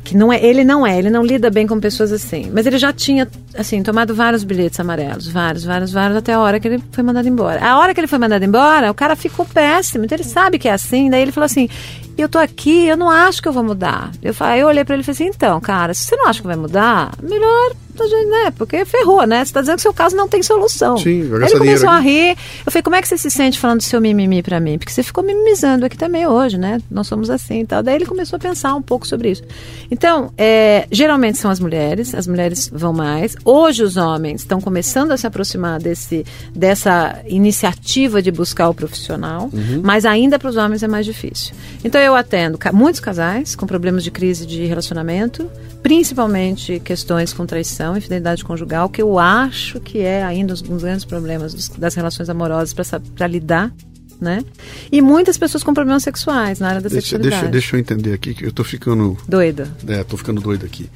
que 0.02 0.16
não 0.16 0.32
é, 0.32 0.42
ele 0.44 0.64
não 0.64 0.86
é, 0.86 0.98
ele 0.98 1.10
não 1.10 1.22
lida 1.22 1.50
bem 1.50 1.66
com 1.66 1.78
pessoas 1.78 2.10
assim. 2.10 2.50
Mas 2.52 2.66
ele 2.66 2.78
já 2.78 2.92
tinha, 2.92 3.28
assim, 3.54 3.82
tomado 3.82 4.14
vários 4.14 4.42
bilhetes 4.42 4.80
amarelos, 4.80 5.28
vários, 5.28 5.62
vários, 5.62 5.92
vários, 5.92 6.16
até 6.16 6.32
a 6.32 6.40
hora 6.40 6.58
que 6.58 6.66
ele 6.66 6.82
foi 6.90 7.04
mandado 7.04 7.28
embora. 7.28 7.64
A 7.64 7.78
hora 7.78 7.94
que 7.94 8.00
ele 8.00 8.06
foi 8.06 8.18
mandado 8.18 8.44
embora, 8.44 8.90
o 8.90 8.94
cara 8.94 9.14
ficou 9.14 9.44
péssimo, 9.44 10.04
então 10.04 10.16
ele 10.16 10.24
sabe 10.24 10.58
que 10.58 10.68
é 10.68 10.72
assim. 10.72 11.10
Daí 11.10 11.22
ele 11.22 11.32
falou 11.32 11.44
assim: 11.44 11.68
eu 12.16 12.28
tô 12.28 12.38
aqui, 12.38 12.86
eu 12.86 12.96
não 12.96 13.10
acho 13.10 13.42
que 13.42 13.48
eu 13.48 13.52
vou 13.52 13.62
mudar. 13.62 14.10
Eu, 14.22 14.34
eu 14.58 14.66
olhei 14.66 14.84
para 14.84 14.94
ele 14.94 15.02
e 15.02 15.04
falei 15.04 15.14
assim: 15.14 15.36
então, 15.36 15.60
cara, 15.60 15.92
se 15.94 16.04
você 16.04 16.16
não 16.16 16.26
acha 16.26 16.40
que 16.40 16.46
vai 16.46 16.56
mudar, 16.56 17.12
melhor 17.22 17.72
né? 18.08 18.52
Porque 18.56 18.84
ferrou, 18.84 19.26
né? 19.26 19.44
Você 19.44 19.52
tá 19.52 19.60
dizendo 19.60 19.76
que 19.76 19.82
seu 19.82 19.94
caso 19.94 20.16
não 20.16 20.28
tem 20.28 20.42
solução. 20.42 20.96
Sim, 20.98 21.28
vai 21.28 21.42
Ele 21.42 21.58
começou 21.58 21.88
a 21.88 21.98
rir. 21.98 22.36
Eu 22.64 22.72
falei, 22.72 22.82
como 22.82 22.96
é 22.96 23.02
que 23.02 23.08
você 23.08 23.18
se 23.18 23.30
sente 23.30 23.58
falando 23.58 23.78
do 23.78 23.84
seu 23.84 24.00
mimimi 24.00 24.42
para 24.42 24.60
mim? 24.60 24.78
Porque 24.78 24.92
você 24.92 25.02
ficou 25.02 25.24
mimimizando 25.24 25.84
aqui 25.84 25.96
também 25.96 26.26
hoje, 26.26 26.58
né? 26.58 26.78
Nós 26.90 27.06
somos 27.06 27.30
assim 27.30 27.60
e 27.60 27.66
tal. 27.66 27.82
Daí 27.82 27.96
ele 27.96 28.06
começou 28.06 28.36
a 28.36 28.40
pensar 28.40 28.74
um 28.74 28.82
pouco 28.82 29.06
sobre 29.06 29.30
isso. 29.30 29.42
Então, 29.90 30.32
é, 30.36 30.86
geralmente 30.90 31.38
são 31.38 31.50
as 31.50 31.60
mulheres, 31.60 32.14
as 32.14 32.26
mulheres 32.26 32.70
vão 32.72 32.92
mais. 32.92 33.36
Hoje 33.44 33.82
os 33.82 33.96
homens 33.96 34.42
estão 34.42 34.60
começando 34.60 35.12
a 35.12 35.16
se 35.16 35.26
aproximar 35.26 35.80
desse, 35.80 36.24
dessa 36.54 37.20
iniciativa 37.26 38.22
de 38.22 38.30
buscar 38.30 38.68
o 38.68 38.74
profissional, 38.74 39.50
uhum. 39.52 39.80
mas 39.82 40.04
ainda 40.04 40.38
para 40.38 40.48
os 40.48 40.56
homens 40.56 40.82
é 40.82 40.88
mais 40.88 41.06
difícil. 41.06 41.54
Então 41.84 42.00
eu 42.00 42.14
atendo 42.14 42.58
muitos 42.72 43.00
casais 43.00 43.54
com 43.54 43.66
problemas 43.66 44.04
de 44.04 44.10
crise 44.10 44.46
de 44.46 44.64
relacionamento, 44.64 45.50
principalmente 45.82 46.80
questões 46.80 47.32
com 47.32 47.46
traição, 47.46 47.89
infidelidade 47.98 48.44
conjugal, 48.44 48.88
que 48.88 49.02
eu 49.02 49.18
acho 49.18 49.80
que 49.80 50.00
é 50.00 50.22
ainda 50.22 50.54
um 50.54 50.74
dos 50.74 50.82
grandes 50.82 51.04
problemas 51.04 51.54
dos, 51.54 51.68
das 51.68 51.94
relações 51.94 52.28
amorosas 52.28 52.74
para 53.14 53.26
lidar. 53.26 53.72
Né? 54.20 54.44
E 54.92 55.00
muitas 55.00 55.38
pessoas 55.38 55.64
com 55.64 55.72
problemas 55.72 56.02
sexuais 56.02 56.60
na 56.60 56.68
área 56.68 56.80
da 56.82 56.90
deixa, 56.90 57.00
sexualidade. 57.00 57.42
Deixa, 57.42 57.52
deixa 57.52 57.76
eu 57.76 57.80
entender 57.80 58.12
aqui, 58.12 58.34
que 58.34 58.44
eu 58.44 58.50
estou 58.50 58.64
ficando... 58.64 59.16
Doida. 59.26 59.66
É, 59.88 60.02
estou 60.02 60.18
ficando 60.18 60.42
doida 60.42 60.66
aqui. 60.66 60.90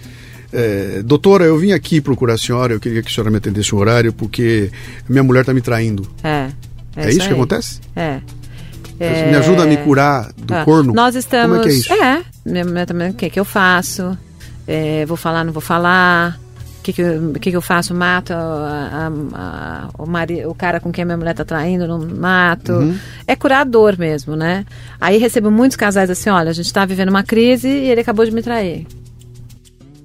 É, 0.52 1.02
doutora, 1.02 1.44
eu 1.44 1.59
vim 1.59 1.72
aqui 1.72 2.02
procurar 2.02 2.35
a 2.35 2.38
senhora, 2.38 2.74
eu 2.74 2.80
queria 2.80 3.02
que 3.02 3.09
a 3.09 3.12
senhora 3.12 3.30
me 3.30 3.38
atendesse 3.38 3.74
o 3.74 3.78
horário, 3.78 4.12
porque 4.12 4.70
minha 5.09 5.22
mulher 5.22 5.40
está 5.40 5.54
me 5.54 5.62
traindo. 5.62 6.07
É. 6.22 6.50
É, 6.94 7.07
é 7.07 7.11
isso 7.11 7.22
aí. 7.22 7.28
que 7.28 7.35
acontece? 7.35 7.80
É. 7.96 8.20
É... 9.00 9.30
Me 9.30 9.37
ajuda 9.37 9.64
a 9.64 9.66
me 9.66 9.76
curar 9.78 10.33
do 10.37 10.54
ah, 10.54 10.64
corno? 10.64 10.92
Nós 10.92 11.16
estamos. 11.16 11.59
Como 11.59 11.61
é 11.61 11.68
que 11.68 11.74
é 11.74 11.78
isso? 11.78 11.92
É, 11.92 12.22
minha 12.44 12.64
mulher 12.64 12.87
também, 12.87 13.11
o 13.11 13.14
que, 13.14 13.28
que 13.30 13.40
eu 13.40 13.44
faço? 13.44 14.16
É, 14.66 15.04
vou 15.07 15.16
falar, 15.16 15.44
não 15.44 15.52
vou 15.52 15.61
falar? 15.61 16.38
O 16.84 16.86
que, 16.86 16.92
que, 16.92 17.00
eu, 17.00 17.32
que, 17.40 17.50
que 17.50 17.56
eu 17.56 17.62
faço? 17.62 17.94
Mato 17.94 18.34
a, 18.34 18.36
a, 18.36 19.06
a, 19.32 19.88
o, 19.98 20.06
mari, 20.06 20.44
o 20.44 20.54
cara 20.54 20.78
com 20.78 20.92
quem 20.92 21.02
minha 21.02 21.16
mulher 21.16 21.30
está 21.30 21.42
traindo? 21.42 21.88
Não 21.88 21.98
mato? 21.98 22.72
Uhum. 22.72 22.94
é 23.26 23.34
curador 23.34 23.98
mesmo, 23.98 24.36
né? 24.36 24.66
Aí 25.00 25.16
recebo 25.16 25.50
muitos 25.50 25.78
casais 25.78 26.10
assim, 26.10 26.28
olha, 26.28 26.50
a 26.50 26.52
gente 26.52 26.66
está 26.66 26.84
vivendo 26.84 27.08
uma 27.08 27.22
crise 27.22 27.68
e 27.68 27.88
ele 27.88 28.02
acabou 28.02 28.22
de 28.26 28.30
me 28.32 28.42
trair. 28.42 28.86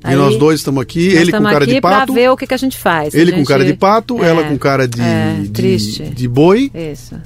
Aí, 0.01 0.13
e 0.13 0.17
nós 0.17 0.37
dois 0.37 0.61
estamos 0.61 0.81
aqui, 0.81 1.09
ele 1.09 1.33
com 1.33 1.43
cara 1.43 1.67
de 1.67 1.81
pato. 1.81 2.13
ver 2.13 2.29
o 2.29 2.37
que, 2.37 2.47
que 2.47 2.53
a 2.53 2.57
gente 2.57 2.77
faz. 2.77 3.13
Ele 3.13 3.31
gente, 3.31 3.39
com 3.39 3.43
cara 3.45 3.65
de 3.65 3.73
pato, 3.73 4.23
é, 4.23 4.29
ela 4.29 4.45
com 4.45 4.57
cara 4.57 4.87
de, 4.87 5.01
é, 5.01 5.33
de, 5.41 5.49
triste. 5.49 6.03
de 6.03 6.27
boi. 6.29 6.71
Isso. 6.73 7.19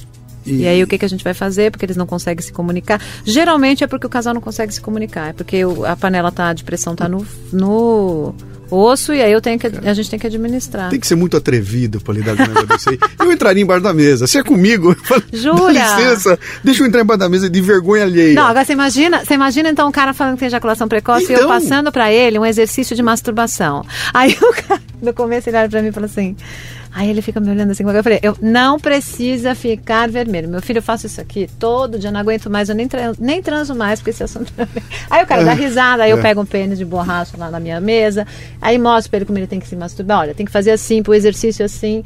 E... 0.48 0.62
e, 0.62 0.68
aí 0.68 0.82
o 0.82 0.88
que, 0.88 0.98
que 0.98 1.06
a 1.06 1.08
gente 1.08 1.24
vai 1.24 1.36
fazer? 1.36 1.70
Porque 1.70 1.86
eles 1.86 1.96
não 1.96 2.08
conseguem 2.08 2.44
se 2.44 2.52
comunicar. 2.52 3.00
Geralmente 3.24 3.84
é 3.84 3.88
porque 3.88 4.08
o 4.08 4.10
casal 4.10 4.34
não 4.34 4.42
consegue 4.42 4.74
se 4.74 4.82
comunicar. 4.82 5.30
É 5.30 5.34
porque 5.34 5.64
o, 5.64 5.86
a 5.86 5.96
panela 5.96 6.32
tá, 6.32 6.52
de 6.54 6.64
pressão 6.64 6.96
tá 6.96 7.08
no, 7.08 7.24
no 7.52 8.34
osso 8.70 9.14
e 9.14 9.22
aí 9.22 9.32
eu 9.32 9.42
tenho 9.42 9.60
que, 9.60 9.68
a 9.68 9.94
gente 9.94 10.10
tem 10.10 10.20
que 10.20 10.28
administrar. 10.28 10.90
Tem 10.90 11.00
que 11.00 11.08
ser 11.08 11.16
muito 11.16 11.38
atrevido 11.38 12.00
para 12.02 12.14
lidar 12.14 12.36
com 12.36 12.44
um 12.44 12.48
negócio 12.48 12.68
desse 12.68 12.90
aí. 12.90 13.00
Eu 13.20 13.32
entraria 13.32 13.64
embaixo 13.64 13.84
da 13.84 13.94
mesa. 13.94 14.28
Se 14.28 14.38
é 14.38 14.44
comigo, 14.44 14.92
eu 14.92 15.06
falo, 15.06 15.24
Jura? 15.32 15.74
Dá 15.74 15.98
licença, 15.98 16.40
deixa 16.64 16.84
eu 16.84 16.88
entrar 16.88 17.02
embaixo 17.02 17.20
da 17.20 17.30
mesa 17.30 17.50
de 17.50 17.62
vergonha 17.62 18.04
alheia. 18.04 18.34
Não, 18.34 18.48
agora 18.48 18.66
você 18.66 18.74
imagina, 18.74 19.24
você 19.24 19.34
imagina 19.34 19.70
então 19.70 19.88
o 19.88 19.92
cara 19.92 20.14
falando 20.14 20.34
que 20.34 20.40
tem 20.40 20.48
ejaculação 20.48 20.88
precoce 20.88 21.24
então... 21.24 21.36
e 21.36 21.40
eu 21.40 21.46
então. 21.46 21.60
passando 21.60 21.92
para 21.92 22.12
ele 22.12 22.40
um 22.40 22.46
exercício 22.46 22.96
de 22.96 23.04
masturbação. 23.04 23.86
Aí 24.14 24.38
o 24.42 24.54
cara, 24.54 24.82
no 25.02 25.14
começo 25.14 25.50
ele 25.50 25.58
olha 25.58 25.70
para 25.70 25.82
mim 25.82 25.90
e 25.90 25.92
fala 25.92 26.06
assim: 26.06 26.36
Aí 26.96 27.10
ele 27.10 27.24
fica 27.24 27.40
me 27.40 27.50
olhando 27.50 27.72
assim, 27.72 27.84
eu 27.84 28.04
falei, 28.04 28.20
eu 28.22 28.38
não 28.40 28.80
precisa 28.80 29.56
ficar 29.56 30.08
vermelho. 30.08 30.48
Meu 30.48 30.62
filho, 30.62 30.78
eu 30.78 30.84
faço 30.84 31.08
isso 31.08 31.20
aqui 31.20 31.50
todo 31.58 31.98
dia, 31.98 32.12
não 32.12 32.20
aguento 32.20 32.52
mais, 32.52 32.70
eu 32.70 32.76
nem, 32.76 32.88
transo, 32.88 33.18
nem 33.20 33.42
transo 33.42 33.74
mais, 33.74 34.00
porque 34.00 34.12
esse 34.12 34.24
assunto. 34.24 34.54
Aí 35.10 35.24
o 35.24 35.28
cara 35.28 35.44
dá 35.44 35.54
risada, 35.54 36.04
aí 36.04 36.12
eu 36.12 36.20
é. 36.20 36.22
pego 36.22 36.42
um 36.42 36.46
pênis 36.46 36.78
de 36.78 36.86
borracha 36.86 37.36
lá 37.36 37.50
na 37.50 37.60
minha 37.60 37.80
mesa, 37.80 38.28
aí 38.62 38.78
mostro 38.78 39.10
pra 39.10 39.18
ele 39.18 39.26
como 39.26 39.38
ele 39.38 39.48
tem 39.48 39.60
que 39.60 39.68
se 39.68 39.76
masturbar. 39.76 40.20
Olha, 40.20 40.34
tem 40.34 40.46
que 40.46 40.52
fazer 40.52 40.72
assim, 40.72 41.02
pro 41.02 41.14
exercício 41.14 41.66
assim. 41.66 42.04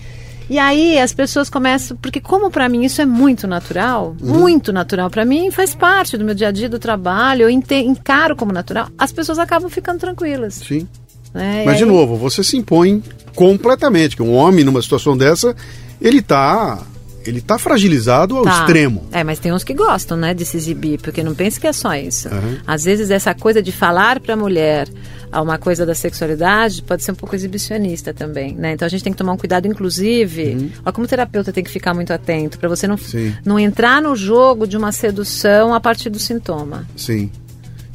E 0.50 0.58
aí 0.58 0.97
as 0.97 1.13
pessoas 1.13 1.50
começam, 1.50 1.97
porque 1.97 2.21
como 2.21 2.50
para 2.50 2.69
mim 2.69 2.86
isso 2.86 3.02
é 3.02 3.06
muito 3.06 3.45
natural, 3.45 4.15
uhum. 4.21 4.39
muito 4.39 4.71
natural 4.71 5.10
para 5.10 5.26
mim, 5.26 5.52
faz 5.52 5.76
parte 5.76 6.17
do 6.17 6.23
meu 6.23 6.34
dia 6.34 6.47
a 6.47 6.52
dia 6.52 6.69
do 6.69 6.80
trabalho, 6.80 7.43
eu 7.43 7.50
encaro 7.50 8.36
como 8.36 8.54
natural, 8.54 8.88
as 8.97 9.12
pessoas 9.12 9.38
acabam 9.39 9.69
ficando 9.69 10.00
tranquilas. 10.00 10.56
Sim. 10.56 10.88
Né? 11.34 11.63
Mas, 11.65 11.76
aí... 11.76 11.80
de 11.80 11.86
novo, 11.86 12.15
você 12.15 12.43
se 12.43 12.56
impõe 12.56 13.04
completamente, 13.38 14.15
que 14.15 14.23
um 14.23 14.34
homem 14.34 14.65
numa 14.65 14.82
situação 14.82 15.15
dessa, 15.15 15.56
ele 16.02 16.23
tá 16.23 16.80
ele 17.23 17.41
tá 17.41 17.60
fragilizado 17.60 18.38
ao 18.38 18.43
tá. 18.43 18.62
extremo. 18.62 19.06
É, 19.12 19.21
mas 19.21 19.38
tem 19.38 19.52
uns 19.52 19.63
que 19.63 19.73
gostam, 19.73 20.17
né, 20.17 20.34
de 20.34 20.45
se 20.45 20.56
exibir, 20.56 20.97
porque 21.02 21.21
não 21.21 21.36
pense 21.36 21.60
que 21.60 21.67
é 21.67 21.73
só 21.73 21.93
isso. 21.93 22.30
Uhum. 22.30 22.58
Às 22.65 22.86
vezes 22.86 23.12
essa 23.12 23.36
coisa 23.36 23.62
de 23.62 23.71
falar 23.73 24.21
para 24.21 24.34
a 24.34 24.38
mulher 24.38 24.88
uma 25.34 25.58
coisa 25.58 25.86
da 25.86 25.93
sexualidade 25.93 26.82
pode 26.82 27.04
ser 27.04 27.12
um 27.12 27.15
pouco 27.15 27.36
exibicionista 27.36 28.13
também, 28.13 28.56
né? 28.56 28.71
Então 28.71 28.86
a 28.86 28.89
gente 28.89 29.04
tem 29.04 29.12
que 29.12 29.17
tomar 29.17 29.34
um 29.34 29.38
cuidado, 29.38 29.67
inclusive, 29.67 30.56
uhum. 30.56 30.69
ó, 30.86 30.91
como 30.91 31.06
terapeuta 31.06 31.52
tem 31.52 31.63
que 31.63 31.69
ficar 31.69 31.93
muito 31.93 32.13
atento 32.13 32.58
para 32.58 32.69
você 32.69 32.88
não, 32.88 32.97
não 33.45 33.60
entrar 33.60 34.02
no 34.02 34.15
jogo 34.15 34.65
de 34.65 34.78
uma 34.78 34.93
sedução 34.93 35.73
a 35.73 35.82
partir 35.82 36.10
do 36.10 36.17
sintoma. 36.17 36.88
Sim. 36.95 37.30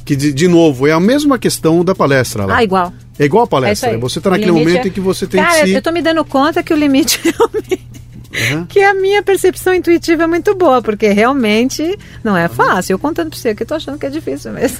Que, 0.05 0.15
de, 0.15 0.31
de 0.31 0.47
novo, 0.47 0.85
é 0.85 0.91
a 0.91 0.99
mesma 0.99 1.39
questão 1.39 1.83
da 1.83 1.95
palestra 1.95 2.45
lá. 2.45 2.57
Ah, 2.57 2.63
igual. 2.63 2.93
É 3.17 3.25
igual 3.25 3.43
a 3.43 3.47
palestra. 3.47 3.91
É 3.91 3.97
você 3.97 4.19
está 4.19 4.29
naquele 4.29 4.51
momento 4.51 4.85
é... 4.85 4.87
em 4.87 4.91
que 4.91 4.99
você 4.99 5.27
tem 5.27 5.41
Cara, 5.41 5.61
que 5.61 5.67
se... 5.67 5.73
eu 5.73 5.77
estou 5.77 5.93
me 5.93 6.01
dando 6.01 6.23
conta 6.25 6.63
que 6.63 6.73
o 6.73 6.77
limite 6.77 7.19
realmente... 7.23 7.93
Uhum. 8.33 8.65
Que 8.65 8.81
a 8.81 8.95
minha 8.95 9.21
percepção 9.21 9.75
intuitiva 9.75 10.23
é 10.23 10.27
muito 10.27 10.55
boa, 10.55 10.81
porque 10.81 11.07
realmente 11.09 11.97
não 12.23 12.35
é 12.35 12.47
fácil. 12.47 12.93
Eu 12.93 12.99
contando 12.99 13.29
para 13.29 13.37
você 13.37 13.53
que 13.53 13.61
eu 13.61 13.67
tô 13.67 13.75
achando 13.75 13.99
que 13.99 14.07
é 14.07 14.09
difícil 14.09 14.51
mesmo. 14.51 14.79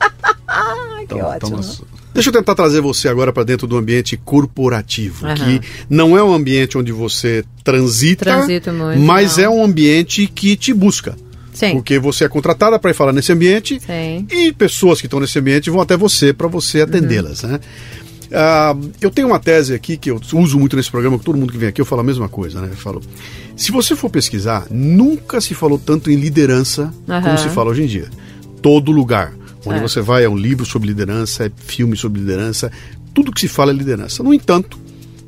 que 1.06 1.14
então, 1.14 1.18
ótimo. 1.18 1.60
Então, 1.60 1.86
deixa 2.14 2.30
eu 2.30 2.32
tentar 2.32 2.54
trazer 2.54 2.80
você 2.80 3.08
agora 3.08 3.32
para 3.32 3.44
dentro 3.44 3.66
do 3.66 3.76
ambiente 3.76 4.16
corporativo, 4.16 5.26
uhum. 5.26 5.34
que 5.34 5.60
não 5.88 6.16
é 6.16 6.24
um 6.24 6.32
ambiente 6.32 6.78
onde 6.78 6.92
você 6.92 7.44
transita, 7.62 8.44
muito, 8.44 9.00
mas 9.00 9.36
não. 9.36 9.44
é 9.44 9.48
um 9.48 9.64
ambiente 9.64 10.26
que 10.26 10.56
te 10.56 10.72
busca. 10.72 11.14
Sim. 11.54 11.74
Porque 11.74 11.98
você 11.98 12.24
é 12.24 12.28
contratada 12.28 12.78
para 12.78 12.90
ir 12.90 12.94
falar 12.94 13.12
nesse 13.12 13.32
ambiente 13.32 13.80
Sim. 13.80 14.26
e 14.30 14.52
pessoas 14.52 15.00
que 15.00 15.06
estão 15.06 15.20
nesse 15.20 15.38
ambiente 15.38 15.70
vão 15.70 15.80
até 15.80 15.96
você 15.96 16.32
para 16.32 16.48
você 16.48 16.82
atendê-las. 16.82 17.44
Uhum. 17.44 17.50
Né? 17.50 17.60
Uh, 18.24 18.90
eu 19.00 19.10
tenho 19.10 19.28
uma 19.28 19.38
tese 19.38 19.72
aqui 19.72 19.96
que 19.96 20.10
eu 20.10 20.20
uso 20.32 20.58
muito 20.58 20.76
nesse 20.76 20.90
programa, 20.90 21.16
que 21.16 21.24
todo 21.24 21.38
mundo 21.38 21.52
que 21.52 21.58
vem 21.58 21.68
aqui 21.68 21.80
eu 21.80 21.84
falo 21.84 22.00
a 22.00 22.04
mesma 22.04 22.28
coisa, 22.28 22.60
né? 22.60 22.68
Eu 22.72 22.76
falo, 22.76 23.00
se 23.56 23.70
você 23.70 23.94
for 23.94 24.10
pesquisar, 24.10 24.66
nunca 24.70 25.40
se 25.40 25.54
falou 25.54 25.78
tanto 25.78 26.10
em 26.10 26.16
liderança 26.16 26.92
uhum. 27.06 27.22
como 27.22 27.38
se 27.38 27.48
fala 27.50 27.70
hoje 27.70 27.84
em 27.84 27.86
dia. 27.86 28.10
Todo 28.60 28.90
lugar. 28.90 29.32
Onde 29.64 29.78
é. 29.78 29.82
você 29.82 30.00
vai 30.00 30.24
é 30.24 30.28
um 30.28 30.36
livro 30.36 30.66
sobre 30.66 30.88
liderança, 30.88 31.46
é 31.46 31.52
filme 31.56 31.96
sobre 31.96 32.20
liderança, 32.20 32.70
tudo 33.14 33.32
que 33.32 33.40
se 33.40 33.48
fala 33.48 33.70
é 33.70 33.74
liderança. 33.74 34.22
No 34.22 34.34
entanto, 34.34 34.78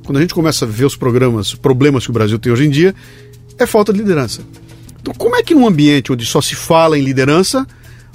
quando 0.05 0.19
a 0.19 0.21
gente 0.21 0.35
começa 0.35 0.65
a 0.65 0.69
ver 0.69 0.85
os 0.85 0.97
programas, 0.97 1.55
problemas 1.55 2.05
que 2.05 2.11
o 2.11 2.13
Brasil 2.13 2.39
tem 2.39 2.53
hoje 2.53 2.67
em 2.67 2.71
dia, 2.71 2.95
é 3.57 3.67
falta 3.67 3.93
de 3.93 4.01
liderança. 4.01 4.43
Então, 5.07 5.15
como 5.15 5.37
é 5.37 5.43
que 5.43 5.55
num 5.55 5.69
ambiente 5.69 6.13
onde 6.13 6.27
só 6.27 6.41
se 6.41 6.57
fala 6.57 6.99
em 6.99 7.03
liderança, 7.03 7.65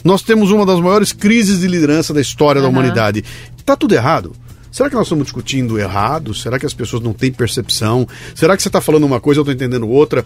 nós 0.04 0.22
temos 0.22 0.52
uma 0.52 0.66
das 0.66 0.78
maiores 0.82 1.14
crises 1.14 1.62
de 1.62 1.68
liderança 1.68 2.14
da 2.14 2.20
história 2.20 2.60
uhum. 2.60 2.66
da 2.66 2.70
humanidade? 2.70 3.24
Está 3.58 3.78
tudo 3.78 3.96
errado? 3.96 4.34
Será 4.70 4.90
que 4.90 4.96
nós 4.96 5.06
estamos 5.06 5.24
discutindo 5.24 5.80
errado? 5.80 6.34
Será 6.34 6.60
que 6.60 6.66
as 6.66 6.74
pessoas 6.74 7.02
não 7.02 7.14
têm 7.14 7.32
percepção? 7.32 8.06
Será 8.36 8.58
que 8.58 8.62
você 8.62 8.68
está 8.68 8.82
falando 8.82 9.06
uma 9.06 9.22
coisa 9.22 9.40
e 9.40 9.40
eu 9.40 9.44
estou 9.44 9.54
entendendo 9.54 9.88
outra? 9.88 10.26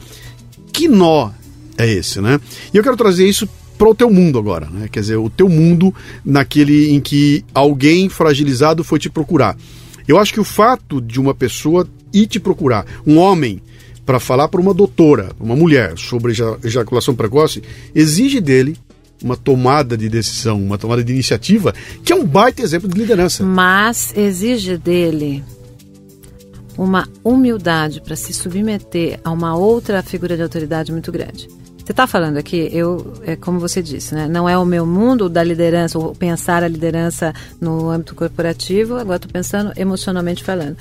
Que 0.73 0.87
nó 0.87 1.29
é 1.77 1.87
esse, 1.87 2.19
né? 2.19 2.39
E 2.73 2.77
eu 2.77 2.81
quero 2.81 2.97
trazer 2.97 3.27
isso 3.27 3.47
para 3.77 3.87
o 3.87 3.93
teu 3.93 4.09
mundo 4.09 4.39
agora, 4.39 4.67
né? 4.67 4.89
Quer 4.91 5.01
dizer, 5.01 5.17
o 5.17 5.29
teu 5.29 5.47
mundo 5.47 5.93
naquele 6.25 6.95
em 6.95 6.99
que 6.99 7.45
alguém 7.53 8.09
fragilizado 8.09 8.83
foi 8.83 8.97
te 8.97 9.09
procurar. 9.09 9.55
Eu 10.07 10.17
acho 10.17 10.33
que 10.33 10.39
o 10.39 10.43
fato 10.43 10.99
de 10.99 11.19
uma 11.19 11.35
pessoa 11.35 11.87
ir 12.11 12.25
te 12.25 12.39
procurar, 12.39 12.87
um 13.05 13.19
homem 13.19 13.61
para 14.05 14.19
falar 14.19 14.47
para 14.47 14.61
uma 14.61 14.73
doutora, 14.73 15.31
uma 15.39 15.55
mulher, 15.55 15.97
sobre 15.97 16.33
ejaculação 16.63 17.15
precoce, 17.15 17.63
exige 17.93 18.39
dele 18.39 18.77
uma 19.23 19.35
tomada 19.35 19.97
de 19.97 20.07
decisão, 20.07 20.61
uma 20.61 20.77
tomada 20.77 21.03
de 21.03 21.11
iniciativa, 21.11 21.73
que 22.03 22.13
é 22.13 22.15
um 22.15 22.25
baita 22.25 22.61
exemplo 22.61 22.87
de 22.87 22.99
liderança. 22.99 23.43
Mas 23.43 24.13
exige 24.15 24.77
dele 24.77 25.43
uma 26.77 27.07
humildade 27.23 28.01
para 28.01 28.15
se 28.15 28.33
submeter 28.33 29.19
a 29.23 29.31
uma 29.31 29.55
outra 29.55 30.03
figura 30.03 30.35
de 30.35 30.43
autoridade 30.43 30.91
muito 30.91 31.11
grande. 31.11 31.47
Você 31.77 31.91
está 31.91 32.07
falando 32.07 32.37
aqui, 32.37 32.67
eu, 32.73 33.13
é 33.25 33.35
como 33.35 33.59
você 33.59 33.81
disse, 33.81 34.15
né? 34.15 34.27
não 34.27 34.49
é 34.49 34.57
o 34.57 34.65
meu 34.65 34.87
mundo 34.87 35.29
da 35.29 35.43
liderança, 35.43 35.99
ou 35.99 36.15
pensar 36.15 36.63
a 36.63 36.67
liderança 36.67 37.31
no 37.61 37.89
âmbito 37.89 38.15
corporativo, 38.15 38.95
agora 38.95 39.17
estou 39.17 39.31
pensando 39.31 39.71
emocionalmente 39.77 40.43
falando. 40.43 40.77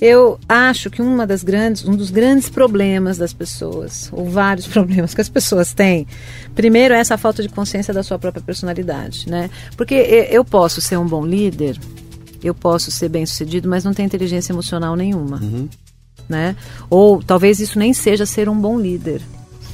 Eu 0.00 0.38
acho 0.48 0.90
que 0.90 1.02
uma 1.02 1.26
das 1.26 1.42
grandes, 1.42 1.84
um 1.84 1.96
dos 1.96 2.10
grandes 2.10 2.48
problemas 2.48 3.18
das 3.18 3.32
pessoas, 3.32 4.08
ou 4.12 4.28
vários 4.28 4.66
problemas 4.68 5.14
que 5.14 5.20
as 5.20 5.28
pessoas 5.28 5.72
têm, 5.72 6.06
primeiro 6.54 6.94
é 6.94 6.98
essa 6.98 7.18
falta 7.18 7.42
de 7.42 7.48
consciência 7.48 7.92
da 7.92 8.02
sua 8.02 8.18
própria 8.18 8.42
personalidade, 8.42 9.28
né? 9.28 9.50
Porque 9.76 9.94
eu 10.30 10.44
posso 10.44 10.80
ser 10.80 10.96
um 10.96 11.06
bom 11.06 11.26
líder, 11.26 11.78
eu 12.42 12.54
posso 12.54 12.90
ser 12.90 13.08
bem 13.08 13.26
sucedido, 13.26 13.68
mas 13.68 13.84
não 13.84 13.92
ter 13.92 14.02
inteligência 14.04 14.52
emocional 14.52 14.94
nenhuma. 14.94 15.38
Uhum. 15.38 15.68
Né? 16.28 16.54
Ou 16.90 17.22
talvez 17.22 17.58
isso 17.58 17.78
nem 17.78 17.92
seja 17.92 18.26
ser 18.26 18.48
um 18.48 18.58
bom 18.58 18.78
líder. 18.78 19.22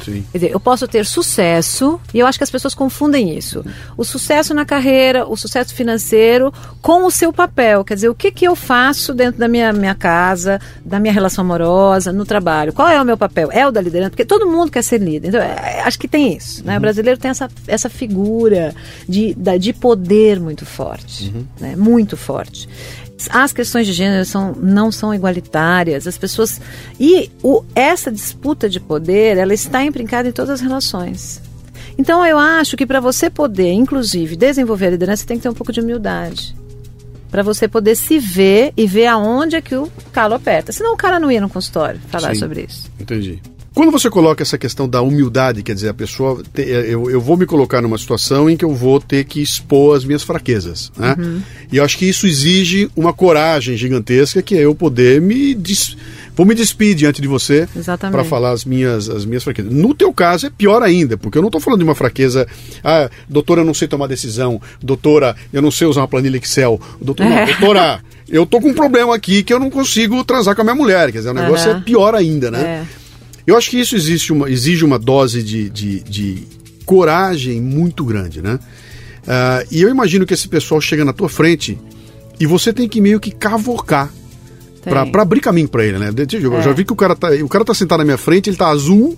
Sim. 0.05 0.25
Quer 0.33 0.39
dizer, 0.39 0.53
eu 0.53 0.61
posso 0.61 0.87
ter 0.89 1.05
sucesso, 1.07 2.01
e 2.13 2.19
eu 2.19 2.27
acho 2.27 2.39
que 2.39 2.45
as 2.45 2.51
pessoas 2.51 2.75
confundem 2.75 3.37
isso. 3.37 3.65
O 3.97 4.05
sucesso 4.05 4.55
na 4.55 4.65
carreira, 4.65 5.27
o 5.27 5.37
sucesso 5.37 5.75
financeiro, 5.75 6.53
com 6.81 7.05
o 7.05 7.11
seu 7.11 7.33
papel. 7.33 7.85
Quer 7.85 7.95
dizer, 7.95 8.09
o 8.09 8.15
que, 8.15 8.31
que 8.31 8.45
eu 8.45 8.55
faço 8.55 9.15
dentro 9.15 9.39
da 9.39 9.49
minha, 9.49 9.73
minha 9.73 9.95
casa, 9.95 10.61
da 10.85 10.99
minha 10.99 11.13
relação 11.13 11.45
amorosa, 11.45 12.13
no 12.13 12.25
trabalho? 12.25 12.73
Qual 12.73 12.89
é 12.89 13.01
o 13.01 13.05
meu 13.05 13.17
papel? 13.17 13.51
É 13.53 13.67
o 13.67 13.71
da 13.71 13.81
liderança? 13.81 14.11
Porque 14.11 14.25
todo 14.25 14.47
mundo 14.47 14.71
quer 14.71 14.83
ser 14.83 15.01
líder. 15.01 15.29
Então, 15.29 15.41
é, 15.41 15.83
acho 15.83 15.99
que 15.99 16.09
tem 16.09 16.37
isso. 16.37 16.65
Né? 16.65 16.73
Uhum. 16.73 16.79
O 16.79 16.81
brasileiro 16.81 17.19
tem 17.19 17.31
essa, 17.31 17.49
essa 17.67 17.89
figura 17.89 18.75
de, 19.09 19.35
de 19.59 19.73
poder 19.73 20.41
muito 20.41 20.67
forte. 20.67 21.33
Uhum. 21.35 21.47
Né? 21.61 21.77
Muito 21.77 22.17
forte 22.17 22.69
as 23.31 23.53
questões 23.53 23.87
de 23.87 23.93
gênero 23.93 24.25
são, 24.25 24.53
não 24.53 24.91
são 24.91 25.15
igualitárias, 25.15 26.07
as 26.07 26.19
pessoas. 26.19 26.61
E 26.99 27.31
o, 27.43 27.65
essa 27.75 28.11
disputa 28.11 28.69
de 28.69 28.81
poder, 28.81 29.37
ela 29.37 29.55
está 29.55 29.85
imbrincada 29.85 30.29
em 30.29 30.33
todas 30.33 30.51
as 30.51 30.61
relações. 30.61 31.41
Então 31.97 32.27
eu 32.27 32.39
acho 32.39 32.77
que 32.77 32.87
para 32.87 33.01
você 33.01 33.31
poder, 33.31 33.73
inclusive, 33.73 34.37
desenvolver 34.37 34.87
a 34.87 34.91
liderança, 34.91 35.23
você 35.23 35.29
tem 35.29 35.37
que 35.37 35.45
ter 35.45 35.49
um 35.49 35.55
pouco 35.55 35.73
de 35.73 35.81
humildade. 35.81 36.55
Para 37.31 37.43
você 37.43 37.67
poder 37.67 37.97
se 37.97 38.19
ver 38.19 38.73
e 38.77 38.87
ver 38.87 39.07
aonde 39.07 39.57
é 39.57 39.61
que 39.61 39.75
o 39.75 39.91
calo 40.13 40.35
aperta. 40.35 40.73
Senão 40.73 40.95
o 40.95 40.97
cara 40.97 41.19
não 41.19 41.31
ia 41.31 41.41
no 41.41 41.49
consultório 41.49 42.01
falar 42.09 42.35
Sim, 42.35 42.41
sobre 42.41 42.63
isso. 42.63 42.91
Entendi. 42.99 43.41
Quando 43.75 43.91
você 43.91 44.09
coloca 44.09 44.41
essa 44.41 44.57
questão 44.57 44.89
da 44.89 45.03
humildade, 45.03 45.65
quer 45.65 45.75
dizer, 45.75 45.89
a 45.89 45.95
pessoa. 45.95 46.41
Te, 46.55 46.63
eu, 46.63 47.11
eu 47.11 47.21
vou 47.21 47.37
me 47.37 47.45
colocar 47.45 47.83
numa 47.83 47.99
situação 47.99 48.49
em 48.49 48.57
que 48.57 48.65
eu 48.65 48.73
vou 48.73 49.01
ter 49.01 49.25
que 49.25 49.43
expor 49.43 49.97
as 49.97 50.05
minhas 50.05 50.23
fraquezas. 50.23 50.93
Né? 50.97 51.17
Uhum. 51.19 51.43
E 51.73 51.79
eu 51.79 51.85
acho 51.85 51.99
que 51.99 52.09
isso 52.09 52.25
exige 52.25 52.89
uma 52.95 53.13
coragem 53.13 53.77
gigantesca, 53.77 54.41
que 54.41 54.57
é 54.57 54.61
eu 54.61 54.77
poder 54.77 55.21
me. 55.21 55.55
Des, 55.57 55.97
vou 56.37 56.47
me 56.47 56.55
despedir 56.55 56.95
diante 56.95 57.21
de 57.21 57.27
você 57.27 57.69
para 58.13 58.23
falar 58.23 58.53
as 58.53 58.65
minhas, 58.65 59.11
as 59.11 59.25
minhas 59.25 59.43
fraquezas. 59.43 59.73
No 59.73 59.93
teu 59.93 60.13
caso 60.13 60.47
é 60.47 60.51
pior 60.51 60.81
ainda, 60.81 61.17
porque 61.17 61.37
eu 61.37 61.43
não 61.43 61.49
estou 61.49 61.61
falando 61.61 61.81
de 61.81 61.85
uma 61.85 61.97
fraqueza. 61.97 62.47
Ah, 62.83 63.11
doutora, 63.29 63.63
eu 63.63 63.65
não 63.65 63.75
sei 63.75 63.89
tomar 63.89 64.07
decisão. 64.07 64.63
Doutora, 64.81 65.35
eu 65.53 65.61
não 65.61 65.73
sei 65.73 65.89
usar 65.89 66.03
uma 66.03 66.09
planilha 66.09 66.37
Excel. 66.37 66.81
Doutora, 67.01 67.29
não, 67.29 67.47
doutora, 67.47 68.01
eu 68.31 68.47
tô 68.47 68.61
com 68.61 68.69
um 68.69 68.75
problema 68.75 69.17
aqui 69.17 69.43
que 69.43 69.53
eu 69.53 69.59
não 69.59 69.69
consigo 69.69 70.23
transar 70.23 70.55
com 70.55 70.61
a 70.61 70.65
minha 70.65 70.77
mulher. 70.77 71.11
Quer 71.11 71.19
dizer, 71.19 71.31
o 71.31 71.35
negócio 71.35 71.73
uhum. 71.73 71.79
é 71.79 71.81
pior 71.81 72.15
ainda, 72.15 72.53
né? 72.53 72.87
É. 73.01 73.04
Eu 73.47 73.57
acho 73.57 73.71
que 73.71 73.79
isso 73.79 73.95
existe 73.95 74.33
uma, 74.33 74.51
exige 74.51 74.85
uma 74.85 74.99
dose 74.99 75.43
de, 75.43 75.69
de, 75.69 76.01
de 76.01 76.43
coragem 76.85 77.61
muito 77.61 78.05
grande, 78.05 78.41
né? 78.41 78.59
Uh, 79.23 79.67
e 79.71 79.83
eu 79.83 79.89
imagino 79.89 80.27
que 80.27 80.35
esse 80.35 80.49
pessoal 80.49 80.81
chega 80.81 81.05
na 81.05 81.13
tua 81.13 81.29
frente 81.29 81.79
e 82.39 82.47
você 82.47 82.73
tem 82.73 82.89
que 82.89 83.01
meio 83.01 83.21
que 83.21 83.31
cavocar 83.31 84.13
para 84.83 85.23
abrir 85.23 85.41
caminho 85.41 85.69
para 85.69 85.85
ele, 85.85 85.99
né? 85.99 86.11
Eu 86.33 86.59
é. 86.59 86.63
já 86.63 86.73
vi 86.73 86.85
que 86.85 86.93
o 86.93 86.97
cara, 86.97 87.17
tá, 87.17 87.29
o 87.31 87.49
cara 87.49 87.65
tá 87.65 87.73
sentado 87.73 87.99
na 87.99 88.05
minha 88.05 88.19
frente, 88.19 88.51
ele 88.51 88.57
tá 88.57 88.69
azul, 88.69 89.17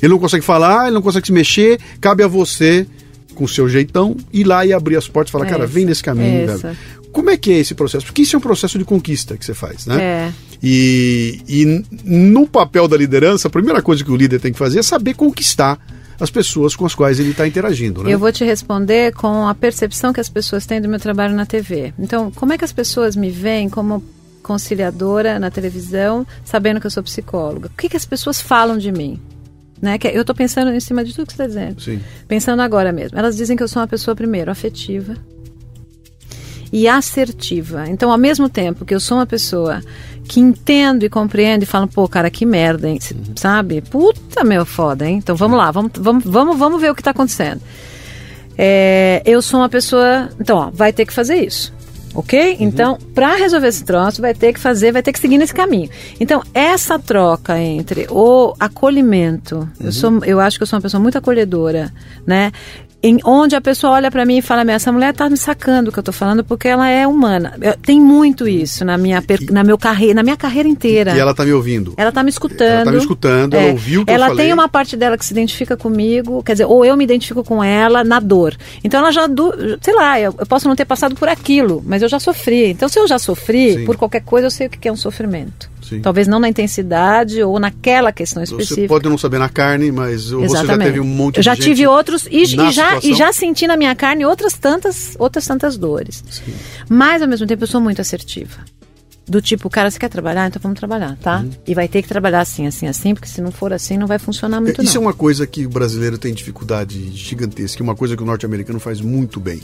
ele 0.00 0.10
não 0.10 0.18
consegue 0.18 0.44
falar, 0.44 0.86
ele 0.86 0.94
não 0.94 1.02
consegue 1.02 1.26
se 1.26 1.32
mexer, 1.32 1.78
cabe 2.00 2.22
a 2.22 2.28
você, 2.28 2.86
com 3.34 3.44
o 3.44 3.48
seu 3.48 3.68
jeitão, 3.68 4.16
ir 4.32 4.44
lá 4.44 4.64
e 4.64 4.72
abrir 4.72 4.96
as 4.96 5.06
portas 5.08 5.30
e 5.30 5.32
falar, 5.32 5.46
cara, 5.46 5.66
vem 5.66 5.84
nesse 5.84 6.02
caminho, 6.02 6.46
velho. 6.46 6.76
Como 7.12 7.28
é 7.28 7.36
que 7.36 7.52
é 7.52 7.58
esse 7.58 7.74
processo? 7.74 8.06
Porque 8.06 8.22
isso 8.22 8.34
é 8.34 8.38
um 8.38 8.42
processo 8.42 8.78
de 8.78 8.84
conquista 8.84 9.36
que 9.36 9.44
você 9.44 9.52
faz, 9.52 9.86
né? 9.86 10.02
É. 10.02 10.32
E, 10.62 11.40
e 11.48 11.84
no 12.04 12.46
papel 12.46 12.86
da 12.86 12.96
liderança, 12.96 13.48
a 13.48 13.50
primeira 13.50 13.82
coisa 13.82 14.04
que 14.04 14.10
o 14.10 14.16
líder 14.16 14.40
tem 14.40 14.52
que 14.52 14.58
fazer 14.58 14.78
é 14.78 14.82
saber 14.82 15.14
conquistar 15.14 15.78
as 16.20 16.30
pessoas 16.30 16.76
com 16.76 16.86
as 16.86 16.94
quais 16.94 17.18
ele 17.18 17.30
está 17.30 17.48
interagindo. 17.48 18.04
Né? 18.04 18.12
Eu 18.12 18.18
vou 18.18 18.30
te 18.30 18.44
responder 18.44 19.12
com 19.12 19.48
a 19.48 19.54
percepção 19.56 20.12
que 20.12 20.20
as 20.20 20.28
pessoas 20.28 20.64
têm 20.64 20.80
do 20.80 20.88
meu 20.88 21.00
trabalho 21.00 21.34
na 21.34 21.44
TV. 21.44 21.92
Então, 21.98 22.30
como 22.30 22.52
é 22.52 22.58
que 22.58 22.64
as 22.64 22.72
pessoas 22.72 23.16
me 23.16 23.28
veem 23.28 23.68
como 23.68 24.04
conciliadora 24.40 25.40
na 25.40 25.50
televisão, 25.50 26.24
sabendo 26.44 26.80
que 26.80 26.86
eu 26.86 26.90
sou 26.92 27.02
psicóloga? 27.02 27.68
O 27.68 27.76
que, 27.76 27.88
que 27.88 27.96
as 27.96 28.04
pessoas 28.04 28.40
falam 28.40 28.78
de 28.78 28.92
mim? 28.92 29.20
Né? 29.80 29.98
Que 29.98 30.06
eu 30.08 30.20
estou 30.20 30.34
pensando 30.34 30.70
em 30.70 30.78
cima 30.78 31.02
de 31.02 31.12
tudo 31.12 31.26
que 31.26 31.32
você 31.32 31.42
está 31.42 31.46
dizendo. 31.48 31.80
Sim. 31.80 32.00
Pensando 32.28 32.62
agora 32.62 32.92
mesmo. 32.92 33.18
Elas 33.18 33.36
dizem 33.36 33.56
que 33.56 33.62
eu 33.64 33.68
sou 33.68 33.82
uma 33.82 33.88
pessoa, 33.88 34.14
primeiro, 34.14 34.48
afetiva 34.48 35.16
e 36.72 36.88
assertiva. 36.88 37.88
Então, 37.88 38.10
ao 38.10 38.18
mesmo 38.18 38.48
tempo 38.48 38.84
que 38.84 38.94
eu 38.94 39.00
sou 39.00 39.18
uma 39.18 39.26
pessoa 39.26 39.82
que 40.28 40.40
entendo 40.40 41.04
e 41.04 41.08
compreendo 41.08 41.62
e 41.62 41.66
falo, 41.66 41.86
pô, 41.86 42.08
cara, 42.08 42.30
que 42.30 42.46
merda, 42.46 42.88
hein? 42.88 42.98
Uhum. 43.12 43.34
Sabe? 43.36 43.80
Puta, 43.80 44.44
meu, 44.44 44.64
foda, 44.64 45.06
hein? 45.06 45.16
Então 45.16 45.36
vamos 45.36 45.58
lá, 45.58 45.70
vamos, 45.70 45.92
vamos, 45.96 46.24
vamos, 46.24 46.58
vamos 46.58 46.80
ver 46.80 46.90
o 46.90 46.94
que 46.94 47.00
está 47.00 47.10
acontecendo. 47.10 47.60
É, 48.56 49.22
eu 49.24 49.40
sou 49.40 49.60
uma 49.60 49.68
pessoa. 49.68 50.28
Então, 50.38 50.56
ó, 50.56 50.70
vai 50.70 50.92
ter 50.92 51.06
que 51.06 51.12
fazer 51.12 51.36
isso. 51.36 51.72
Ok? 52.14 52.38
Uhum. 52.38 52.56
Então, 52.60 52.98
para 53.14 53.36
resolver 53.36 53.68
esse 53.68 53.84
troço, 53.84 54.20
vai 54.20 54.34
ter 54.34 54.52
que 54.52 54.60
fazer, 54.60 54.92
vai 54.92 55.02
ter 55.02 55.12
que 55.12 55.18
seguir 55.18 55.38
nesse 55.38 55.54
caminho. 55.54 55.88
Então, 56.20 56.42
essa 56.52 56.98
troca 56.98 57.58
entre 57.58 58.06
o 58.10 58.54
acolhimento, 58.60 59.56
uhum. 59.56 59.86
eu, 59.86 59.92
sou, 59.92 60.24
eu 60.24 60.40
acho 60.40 60.58
que 60.58 60.62
eu 60.62 60.66
sou 60.66 60.76
uma 60.76 60.82
pessoa 60.82 61.00
muito 61.00 61.16
acolhedora, 61.16 61.92
né? 62.26 62.52
Em 63.02 63.18
onde 63.24 63.56
a 63.56 63.60
pessoa 63.60 63.94
olha 63.94 64.10
para 64.10 64.24
mim 64.24 64.38
e 64.38 64.42
fala: 64.42 64.70
essa 64.70 64.92
mulher 64.92 65.12
tá 65.12 65.28
me 65.28 65.36
sacando 65.36 65.90
o 65.90 65.92
que 65.92 65.98
eu 65.98 66.02
tô 66.02 66.12
falando 66.12 66.44
porque 66.44 66.68
ela 66.68 66.88
é 66.88 67.06
humana. 67.06 67.54
Eu, 67.60 67.74
tem 67.76 68.00
muito 68.00 68.46
isso 68.46 68.84
na 68.84 68.96
minha, 68.96 69.22
na 69.50 69.64
meu 69.64 69.76
carreira, 69.76 70.14
na 70.14 70.22
minha 70.22 70.36
carreira 70.36 70.68
inteira. 70.68 71.14
E 71.16 71.18
ela 71.18 71.34
tá 71.34 71.44
me 71.44 71.52
ouvindo. 71.52 71.94
Ela 71.96 72.12
tá 72.12 72.22
me 72.22 72.30
escutando. 72.30 72.62
Ela 72.62 72.84
tá 72.84 72.92
me 72.92 72.98
escutando, 72.98 73.54
é. 73.54 73.62
ela 73.62 73.72
ouviu 73.72 74.02
o 74.02 74.06
que 74.06 74.12
Ela 74.12 74.28
eu 74.28 74.36
tem 74.36 74.52
uma 74.52 74.68
parte 74.68 74.96
dela 74.96 75.18
que 75.18 75.24
se 75.24 75.32
identifica 75.32 75.76
comigo, 75.76 76.42
quer 76.42 76.52
dizer, 76.52 76.66
ou 76.66 76.84
eu 76.84 76.96
me 76.96 77.04
identifico 77.04 77.42
com 77.42 77.62
ela 77.62 78.04
na 78.04 78.20
dor. 78.20 78.56
Então 78.84 79.00
ela 79.00 79.10
já, 79.10 79.26
do, 79.26 79.52
sei 79.80 79.94
lá, 79.94 80.20
eu, 80.20 80.34
eu 80.38 80.46
posso 80.46 80.68
não 80.68 80.76
ter 80.76 80.84
passado 80.84 81.14
por 81.16 81.28
aquilo, 81.28 81.82
mas 81.84 82.02
eu 82.02 82.08
já 82.08 82.20
sofri. 82.20 82.70
Então 82.70 82.88
se 82.88 82.98
eu 82.98 83.08
já 83.08 83.18
sofri, 83.18 83.74
Sim. 83.74 83.84
por 83.84 83.96
qualquer 83.96 84.22
coisa 84.22 84.46
eu 84.46 84.50
sei 84.50 84.68
o 84.68 84.70
que 84.70 84.88
é 84.88 84.92
um 84.92 84.96
sofrimento. 84.96 85.71
Sim. 85.82 86.00
Talvez 86.00 86.28
não 86.28 86.38
na 86.38 86.48
intensidade 86.48 87.42
ou 87.42 87.58
naquela 87.58 88.12
questão 88.12 88.42
específica. 88.42 88.82
Você 88.82 88.88
pode 88.88 89.08
não 89.08 89.18
saber 89.18 89.38
na 89.38 89.48
carne, 89.48 89.90
mas 89.90 90.26
Exatamente. 90.26 90.48
você 90.48 90.66
já 90.66 90.78
teve 90.78 91.00
um 91.00 91.04
monte 91.04 91.36
eu 91.38 91.42
já 91.42 91.56
tive 91.56 91.86
outros 91.86 92.26
e, 92.30 92.42
e 92.42 92.46
já, 92.72 92.98
e 93.02 93.14
já 93.14 93.32
senti 93.32 93.66
na 93.66 93.76
minha 93.76 93.94
carne 93.94 94.24
outras 94.24 94.54
tantas, 94.54 95.16
outras 95.18 95.46
tantas 95.46 95.76
dores. 95.76 96.22
Sim. 96.30 96.54
Mas 96.88 97.22
ao 97.22 97.28
mesmo 97.28 97.46
tempo 97.46 97.64
eu 97.64 97.68
sou 97.68 97.80
muito 97.80 98.00
assertiva. 98.00 98.60
Do 99.26 99.40
tipo, 99.40 99.70
cara, 99.70 99.90
você 99.90 99.98
quer 99.98 100.08
trabalhar? 100.08 100.48
Então 100.48 100.60
vamos 100.60 100.78
trabalhar, 100.78 101.16
tá? 101.16 101.40
Uhum. 101.40 101.50
E 101.66 101.74
vai 101.74 101.86
ter 101.86 102.02
que 102.02 102.08
trabalhar 102.08 102.40
assim, 102.40 102.66
assim, 102.66 102.88
assim, 102.88 103.14
porque 103.14 103.28
se 103.28 103.40
não 103.40 103.52
for 103.52 103.72
assim 103.72 103.96
não 103.96 104.06
vai 104.06 104.18
funcionar 104.18 104.60
muito 104.60 104.80
é, 104.80 104.84
Isso 104.84 104.96
não. 104.96 105.04
é 105.04 105.06
uma 105.06 105.14
coisa 105.14 105.46
que 105.46 105.64
o 105.64 105.70
brasileiro 105.70 106.18
tem 106.18 106.34
dificuldade 106.34 107.10
gigantesca, 107.12 107.82
uma 107.82 107.94
coisa 107.94 108.16
que 108.16 108.22
o 108.22 108.26
norte-americano 108.26 108.80
faz 108.80 109.00
muito 109.00 109.38
bem. 109.38 109.60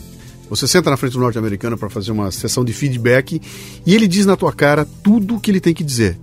Você 0.51 0.67
senta 0.67 0.91
na 0.91 0.97
frente 0.97 1.13
do 1.13 1.21
norte-americano 1.21 1.77
para 1.77 1.91
fazer 1.91 2.13
uma 2.13 2.31
sessão 2.31 2.65
de 2.65 2.73
feedback 2.73 3.41
e 3.85 3.95
ele 3.95 4.09
diz 4.09 4.27
na 4.27 4.37
tua 4.37 4.53
cara 4.53 4.87
tudo 5.03 5.37
o 5.37 5.41
que 5.41 5.51
ele 5.51 5.61
tem 5.61 5.75
que 5.75 5.85
dizer 5.85 6.19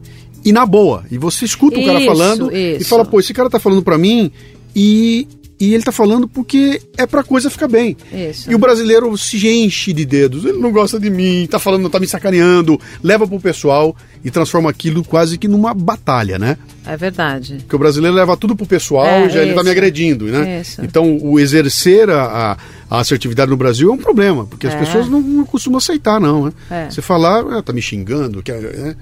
e 0.45 0.53
na 0.53 0.65
boa. 0.65 1.03
E 1.09 1.17
você 1.17 1.43
escuta 1.43 1.79
o 1.79 1.85
cara 1.85 1.99
falando 2.01 2.55
isso. 2.55 2.81
e 2.81 2.83
fala, 2.83 3.03
pô, 3.03 3.19
esse 3.19 3.33
cara 3.33 3.49
tá 3.49 3.59
falando 3.59 3.81
para 3.81 3.97
mim 3.97 4.31
e, 4.75 5.27
e 5.59 5.73
ele 5.73 5.83
tá 5.83 5.91
falando 5.91 6.27
porque 6.27 6.79
é 6.95 7.07
pra 7.07 7.23
coisa 7.23 7.49
ficar 7.49 7.67
bem. 7.67 7.97
Isso. 8.13 8.51
E 8.51 8.53
o 8.53 8.59
brasileiro 8.59 9.17
se 9.17 9.47
enche 9.47 9.91
de 9.91 10.05
dedos. 10.05 10.45
Ele 10.45 10.59
não 10.59 10.71
gosta 10.71 10.99
de 10.99 11.09
mim, 11.09 11.47
tá 11.49 11.57
falando, 11.57 11.89
tá 11.89 11.99
me 11.99 12.07
sacaneando, 12.07 12.79
leva 13.01 13.27
pro 13.27 13.39
pessoal 13.39 13.95
e 14.23 14.29
transforma 14.29 14.69
aquilo 14.69 15.03
quase 15.03 15.39
que 15.39 15.47
numa 15.47 15.73
batalha, 15.73 16.37
né? 16.37 16.57
É 16.85 16.95
verdade. 16.95 17.55
Porque 17.61 17.75
o 17.75 17.79
brasileiro 17.79 18.15
leva 18.15 18.37
tudo 18.37 18.55
pro 18.55 18.67
pessoal 18.67 19.07
é, 19.07 19.25
e 19.25 19.29
já 19.31 19.41
ele 19.41 19.55
tá 19.55 19.63
me 19.63 19.71
agredindo, 19.71 20.25
né? 20.25 20.61
Isso. 20.61 20.83
Então, 20.83 21.17
o 21.19 21.39
exercer 21.39 22.07
a, 22.11 22.51
a, 22.51 22.57
a, 22.89 22.99
assertividade 22.99 23.49
no 23.49 23.57
Brasil 23.57 23.89
é 23.89 23.93
um 23.93 23.97
problema, 23.97 24.45
porque 24.45 24.67
as 24.67 24.73
é. 24.73 24.79
pessoas 24.79 25.07
não, 25.07 25.21
não, 25.21 25.45
costumam 25.45 25.77
aceitar, 25.77 26.19
não, 26.19 26.45
né? 26.45 26.53
É. 26.69 26.89
Você 26.89 27.01
falar, 27.01 27.45
ah, 27.57 27.61
tá 27.61 27.73
me 27.73 27.81
xingando, 27.81 28.43
né? 28.47 28.95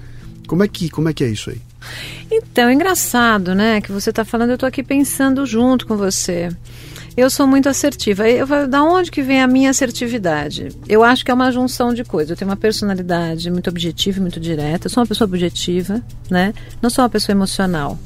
Como 0.46 0.62
é 0.62 0.68
que, 0.68 0.90
como 0.90 1.08
é, 1.08 1.12
que 1.12 1.24
é 1.24 1.28
isso 1.28 1.50
aí? 1.50 1.60
Então, 2.30 2.70
engraçado, 2.70 3.54
né? 3.54 3.80
Que 3.80 3.92
você 3.92 4.10
está 4.10 4.24
falando, 4.24 4.50
eu 4.50 4.54
estou 4.54 4.66
aqui 4.66 4.82
pensando 4.82 5.46
junto 5.46 5.86
com 5.86 5.96
você. 5.96 6.50
Eu 7.16 7.30
sou 7.30 7.46
muito 7.46 7.68
assertiva. 7.68 8.28
Eu, 8.28 8.46
da 8.68 8.82
onde 8.82 9.10
que 9.10 9.22
vem 9.22 9.40
a 9.40 9.46
minha 9.46 9.70
assertividade? 9.70 10.68
Eu 10.88 11.04
acho 11.04 11.24
que 11.24 11.30
é 11.30 11.34
uma 11.34 11.52
junção 11.52 11.94
de 11.94 12.02
coisas. 12.02 12.30
Eu 12.30 12.36
tenho 12.36 12.50
uma 12.50 12.56
personalidade 12.56 13.50
muito 13.50 13.70
objetiva, 13.70 14.20
muito 14.20 14.40
direta. 14.40 14.86
Eu 14.86 14.90
sou 14.90 15.00
uma 15.00 15.06
pessoa 15.06 15.26
objetiva, 15.26 16.02
né? 16.28 16.52
Não 16.82 16.90
sou 16.90 17.04
uma 17.04 17.08
pessoa 17.08 17.34
emocional. 17.34 17.96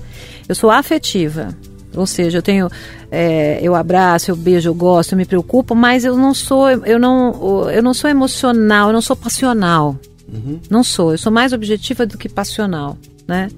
Eu 0.47 0.55
sou 0.55 0.71
afetiva. 0.71 1.57
Ou 1.99 2.07
seja, 2.07 2.39
eu 2.39 2.43
tenho, 2.43 2.69
é, 3.11 3.59
eu 3.63 3.75
abraço, 3.75 4.31
eu 4.31 4.37
beijo, 4.37 4.69
eu 4.69 4.75
gosto, 4.75 5.13
eu 5.13 5.19
me 5.19 5.25
preocupo, 5.25 5.75
mas 5.75 6.05
eu 6.05 6.17
não 6.17 6.33
sou, 6.33 6.71
eu 6.71 6.99
não, 6.99 7.71
eu 7.71 7.83
não 7.83 7.93
sou 7.93 8.09
emocional, 8.09 8.89
eu 8.89 8.93
não 8.93 9.03
sou 9.03 9.17
passional. 9.17 9.97
Uhum. 10.33 10.61
Não 10.69 10.85
sou. 10.85 11.13
Eu 11.13 11.19
sou 11.19 11.33
mais 11.33 11.53
objetiva 11.53 12.05
do 12.07 12.19
que 12.19 12.29
passional, 12.29 12.99
né? 13.27 13.49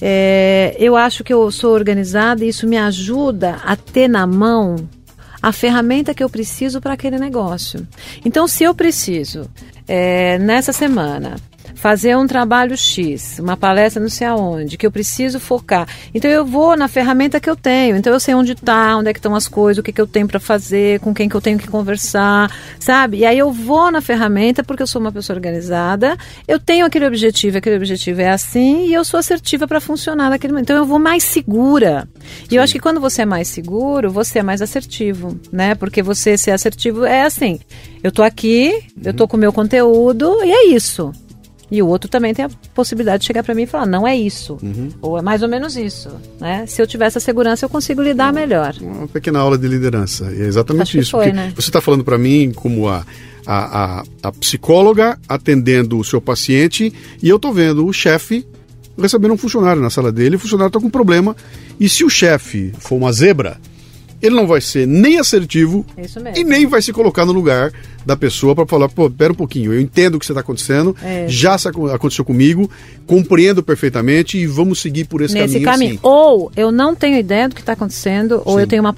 É, 0.00 0.74
eu 0.80 0.96
acho 0.96 1.22
que 1.22 1.32
eu 1.32 1.48
sou 1.52 1.72
organizada 1.72 2.44
e 2.44 2.48
isso 2.48 2.66
me 2.66 2.76
ajuda 2.76 3.60
a 3.64 3.76
ter 3.76 4.08
na 4.08 4.26
mão 4.26 4.76
a 5.40 5.52
ferramenta 5.52 6.12
que 6.12 6.22
eu 6.22 6.28
preciso 6.28 6.80
para 6.80 6.94
aquele 6.94 7.18
negócio. 7.18 7.86
Então, 8.24 8.48
se 8.48 8.64
eu 8.64 8.74
preciso, 8.74 9.48
é, 9.86 10.38
nessa 10.38 10.72
semana, 10.72 11.36
fazer 11.74 12.16
um 12.16 12.26
trabalho 12.26 12.76
X, 12.76 13.38
uma 13.38 13.56
palestra 13.56 14.00
não 14.00 14.08
sei 14.08 14.26
aonde, 14.26 14.76
que 14.76 14.86
eu 14.86 14.90
preciso 14.90 15.40
focar. 15.40 15.86
Então 16.14 16.30
eu 16.30 16.44
vou 16.44 16.76
na 16.76 16.88
ferramenta 16.88 17.40
que 17.40 17.48
eu 17.48 17.56
tenho. 17.56 17.96
Então 17.96 18.12
eu 18.12 18.20
sei 18.20 18.34
onde 18.34 18.52
está, 18.52 18.96
onde 18.96 19.10
é 19.10 19.12
que 19.12 19.18
estão 19.18 19.34
as 19.34 19.48
coisas, 19.48 19.78
o 19.78 19.82
que, 19.82 19.92
que 19.92 20.00
eu 20.00 20.06
tenho 20.06 20.26
para 20.26 20.40
fazer, 20.40 21.00
com 21.00 21.14
quem 21.14 21.28
que 21.28 21.34
eu 21.34 21.40
tenho 21.40 21.58
que 21.58 21.68
conversar, 21.68 22.50
sabe? 22.78 23.18
E 23.18 23.24
aí 23.24 23.38
eu 23.38 23.52
vou 23.52 23.90
na 23.90 24.00
ferramenta 24.00 24.62
porque 24.62 24.82
eu 24.82 24.86
sou 24.86 25.00
uma 25.00 25.12
pessoa 25.12 25.36
organizada, 25.36 26.16
eu 26.46 26.58
tenho 26.58 26.86
aquele 26.86 27.06
objetivo, 27.06 27.58
aquele 27.58 27.76
objetivo 27.76 28.20
é 28.20 28.30
assim 28.30 28.86
e 28.86 28.94
eu 28.94 29.04
sou 29.04 29.18
assertiva 29.18 29.66
para 29.66 29.80
funcionar 29.80 30.30
naquele 30.30 30.52
momento. 30.52 30.66
Então 30.66 30.76
eu 30.76 30.86
vou 30.86 30.98
mais 30.98 31.24
segura. 31.24 32.08
E 32.50 32.56
eu 32.56 32.62
acho 32.62 32.72
que 32.72 32.80
quando 32.80 33.00
você 33.00 33.22
é 33.22 33.26
mais 33.26 33.48
seguro, 33.48 34.10
você 34.10 34.38
é 34.38 34.42
mais 34.42 34.62
assertivo, 34.62 35.38
né? 35.50 35.74
Porque 35.74 36.02
você 36.02 36.36
ser 36.36 36.50
assertivo 36.52 37.04
é 37.04 37.22
assim, 37.22 37.60
eu 38.02 38.10
tô 38.10 38.22
aqui, 38.22 38.72
uhum. 38.72 39.02
eu 39.04 39.14
tô 39.14 39.28
com 39.28 39.36
o 39.36 39.40
meu 39.40 39.52
conteúdo 39.52 40.38
e 40.42 40.50
é 40.50 40.66
isso. 40.68 41.12
E 41.72 41.80
o 41.80 41.88
outro 41.88 42.06
também 42.10 42.34
tem 42.34 42.44
a 42.44 42.50
possibilidade 42.74 43.22
de 43.22 43.26
chegar 43.26 43.42
para 43.42 43.54
mim 43.54 43.62
e 43.62 43.66
falar, 43.66 43.86
não 43.86 44.06
é 44.06 44.14
isso. 44.14 44.58
Uhum. 44.62 44.90
Ou 45.00 45.18
é 45.18 45.22
mais 45.22 45.42
ou 45.42 45.48
menos 45.48 45.74
isso. 45.74 46.10
Né? 46.38 46.66
Se 46.66 46.82
eu 46.82 46.86
tiver 46.86 47.06
essa 47.06 47.18
segurança, 47.18 47.64
eu 47.64 47.68
consigo 47.70 48.02
lidar 48.02 48.26
uma, 48.26 48.32
melhor. 48.32 48.74
Uma 48.78 49.08
pequena 49.08 49.38
aula 49.38 49.56
de 49.56 49.66
liderança. 49.66 50.30
E 50.30 50.42
é 50.42 50.44
exatamente 50.44 50.82
Acho 50.82 50.98
isso. 50.98 51.10
Foi, 51.12 51.32
né? 51.32 51.50
Você 51.56 51.70
está 51.70 51.80
falando 51.80 52.04
para 52.04 52.18
mim 52.18 52.52
como 52.54 52.88
a, 52.88 53.06
a, 53.46 54.00
a, 54.00 54.04
a, 54.22 54.32
psicóloga 54.32 55.18
atendendo 55.26 55.98
o 55.98 56.04
seu 56.04 56.20
paciente 56.20 56.92
e 57.22 57.26
eu 57.30 57.36
estou 57.36 57.54
vendo 57.54 57.86
o 57.86 57.92
chefe 57.92 58.46
recebendo 59.00 59.32
um 59.32 59.38
funcionário 59.38 59.80
na 59.80 59.88
sala 59.88 60.12
dele, 60.12 60.36
o 60.36 60.38
funcionário 60.38 60.68
está 60.68 60.78
com 60.78 60.88
um 60.88 60.90
problema. 60.90 61.34
E 61.80 61.88
se 61.88 62.04
o 62.04 62.10
chefe 62.10 62.70
for 62.78 62.96
uma 62.96 63.10
zebra, 63.14 63.56
ele 64.22 64.36
não 64.36 64.46
vai 64.46 64.60
ser 64.60 64.86
nem 64.86 65.18
assertivo 65.18 65.84
e 66.36 66.44
nem 66.44 66.64
vai 66.64 66.80
se 66.80 66.92
colocar 66.92 67.26
no 67.26 67.32
lugar 67.32 67.72
da 68.06 68.16
pessoa 68.16 68.54
para 68.54 68.66
falar, 68.66 68.88
pô, 68.88 69.10
pera 69.10 69.32
um 69.32 69.36
pouquinho, 69.36 69.72
eu 69.72 69.80
entendo 69.80 70.14
o 70.14 70.18
que 70.18 70.24
está 70.24 70.40
acontecendo, 70.40 70.96
é. 71.02 71.26
já 71.28 71.56
aconteceu 71.92 72.24
comigo, 72.24 72.70
compreendo 73.06 73.62
perfeitamente 73.62 74.38
e 74.38 74.46
vamos 74.46 74.80
seguir 74.80 75.04
por 75.04 75.20
esse 75.20 75.34
Nesse 75.34 75.60
caminho. 75.60 75.98
caminho. 75.98 76.00
Ou 76.02 76.52
eu 76.56 76.70
não 76.70 76.94
tenho 76.94 77.18
ideia 77.18 77.48
do 77.48 77.54
que 77.54 77.60
está 77.60 77.72
acontecendo, 77.72 78.42
ou 78.44 78.60
eu 78.60 78.66
tenho 78.66 78.82
uma 78.82 78.94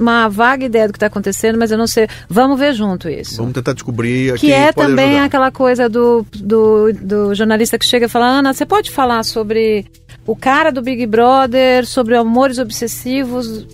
uma 0.00 0.26
vaga 0.28 0.64
ideia 0.64 0.86
do 0.86 0.92
que 0.92 0.96
está 0.96 1.06
acontecendo, 1.06 1.58
mas 1.58 1.70
eu 1.70 1.76
não 1.76 1.86
sei. 1.86 2.08
Vamos 2.28 2.58
ver 2.58 2.72
junto 2.72 3.10
isso. 3.10 3.36
Vamos 3.36 3.52
tentar 3.52 3.74
descobrir. 3.74 4.38
Que 4.38 4.50
é 4.50 4.72
também 4.72 5.10
ajudar. 5.10 5.24
aquela 5.24 5.50
coisa 5.50 5.88
do, 5.88 6.26
do, 6.34 6.92
do, 6.94 7.34
jornalista 7.34 7.78
que 7.78 7.84
chega 7.84 8.06
e 8.06 8.08
fala: 8.08 8.26
Ana, 8.26 8.54
você 8.54 8.64
pode 8.64 8.90
falar 8.90 9.22
sobre 9.22 9.84
o 10.26 10.34
cara 10.34 10.72
do 10.72 10.80
Big 10.80 11.04
Brother, 11.06 11.86
sobre 11.86 12.16
amores 12.16 12.58
obsessivos? 12.58 13.66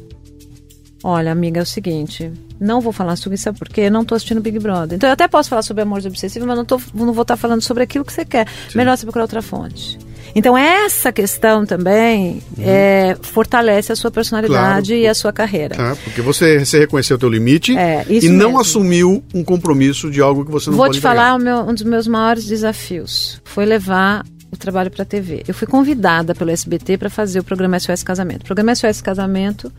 Olha, 1.04 1.32
amiga, 1.32 1.60
é 1.60 1.62
o 1.62 1.66
seguinte, 1.66 2.30
não 2.60 2.80
vou 2.80 2.92
falar 2.92 3.16
sobre 3.16 3.34
isso, 3.34 3.52
porque 3.54 3.82
eu 3.82 3.90
não 3.90 4.02
estou 4.02 4.14
assistindo 4.14 4.40
Big 4.40 4.58
Brother. 4.58 4.96
Então 4.96 5.08
eu 5.08 5.14
até 5.14 5.26
posso 5.26 5.48
falar 5.48 5.62
sobre 5.62 5.82
amores 5.82 6.06
obsessivos, 6.06 6.46
mas 6.46 6.56
não, 6.56 6.64
tô, 6.64 6.80
não 6.94 7.12
vou 7.12 7.22
estar 7.22 7.36
falando 7.36 7.60
sobre 7.60 7.82
aquilo 7.82 8.04
que 8.04 8.12
você 8.12 8.24
quer. 8.24 8.46
Sim. 8.68 8.78
Melhor 8.78 8.96
você 8.96 9.04
procurar 9.04 9.24
outra 9.24 9.42
fonte. 9.42 9.98
Então 10.34 10.56
essa 10.56 11.12
questão 11.12 11.66
também 11.66 12.42
uhum. 12.56 12.64
é, 12.64 13.16
fortalece 13.20 13.92
a 13.92 13.96
sua 13.96 14.10
personalidade 14.10 14.88
claro. 14.88 15.02
e 15.02 15.06
a 15.06 15.14
sua 15.14 15.32
carreira. 15.32 15.74
Tá, 15.74 15.96
porque 16.04 16.22
você, 16.22 16.64
você 16.64 16.78
reconheceu 16.78 17.16
o 17.16 17.18
teu 17.18 17.28
limite 17.28 17.76
é, 17.76 18.04
e 18.08 18.14
mesmo. 18.14 18.38
não 18.38 18.58
assumiu 18.58 19.22
um 19.34 19.44
compromisso 19.44 20.10
de 20.10 20.20
algo 20.20 20.44
que 20.44 20.50
você 20.50 20.70
não 20.70 20.76
Vou 20.76 20.86
pode 20.86 20.98
te 20.98 21.02
falar 21.02 21.38
meu, 21.38 21.58
um 21.58 21.74
dos 21.74 21.82
meus 21.82 22.06
maiores 22.06 22.46
desafios 22.46 23.40
foi 23.44 23.66
levar 23.66 24.24
o 24.52 24.56
trabalho 24.56 24.90
para 24.90 25.02
a 25.02 25.06
TV. 25.06 25.42
Eu 25.48 25.54
fui 25.54 25.66
convidada 25.66 26.34
pelo 26.34 26.50
SBT 26.50 26.98
para 26.98 27.08
fazer 27.08 27.40
o 27.40 27.44
programa 27.44 27.80
SOS 27.80 28.02
Casamento. 28.02 28.42
O 28.42 28.44
programa 28.44 28.74
SOS 28.74 29.00
Casamento 29.00 29.72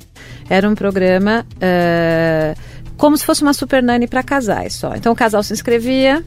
era 0.50 0.68
um 0.68 0.74
programa 0.74 1.46
uh, 1.58 2.60
como 2.98 3.16
se 3.16 3.26
fosse 3.26 3.44
uma 3.44 3.54
super 3.54 3.84
nani 3.84 4.08
para 4.08 4.24
casais 4.24 4.74
só. 4.74 4.96
Então 4.96 5.14
o 5.14 5.16
casal 5.16 5.44
se 5.44 5.54
inscrevia 5.54 6.24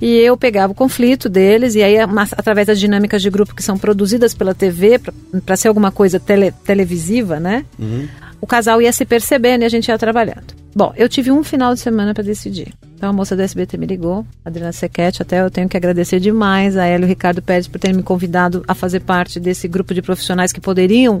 e 0.00 0.16
eu 0.18 0.36
pegava 0.36 0.72
o 0.72 0.76
conflito 0.76 1.28
deles 1.28 1.74
e 1.74 1.82
aí 1.82 2.02
uma, 2.04 2.22
através 2.22 2.68
das 2.68 2.78
dinâmicas 2.78 3.20
de 3.20 3.30
grupo 3.30 3.54
que 3.54 3.62
são 3.62 3.76
produzidas 3.76 4.32
pela 4.32 4.54
TV 4.54 5.00
para 5.44 5.56
ser 5.56 5.66
alguma 5.66 5.90
coisa 5.90 6.20
tele, 6.20 6.52
televisiva, 6.64 7.40
né? 7.40 7.64
Uhum. 7.78 8.06
O 8.40 8.46
casal 8.46 8.80
ia 8.80 8.92
se 8.92 9.04
percebendo 9.04 9.62
e 9.62 9.64
a 9.64 9.68
gente 9.68 9.88
ia 9.88 9.98
trabalhando. 9.98 10.54
Bom, 10.74 10.92
eu 10.96 11.08
tive 11.08 11.32
um 11.32 11.42
final 11.42 11.74
de 11.74 11.80
semana 11.80 12.14
para 12.14 12.22
decidir. 12.22 12.72
Então 12.98 13.10
a 13.10 13.12
moça 13.12 13.36
da 13.36 13.44
SBT 13.44 13.76
me 13.76 13.86
ligou, 13.86 14.26
Adriana 14.44 14.72
Sequete, 14.72 15.22
até 15.22 15.40
eu 15.40 15.48
tenho 15.48 15.68
que 15.68 15.76
agradecer 15.76 16.18
demais 16.18 16.76
a 16.76 16.84
ela 16.84 17.04
e 17.04 17.04
o 17.04 17.08
Ricardo 17.08 17.40
Pérez 17.40 17.68
por 17.68 17.78
terem 17.78 17.96
me 17.96 18.02
convidado 18.02 18.64
a 18.66 18.74
fazer 18.74 18.98
parte 18.98 19.38
desse 19.38 19.68
grupo 19.68 19.94
de 19.94 20.02
profissionais 20.02 20.52
que 20.52 20.60
poderiam 20.60 21.20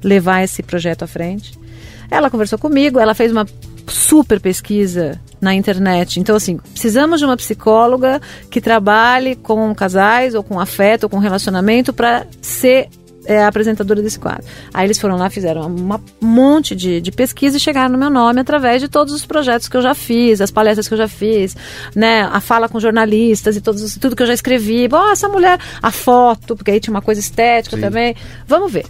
levar 0.00 0.44
esse 0.44 0.62
projeto 0.62 1.02
à 1.02 1.08
frente. 1.08 1.58
Ela 2.08 2.30
conversou 2.30 2.56
comigo, 2.56 3.00
ela 3.00 3.16
fez 3.16 3.32
uma 3.32 3.44
super 3.88 4.40
pesquisa 4.40 5.20
na 5.40 5.52
internet. 5.52 6.20
Então, 6.20 6.36
assim, 6.36 6.58
precisamos 6.58 7.18
de 7.18 7.26
uma 7.26 7.36
psicóloga 7.36 8.22
que 8.48 8.60
trabalhe 8.60 9.34
com 9.34 9.74
casais 9.74 10.36
ou 10.36 10.44
com 10.44 10.60
afeto 10.60 11.04
ou 11.04 11.10
com 11.10 11.18
relacionamento 11.18 11.92
para 11.92 12.28
ser 12.40 12.88
é, 13.28 13.44
apresentadora 13.44 14.00
desse 14.00 14.18
quadro. 14.18 14.44
Aí 14.72 14.86
eles 14.86 14.98
foram 14.98 15.16
lá, 15.16 15.28
fizeram 15.28 15.66
um 15.66 16.00
monte 16.20 16.74
de, 16.74 16.98
de 16.98 17.12
pesquisa 17.12 17.58
e 17.58 17.60
chegaram 17.60 17.92
no 17.92 17.98
meu 17.98 18.08
nome 18.08 18.40
através 18.40 18.80
de 18.80 18.88
todos 18.88 19.12
os 19.12 19.26
projetos 19.26 19.68
que 19.68 19.76
eu 19.76 19.82
já 19.82 19.94
fiz, 19.94 20.40
as 20.40 20.50
palestras 20.50 20.88
que 20.88 20.94
eu 20.94 20.98
já 20.98 21.06
fiz, 21.06 21.54
né? 21.94 22.22
A 22.32 22.40
fala 22.40 22.68
com 22.70 22.80
jornalistas 22.80 23.54
e 23.54 23.60
todos, 23.60 23.96
tudo 23.98 24.16
que 24.16 24.22
eu 24.22 24.26
já 24.26 24.32
escrevi. 24.32 24.88
Bom, 24.88 25.10
essa 25.10 25.28
mulher, 25.28 25.60
a 25.82 25.90
foto, 25.90 26.56
porque 26.56 26.70
aí 26.70 26.80
tinha 26.80 26.92
uma 26.92 27.02
coisa 27.02 27.20
estética 27.20 27.76
Sim. 27.76 27.82
também. 27.82 28.16
Vamos 28.46 28.72
ver. 28.72 28.86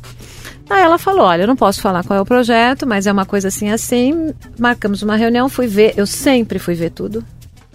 Aí 0.71 0.83
ela 0.83 0.99
falou: 0.99 1.27
Olha, 1.27 1.43
eu 1.43 1.49
não 1.49 1.57
posso 1.57 1.81
falar 1.81 2.05
qual 2.05 2.17
é 2.17 2.23
o 2.23 2.27
projeto, 2.27 2.87
mas 2.87 3.09
é 3.09 3.13
uma 3.13 3.27
coisa 3.27 3.49
assim, 3.49 3.71
assim. 3.71 4.33
Marcamos 4.57 5.03
uma 5.03 5.17
reunião, 5.17 5.49
fui 5.49 5.67
ver. 5.67 5.95
Eu 5.97 6.07
sempre 6.07 6.61
fui 6.61 6.75
ver 6.75 6.91
tudo. 6.91 7.25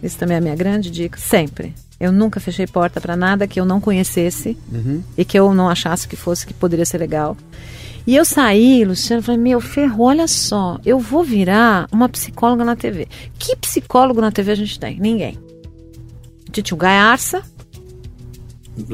Isso 0.01 0.17
também 0.17 0.35
é 0.35 0.37
a 0.37 0.41
minha 0.41 0.55
grande 0.55 0.89
dica. 0.89 1.17
Sempre. 1.19 1.73
Eu 1.99 2.11
nunca 2.11 2.39
fechei 2.39 2.67
porta 2.67 2.99
para 2.99 3.15
nada 3.15 3.47
que 3.47 3.59
eu 3.59 3.65
não 3.65 3.79
conhecesse 3.79 4.57
uhum. 4.71 5.03
e 5.17 5.23
que 5.23 5.37
eu 5.37 5.53
não 5.53 5.69
achasse 5.69 6.07
que 6.07 6.15
fosse 6.15 6.45
que 6.45 6.53
poderia 6.53 6.85
ser 6.85 6.97
legal. 6.97 7.37
E 8.05 8.15
eu 8.15 8.25
saí, 8.25 8.83
Luciano, 8.83 9.23
falei, 9.23 9.39
meu, 9.39 9.61
ferro, 9.61 10.03
olha 10.03 10.27
só, 10.27 10.77
eu 10.85 10.99
vou 10.99 11.23
virar 11.23 11.87
uma 11.91 12.09
psicóloga 12.09 12.65
na 12.65 12.75
TV. 12.75 13.07
Que 13.39 13.55
psicólogo 13.55 14.19
na 14.19 14.31
TV 14.31 14.51
a 14.51 14.55
gente 14.55 14.77
tem? 14.77 14.99
Ninguém. 14.99 15.37
A 16.41 16.45
gente 16.47 16.63
tinha 16.63 16.75
o 16.75 16.79
Gaiarça, 16.79 17.41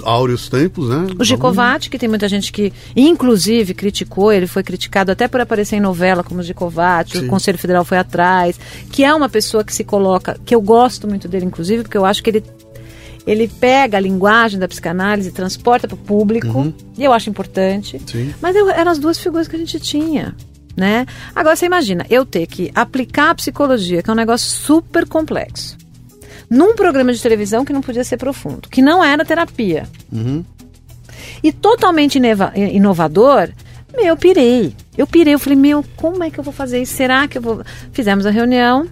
áureos 0.04 0.50
tempos, 0.50 0.90
né? 0.90 1.08
O 1.18 1.24
Gicovati, 1.24 1.90
que 1.90 1.98
tem 1.98 2.10
muita 2.10 2.28
gente 2.28 2.52
que, 2.52 2.74
inclusive, 2.96 3.74
criticou, 3.74 4.32
ele 4.32 4.46
foi 4.46 4.62
criticado 4.62 5.12
até 5.12 5.28
por 5.28 5.40
aparecer 5.40 5.78
em 5.78 5.80
novela 5.80 6.24
como 6.24 6.44
Gicovati, 6.44 7.20
o 7.20 7.28
Conselho 7.28 7.58
Federal 7.58 7.86
foi 7.86 7.98
atrás, 7.98 8.60
que 8.92 9.04
é 9.04 9.14
uma 9.14 9.30
pessoa 9.30 9.64
que 9.64 9.74
se 9.74 9.84
coloca, 9.84 10.38
que 10.46 10.54
eu 10.54 10.62
gosto 10.62 11.08
muito 11.08 11.28
dele, 11.28 11.46
inclusive, 11.46 11.84
porque 11.84 11.98
eu 11.98 12.06
acho 12.06 12.22
que 12.22 12.30
ele 12.30 12.44
ele 13.30 13.48
pega 13.48 13.98
a 13.98 14.00
linguagem 14.00 14.60
da 14.60 14.68
psicanálise, 14.68 15.32
transporta 15.32 15.88
para 15.88 15.94
o 15.94 15.98
público, 15.98 16.48
uhum. 16.48 16.74
e 16.98 17.04
eu 17.04 17.14
acho 17.14 17.30
importante. 17.30 18.02
Sim. 18.08 18.34
Mas 18.42 18.56
eu, 18.56 18.70
eram 18.70 18.92
as 18.92 18.98
duas 18.98 19.20
figuras 19.20 19.48
que 19.48 19.56
a 19.56 19.60
gente 19.60 19.80
tinha. 19.80 20.36
Né? 20.76 21.06
Agora 21.36 21.56
você 21.56 21.66
imagina, 21.66 22.06
eu 22.10 22.26
ter 22.26 22.48
que 22.48 22.72
aplicar 22.74 23.32
a 23.32 23.36
psicologia, 23.36 24.02
que 24.02 24.10
é 24.10 24.14
um 24.14 24.16
negócio 24.16 24.50
super 24.50 25.06
complexo 25.08 25.78
num 26.50 26.74
programa 26.74 27.14
de 27.14 27.22
televisão 27.22 27.64
que 27.64 27.72
não 27.72 27.82
podia 27.82 28.04
ser 28.04 28.18
profundo, 28.18 28.68
que 28.68 28.82
não 28.82 29.04
era 29.04 29.24
terapia. 29.24 29.88
Uhum. 30.12 30.44
E 31.44 31.52
totalmente 31.52 32.20
inovador, 32.56 33.50
meu, 33.96 34.06
eu 34.06 34.18
pirei. 34.18 34.76
Eu 34.98 35.06
pirei, 35.06 35.36
eu 35.36 35.40
falei, 35.40 35.58
meu, 35.58 35.86
como 35.96 36.24
é 36.24 36.32
que 36.32 36.40
eu 36.40 36.44
vou 36.44 36.54
fazer 36.54 36.82
isso? 36.82 36.94
Será 36.94 37.28
que 37.28 37.38
eu 37.38 37.42
vou. 37.42 37.62
Fizemos 37.92 38.26
a 38.26 38.32
reunião 38.32 38.88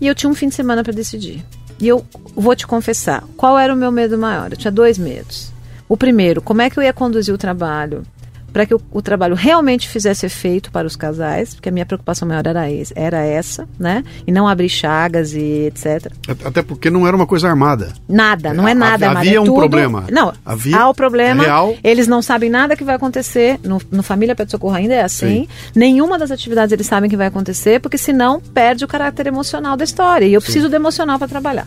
e 0.00 0.06
eu 0.06 0.14
tinha 0.14 0.30
um 0.30 0.34
fim 0.34 0.48
de 0.48 0.54
semana 0.54 0.84
para 0.84 0.92
decidir. 0.92 1.44
E 1.82 1.88
eu 1.88 2.06
vou 2.36 2.54
te 2.54 2.64
confessar, 2.64 3.24
qual 3.36 3.58
era 3.58 3.74
o 3.74 3.76
meu 3.76 3.90
medo 3.90 4.16
maior? 4.16 4.52
Eu 4.52 4.56
tinha 4.56 4.70
dois 4.70 4.96
medos. 4.96 5.52
O 5.88 5.96
primeiro, 5.96 6.40
como 6.40 6.62
é 6.62 6.70
que 6.70 6.78
eu 6.78 6.82
ia 6.84 6.92
conduzir 6.92 7.34
o 7.34 7.38
trabalho 7.38 8.04
para 8.52 8.66
que 8.66 8.74
o, 8.74 8.80
o, 8.92 9.00
trabalho 9.00 9.34
realmente 9.34 9.88
fizesse 9.88 10.26
efeito 10.26 10.70
para 10.70 10.86
os 10.86 10.94
casais, 10.94 11.54
porque 11.54 11.68
a 11.68 11.72
minha 11.72 11.86
preocupação 11.86 12.28
maior 12.28 12.46
era, 12.46 12.66
era 12.94 13.24
essa, 13.24 13.66
né? 13.78 14.04
E 14.26 14.32
não 14.32 14.46
abrir 14.46 14.68
chagas 14.68 15.32
e 15.32 15.66
etc. 15.66 16.12
Até 16.44 16.62
porque 16.62 16.90
não 16.90 17.06
era 17.06 17.16
uma 17.16 17.26
coisa 17.26 17.48
armada. 17.48 17.92
Nada, 18.08 18.52
não 18.52 18.68
é 18.68 18.74
nada 18.74 19.06
armado. 19.06 19.26
Havia 19.26 19.38
é 19.38 19.40
um 19.40 19.44
tudo... 19.44 19.56
problema. 19.56 20.04
Não, 20.10 20.32
havia 20.44 20.76
há 20.76 20.88
o 20.88 20.94
problema. 20.94 21.42
Real. 21.42 21.74
Eles 21.82 22.06
não 22.06 22.20
sabem 22.20 22.50
nada 22.50 22.76
que 22.76 22.84
vai 22.84 22.96
acontecer. 22.96 23.58
No, 23.62 23.80
no 23.90 24.02
Família 24.02 24.34
Pet 24.34 24.50
Socorro 24.50 24.74
ainda 24.74 24.94
é 24.94 25.02
assim. 25.02 25.42
Sim. 25.42 25.48
Nenhuma 25.74 26.18
das 26.18 26.30
atividades 26.30 26.72
eles 26.72 26.86
sabem 26.86 27.08
que 27.08 27.16
vai 27.16 27.28
acontecer, 27.28 27.80
porque 27.80 27.96
senão 27.96 28.40
perde 28.40 28.84
o 28.84 28.88
caráter 28.88 29.26
emocional 29.26 29.76
da 29.76 29.84
história. 29.84 30.26
E 30.26 30.34
eu 30.34 30.40
Sim. 30.40 30.44
preciso 30.44 30.68
do 30.68 30.76
emocional 30.76 31.18
para 31.18 31.28
trabalhar. 31.28 31.66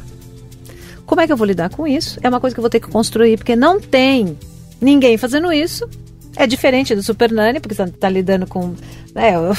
Como 1.06 1.22
é 1.22 1.28
que 1.28 1.34
eu 1.34 1.38
vou 1.38 1.46
lidar 1.46 1.70
com 1.70 1.88
isso? 1.88 2.20
É 2.22 2.30
uma 2.30 2.40
coisa 2.40 2.56
que 2.56 2.60
eu 2.60 2.64
vou 2.64 2.70
ter 2.70 2.80
que 2.80 2.88
construir, 2.88 3.38
porque 3.38 3.56
não 3.56 3.80
tem 3.80 4.38
ninguém 4.82 5.18
fazendo 5.18 5.52
isso 5.52 5.88
é 6.36 6.48
diferente 6.48 6.96
do 6.96 7.04
Super 7.04 7.32
Nani, 7.32 7.60
porque 7.60 7.76
você 7.76 7.84
está 7.84 8.10
lidando 8.10 8.48
com. 8.48 8.74
Né, 9.14 9.36
eu... 9.36 9.56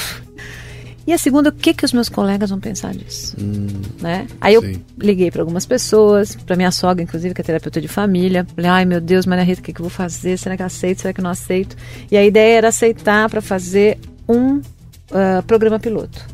E 1.05 1.13
a 1.13 1.17
segunda, 1.17 1.49
o 1.49 1.53
que, 1.53 1.73
que 1.73 1.85
os 1.85 1.93
meus 1.93 2.09
colegas 2.09 2.49
vão 2.49 2.59
pensar 2.59 2.93
disso? 2.93 3.33
Hum, 3.39 3.67
né? 4.01 4.27
Aí 4.41 4.55
eu 4.55 4.61
sim. 4.61 4.83
liguei 4.99 5.31
para 5.31 5.41
algumas 5.41 5.65
pessoas, 5.65 6.35
para 6.35 6.57
minha 6.57 6.69
sogra, 6.69 7.01
inclusive, 7.01 7.33
que 7.33 7.39
é 7.39 7.43
terapeuta 7.45 7.79
de 7.79 7.87
família. 7.87 8.45
Falei, 8.53 8.69
ai 8.69 8.85
meu 8.85 8.99
Deus, 8.99 9.25
Maria 9.25 9.45
Rita, 9.45 9.61
o 9.61 9.63
que, 9.63 9.71
que 9.71 9.79
eu 9.79 9.85
vou 9.85 9.89
fazer? 9.89 10.37
Será 10.37 10.57
que 10.57 10.61
eu 10.61 10.65
aceito? 10.65 11.01
Será 11.01 11.13
que 11.13 11.21
eu 11.21 11.23
não 11.23 11.31
aceito? 11.31 11.77
E 12.11 12.17
a 12.17 12.25
ideia 12.25 12.57
era 12.57 12.67
aceitar 12.67 13.29
para 13.29 13.39
fazer 13.39 13.97
um 14.27 14.55
uh, 14.57 15.41
programa 15.47 15.79
piloto. 15.79 16.27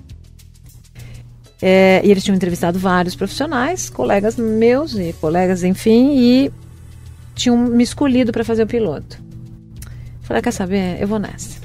É, 1.61 2.01
e 2.03 2.11
eles 2.11 2.23
tinham 2.23 2.35
entrevistado 2.35 2.77
vários 2.77 3.15
profissionais, 3.15 3.89
colegas 3.89 4.35
meus 4.35 4.95
e 4.95 5.13
colegas, 5.13 5.63
enfim, 5.63 6.13
e 6.17 6.51
tinham 7.35 7.55
me 7.55 7.83
escolhido 7.83 8.31
para 8.31 8.43
fazer 8.43 8.63
o 8.63 8.67
piloto. 8.67 9.22
Falei, 10.23 10.41
quer 10.41 10.51
saber? 10.51 11.01
Eu 11.01 11.07
vou 11.07 11.19
nessa. 11.19 11.59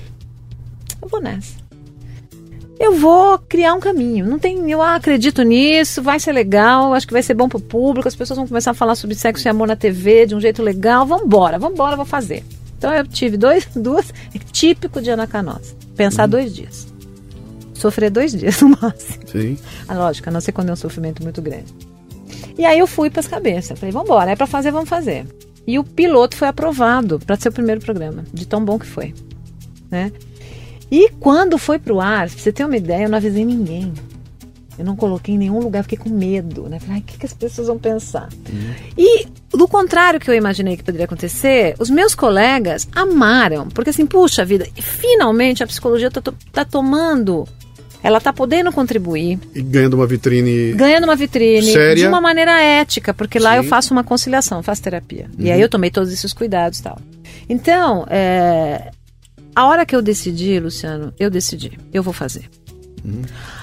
Eu 1.00 1.08
vou 1.08 1.20
nessa. 1.20 1.56
Eu 2.78 2.94
vou 2.94 3.38
criar 3.38 3.74
um 3.74 3.80
caminho. 3.80 4.24
Não 4.24 4.38
tem, 4.38 4.70
eu 4.70 4.80
acredito 4.80 5.42
nisso, 5.42 6.00
vai 6.00 6.20
ser 6.20 6.32
legal, 6.32 6.94
acho 6.94 7.06
que 7.06 7.12
vai 7.12 7.22
ser 7.22 7.34
bom 7.34 7.48
pro 7.48 7.58
público, 7.58 8.06
as 8.06 8.14
pessoas 8.14 8.36
vão 8.36 8.46
começar 8.46 8.70
a 8.70 8.74
falar 8.74 8.94
sobre 8.94 9.16
sexo 9.16 9.48
e 9.48 9.50
amor 9.50 9.66
na 9.66 9.74
TV 9.74 10.26
de 10.26 10.34
um 10.34 10.40
jeito 10.40 10.62
legal. 10.62 11.04
Vambora, 11.04 11.58
vambora, 11.58 11.96
vou 11.96 12.04
fazer. 12.04 12.44
Então 12.76 12.94
eu 12.94 13.04
tive 13.04 13.36
dois, 13.36 13.66
duas, 13.74 14.14
é 14.32 14.38
típico 14.38 15.02
de 15.02 15.10
Ana 15.10 15.26
Canosa. 15.26 15.74
Pensar 15.96 16.24
uhum. 16.24 16.30
dois 16.30 16.54
dias. 16.54 16.86
Sofrer 17.74 18.10
dois 18.10 18.32
dias 18.32 18.60
no 18.62 18.70
máximo. 18.70 19.26
Sim. 19.26 19.58
A 19.88 19.94
lógica, 19.94 20.30
a 20.30 20.32
não 20.32 20.40
ser 20.40 20.52
quando 20.52 20.68
é 20.68 20.72
um 20.72 20.76
sofrimento 20.76 21.22
muito 21.22 21.42
grande. 21.42 21.74
E 22.56 22.64
aí 22.64 22.78
eu 22.78 22.86
fui 22.86 23.10
para 23.10 23.20
as 23.20 23.28
cabeças. 23.28 23.78
Falei, 23.78 23.92
vambora, 23.92 24.30
é 24.30 24.36
para 24.36 24.46
fazer, 24.46 24.70
vamos 24.70 24.88
fazer. 24.88 25.26
E 25.68 25.78
o 25.78 25.84
piloto 25.84 26.34
foi 26.34 26.48
aprovado 26.48 27.18
para 27.18 27.36
ser 27.36 27.50
o 27.50 27.52
primeiro 27.52 27.78
programa, 27.78 28.24
de 28.32 28.48
tão 28.48 28.64
bom 28.64 28.78
que 28.78 28.86
foi. 28.86 29.14
Né? 29.90 30.10
E 30.90 31.10
quando 31.20 31.58
foi 31.58 31.78
para 31.78 31.92
o 31.92 32.00
ar, 32.00 32.30
pra 32.30 32.38
você 32.38 32.50
ter 32.50 32.64
uma 32.64 32.78
ideia, 32.78 33.04
eu 33.04 33.10
não 33.10 33.18
avisei 33.18 33.44
ninguém. 33.44 33.92
Eu 34.78 34.84
não 34.86 34.96
coloquei 34.96 35.34
em 35.34 35.38
nenhum 35.38 35.58
lugar, 35.58 35.82
fiquei 35.82 35.98
com 35.98 36.08
medo, 36.08 36.70
né? 36.70 36.78
Falei, 36.78 37.00
o 37.00 37.04
que, 37.04 37.18
que 37.18 37.26
as 37.26 37.34
pessoas 37.34 37.66
vão 37.66 37.78
pensar? 37.78 38.30
Uhum. 38.48 38.74
E 38.96 39.26
do 39.50 39.68
contrário 39.68 40.18
que 40.18 40.30
eu 40.30 40.34
imaginei 40.34 40.74
que 40.74 40.82
poderia 40.82 41.04
acontecer, 41.04 41.74
os 41.78 41.90
meus 41.90 42.14
colegas 42.14 42.88
amaram, 42.94 43.68
porque 43.68 43.90
assim, 43.90 44.06
puxa 44.06 44.46
vida, 44.46 44.66
finalmente 44.74 45.62
a 45.62 45.66
psicologia 45.66 46.08
está 46.08 46.22
tá 46.50 46.64
tomando 46.64 47.46
ela 48.02 48.18
está 48.18 48.32
podendo 48.32 48.72
contribuir. 48.72 49.38
E 49.54 49.62
ganhando 49.62 49.94
uma 49.94 50.06
vitrine. 50.06 50.72
Ganhando 50.72 51.04
uma 51.04 51.16
vitrine. 51.16 51.72
Séria. 51.72 51.96
De 51.96 52.06
uma 52.06 52.20
maneira 52.20 52.60
ética, 52.60 53.12
porque 53.12 53.38
Sim. 53.38 53.44
lá 53.44 53.56
eu 53.56 53.64
faço 53.64 53.92
uma 53.92 54.04
conciliação, 54.04 54.62
faço 54.62 54.82
terapia. 54.82 55.26
Uhum. 55.38 55.46
E 55.46 55.50
aí 55.50 55.60
eu 55.60 55.68
tomei 55.68 55.90
todos 55.90 56.12
esses 56.12 56.32
cuidados 56.32 56.78
e 56.78 56.82
tal. 56.82 56.98
Então, 57.48 58.06
é, 58.08 58.90
a 59.54 59.66
hora 59.66 59.84
que 59.84 59.96
eu 59.96 60.02
decidi, 60.02 60.60
Luciano, 60.60 61.12
eu 61.18 61.30
decidi. 61.30 61.78
Eu 61.92 62.02
vou 62.02 62.12
fazer. 62.12 62.48
Uhum. 63.04 63.22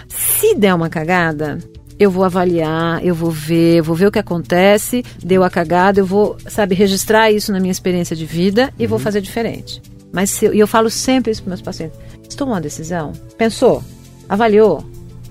Se 0.10 0.56
der 0.56 0.74
uma 0.74 0.90
cagada, 0.90 1.60
eu 1.98 2.12
vou 2.12 2.24
avaliar, 2.24 3.04
eu 3.06 3.16
vou 3.16 3.32
ver, 3.32 3.78
eu 3.78 3.84
vou 3.84 3.96
ver 3.96 4.08
o 4.08 4.12
que 4.12 4.20
acontece, 4.20 5.04
deu 5.24 5.44
a 5.44 5.50
cagada, 5.50 6.00
eu 6.00 6.06
vou, 6.06 6.38
sabe, 6.48 6.76
registrar 6.76 7.32
isso 7.32 7.52
na 7.52 7.60
minha 7.60 7.72
experiência 7.72 8.16
de 8.16 8.26
vida 8.26 8.74
e 8.78 8.84
uhum. 8.84 8.90
vou 8.90 9.00
fazer 9.00 9.22
diferente. 9.22 9.82
Mas 10.12 10.30
se, 10.30 10.48
e 10.48 10.60
eu 10.60 10.68
falo 10.68 10.90
sempre 10.90 11.32
isso 11.32 11.42
para 11.42 11.50
meus 11.50 11.62
pacientes. 11.62 11.98
Você 12.28 12.38
tomou 12.38 12.54
uma 12.54 12.62
decisão? 12.62 13.14
Pensou? 13.38 13.84
Avaliou? 14.28 14.84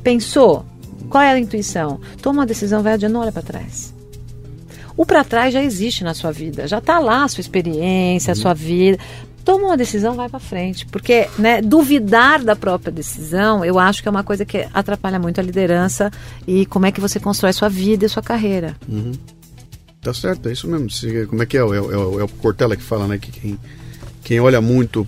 Pensou? 0.02 0.64
Qual 1.08 1.22
é 1.22 1.32
a 1.32 1.38
intuição? 1.38 2.00
Toma 2.20 2.40
uma 2.40 2.46
decisão, 2.46 2.82
vai 2.82 2.94
adiante, 2.94 3.12
não 3.12 3.20
olha 3.20 3.32
para 3.32 3.42
trás. 3.42 3.94
O 4.96 5.04
para 5.04 5.24
trás 5.24 5.52
já 5.52 5.62
existe 5.62 6.04
na 6.04 6.14
sua 6.14 6.30
vida, 6.30 6.68
já 6.68 6.78
está 6.78 6.98
lá 6.98 7.24
a 7.24 7.28
sua 7.28 7.40
experiência, 7.40 8.32
a 8.32 8.34
sua 8.34 8.54
vida. 8.54 8.98
Toma 9.44 9.66
uma 9.66 9.76
decisão, 9.76 10.14
vai 10.14 10.28
para 10.28 10.38
frente. 10.40 10.86
Porque 10.86 11.28
né, 11.38 11.60
duvidar 11.60 12.42
da 12.42 12.56
própria 12.56 12.92
decisão, 12.92 13.64
eu 13.64 13.78
acho 13.78 14.02
que 14.02 14.08
é 14.08 14.10
uma 14.10 14.24
coisa 14.24 14.44
que 14.44 14.66
atrapalha 14.72 15.18
muito 15.18 15.40
a 15.40 15.42
liderança 15.42 16.10
e 16.46 16.64
como 16.66 16.86
é 16.86 16.92
que 16.92 17.00
você 17.00 17.18
constrói 17.20 17.52
sua 17.52 17.68
vida 17.68 18.06
e 18.06 18.08
sua 18.08 18.22
carreira. 18.22 18.76
Uhum. 18.88 19.12
Tá 20.00 20.14
certo, 20.14 20.48
é 20.48 20.52
isso 20.52 20.68
mesmo. 20.68 20.88
Se, 20.90 21.26
como 21.26 21.42
é 21.42 21.46
que 21.46 21.56
é? 21.56 21.60
É, 21.60 21.62
é, 21.62 21.66
é 21.66 22.24
o 22.24 22.28
Cortella 22.28 22.76
que 22.76 22.82
fala, 22.82 23.06
né? 23.06 23.18
Que 23.18 23.32
quem, 23.32 23.58
quem 24.22 24.40
olha 24.40 24.60
muito 24.60 25.06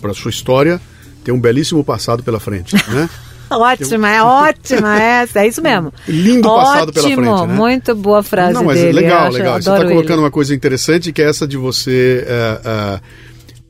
para 0.00 0.14
sua 0.14 0.30
história 0.30 0.80
tem 1.24 1.34
um 1.34 1.40
belíssimo 1.40 1.82
passado 1.82 2.22
pela 2.22 2.38
frente, 2.38 2.74
né? 2.92 3.08
ótima, 3.50 4.10
é 4.10 4.22
ótima 4.22 5.00
essa, 5.00 5.40
é 5.40 5.48
isso 5.48 5.62
mesmo. 5.62 5.92
Lindo 6.08 6.48
Ótimo, 6.48 6.64
passado 6.64 6.92
pela 6.92 7.06
frente, 7.08 7.46
né? 7.46 7.54
muito 7.54 7.94
boa 7.94 8.22
frase 8.22 8.54
Não, 8.54 8.64
mas 8.64 8.80
dele. 8.80 8.92
legal, 8.92 9.28
acho, 9.28 9.36
legal. 9.38 9.54
Você 9.62 9.70
está 9.70 9.84
colocando 9.84 10.12
ele. 10.14 10.22
uma 10.22 10.30
coisa 10.30 10.54
interessante 10.54 11.12
que 11.12 11.22
é 11.22 11.28
essa 11.28 11.46
de 11.46 11.56
você 11.56 12.24
é, 12.26 12.60
é, 12.64 13.00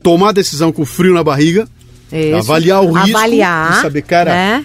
tomar 0.02 0.30
a 0.30 0.32
decisão 0.32 0.72
com 0.72 0.84
frio 0.86 1.12
na 1.12 1.22
barriga, 1.22 1.68
Isso. 2.10 2.36
avaliar 2.36 2.82
o 2.82 2.92
risco 2.92 3.16
Avaliar, 3.16 3.78
e 3.78 3.82
saber, 3.82 4.02
cara, 4.02 4.32
né? 4.32 4.64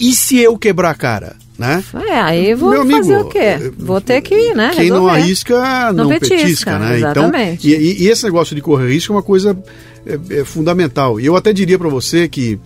e 0.00 0.14
se 0.14 0.38
eu 0.38 0.56
quebrar 0.56 0.90
a 0.90 0.94
cara, 0.94 1.36
né? 1.58 1.84
É, 2.08 2.20
aí 2.20 2.54
vou 2.54 2.70
Meu 2.70 2.82
amigo, 2.82 2.98
fazer 2.98 3.18
o 3.18 3.24
quê? 3.26 3.38
eh, 3.38 3.70
Vou 3.76 4.00
ter 4.00 4.20
que, 4.22 4.54
né? 4.54 4.70
Quem 4.74 4.88
não 4.88 5.04
resolver. 5.04 5.10
arrisca, 5.20 5.92
não, 5.92 6.04
Não 6.04 6.08
petisca, 6.08 6.36
petisca, 6.36 6.78
né? 6.78 6.96
exatamente. 6.96 7.68
Então, 7.68 7.80
e, 7.82 8.02
e 8.04 8.08
esse 8.08 8.24
negócio 8.24 8.56
de 8.56 8.62
correr 8.62 8.88
risco 8.92 9.12
é 9.12 9.16
uma 9.16 9.22
coisa 9.22 9.56
é, 10.06 10.40
é 10.40 10.44
fundamental. 10.44 11.18
E 11.20 11.26
eu 11.26 11.36
até 11.36 11.52
diria 11.52 11.78
para 11.78 11.88
você 11.88 12.28
que, 12.28 12.58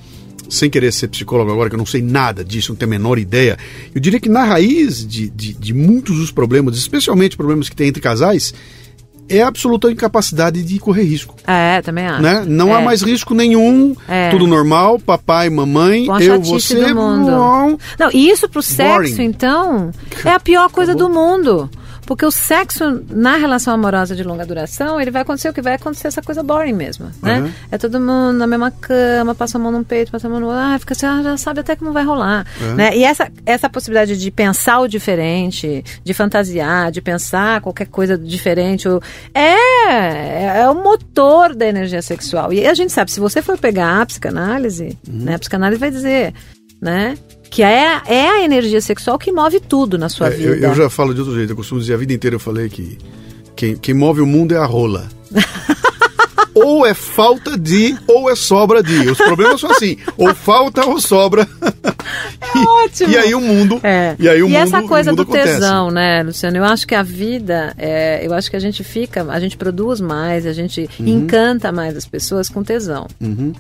sem 0.49 0.69
querer 0.71 0.93
ser 0.93 1.09
psicólogo 1.09 1.51
agora, 1.53 1.69
que 1.69 1.75
eu 1.75 1.79
não 1.79 1.87
sei 1.87 2.03
nada 2.03 2.45
disso, 2.45 2.73
não 2.73 2.77
tenho 2.77 2.91
a 2.91 2.95
menor 2.99 3.19
ideia, 3.19 3.57
eu 3.95 4.01
diria 4.01 4.19
que 4.21 4.29
na 4.29 4.45
raiz 4.45 5.07
de, 5.07 5.29
de, 5.31 5.53
de 5.55 5.75
muitos 5.75 6.17
dos 6.17 6.31
problemas, 6.31 6.77
especialmente 6.77 7.37
problemas 7.37 7.69
que 7.69 7.77
tem 7.77 7.89
entre 7.89 8.01
casais, 8.03 8.53
é 9.31 9.43
a 9.43 9.49
absoluta 9.49 9.91
incapacidade 9.93 10.63
de 10.63 10.79
correr 10.79 11.03
risco. 11.03 11.35
É, 11.47 11.83
também 11.83 12.07
acho. 12.07 12.23
Né? 12.23 12.45
Não 12.49 12.75
há 12.75 12.81
É. 12.81 12.85
mais 12.85 13.03
risco 13.03 13.35
nenhum, 13.35 13.95
É. 14.09 14.31
tudo 14.31 14.47
normal, 14.47 14.99
papai, 14.99 15.51
mamãe, 15.51 16.07
eu, 16.23 16.41
você, 16.41 16.77
do 16.77 16.95
mundo. 16.95 17.31
não. 17.31 17.79
Não, 17.99 18.11
e 18.11 18.31
isso 18.31 18.49
pro 18.49 18.63
sexo, 18.63 18.91
Boring. 19.15 19.23
então, 19.25 19.91
é 20.25 20.31
a 20.31 20.41
pior 20.41 20.71
coisa 20.71 20.95
do 20.95 21.11
mundo. 21.11 21.69
Porque 22.09 22.25
o 22.25 22.31
sexo 22.31 23.05
na 23.11 23.37
relação 23.37 23.75
amorosa 23.75 24.17
de 24.17 24.25
longa 24.25 24.47
duração, 24.47 24.99
ele 24.99 25.11
vai 25.11 25.21
acontecer 25.21 25.51
o 25.51 25.53
que 25.53 25.61
vai 25.61 25.75
acontecer 25.75 26.09
essa 26.09 26.23
coisa 26.23 26.43
boring 26.43 26.73
mesmo, 26.73 27.13
né? 27.23 27.41
Uhum. 27.41 27.53
É 27.71 27.77
todo 27.77 28.01
mundo 28.01 28.33
na 28.33 28.47
mesma 28.47 28.71
cama, 28.71 29.35
passa 29.35 29.59
a 29.59 29.61
mão 29.61 29.71
num 29.71 29.85
peito, 29.85 30.11
passa 30.11 30.27
a 30.27 30.31
mão 30.31 30.41
no 30.41 30.47
outro, 30.47 30.59
ah, 30.59 30.79
fica 30.79 30.95
assim, 30.95 31.05
ah, 31.05 31.21
já 31.23 31.37
sabe 31.37 31.61
até 31.61 31.77
como 31.77 31.93
vai 31.93 32.05
rolar, 32.05 32.47
Uhum. 32.63 32.77
né? 32.77 32.97
E 32.97 33.05
essa, 33.05 33.31
essa 33.45 33.69
possibilidade 33.69 34.17
de 34.19 34.31
pensar 34.31 34.79
o 34.81 34.89
diferente, 34.89 35.85
de 36.03 36.15
fantasiar, 36.15 36.91
de 36.91 37.03
pensar 37.03 37.61
qualquer 37.61 37.89
coisa 37.89 38.17
diferente, 38.17 38.89
é, 39.35 40.61
é 40.63 40.71
o 40.71 40.75
motor 40.75 41.55
da 41.55 41.67
energia 41.67 42.01
sexual. 42.01 42.55
E 42.55 42.67
a 42.67 42.73
gente 42.73 42.91
sabe, 42.91 43.11
se 43.13 43.21
você 43.21 43.43
for 43.43 43.59
pegar 43.59 44.01
a 44.01 44.07
psicanálise, 44.07 44.97
Uhum. 45.07 45.25
né, 45.25 45.35
a 45.35 45.39
psicanálise 45.39 45.79
vai 45.79 45.91
dizer, 45.91 46.33
né? 46.81 47.19
Que 47.51 47.63
é, 47.63 48.01
é 48.07 48.29
a 48.29 48.45
energia 48.45 48.81
sexual 48.81 49.19
que 49.19 49.33
move 49.33 49.59
tudo 49.61 49.97
na 49.99 50.09
sua 50.09 50.29
É, 50.29 50.31
vida. 50.31 50.49
eu, 50.51 50.55
eu 50.71 50.75
já 50.75 50.91
falo 50.91 51.13
de 51.15 51.21
outro 51.21 51.35
jeito, 51.35 51.51
eu 51.53 51.57
costumo 51.57 51.81
dizer 51.81 51.95
a 51.95 51.97
vida 51.97 52.13
inteira 52.13 52.37
eu 52.37 52.41
falei 52.41 52.69
que 52.69 52.99
quem, 53.57 53.77
quem 53.77 53.95
move 53.95 54.21
o 54.21 54.27
mundo 54.27 54.53
é 54.53 54.59
a 54.59 54.65
rola. 54.67 55.09
ou 56.65 56.87
é 56.87 56.95
falta 56.95 57.57
de, 57.57 57.97
ou 58.07 58.31
é 58.31 58.35
sobra 58.35 58.83
de. 58.83 59.11
Os 59.11 59.19
problemas 59.19 59.61
são 59.61 59.71
assim, 59.71 59.97
ou 60.17 60.35
falta 60.35 60.87
ou 60.87 61.01
sobra. 61.01 61.47
e, 62.55 62.59
ótimo. 62.85 63.11
E 63.11 63.17
aí 63.17 63.35
o 63.35 63.41
mundo. 63.41 63.81
É. 63.83 64.17
E 64.19 64.29
aí 64.29 64.43
o 64.43 64.49
mundo, 64.49 64.57
essa 64.59 64.83
coisa 64.83 65.11
o 65.11 65.13
mundo 65.13 65.25
do 65.25 65.31
acontece. 65.31 65.55
tesão, 65.55 65.91
né, 65.91 66.23
Luciano? 66.23 66.57
Eu 66.57 66.65
acho 66.65 66.87
que 66.87 66.95
a 66.95 67.03
vida, 67.03 67.75
é, 67.79 68.27
eu 68.27 68.33
acho 68.35 68.51
que 68.51 68.57
a 68.57 68.61
gente 68.61 68.83
fica, 68.83 69.25
a 69.29 69.41
gente 69.41 69.57
produz 69.57 70.01
mais, 70.01 70.47
a 70.47 70.53
gente 70.53 70.89
Uhum. 70.99 71.07
encanta 71.07 71.71
mais 71.71 71.97
as 71.97 72.07
pessoas 72.07 72.49
com 72.49 72.63
tesão. 72.63 73.07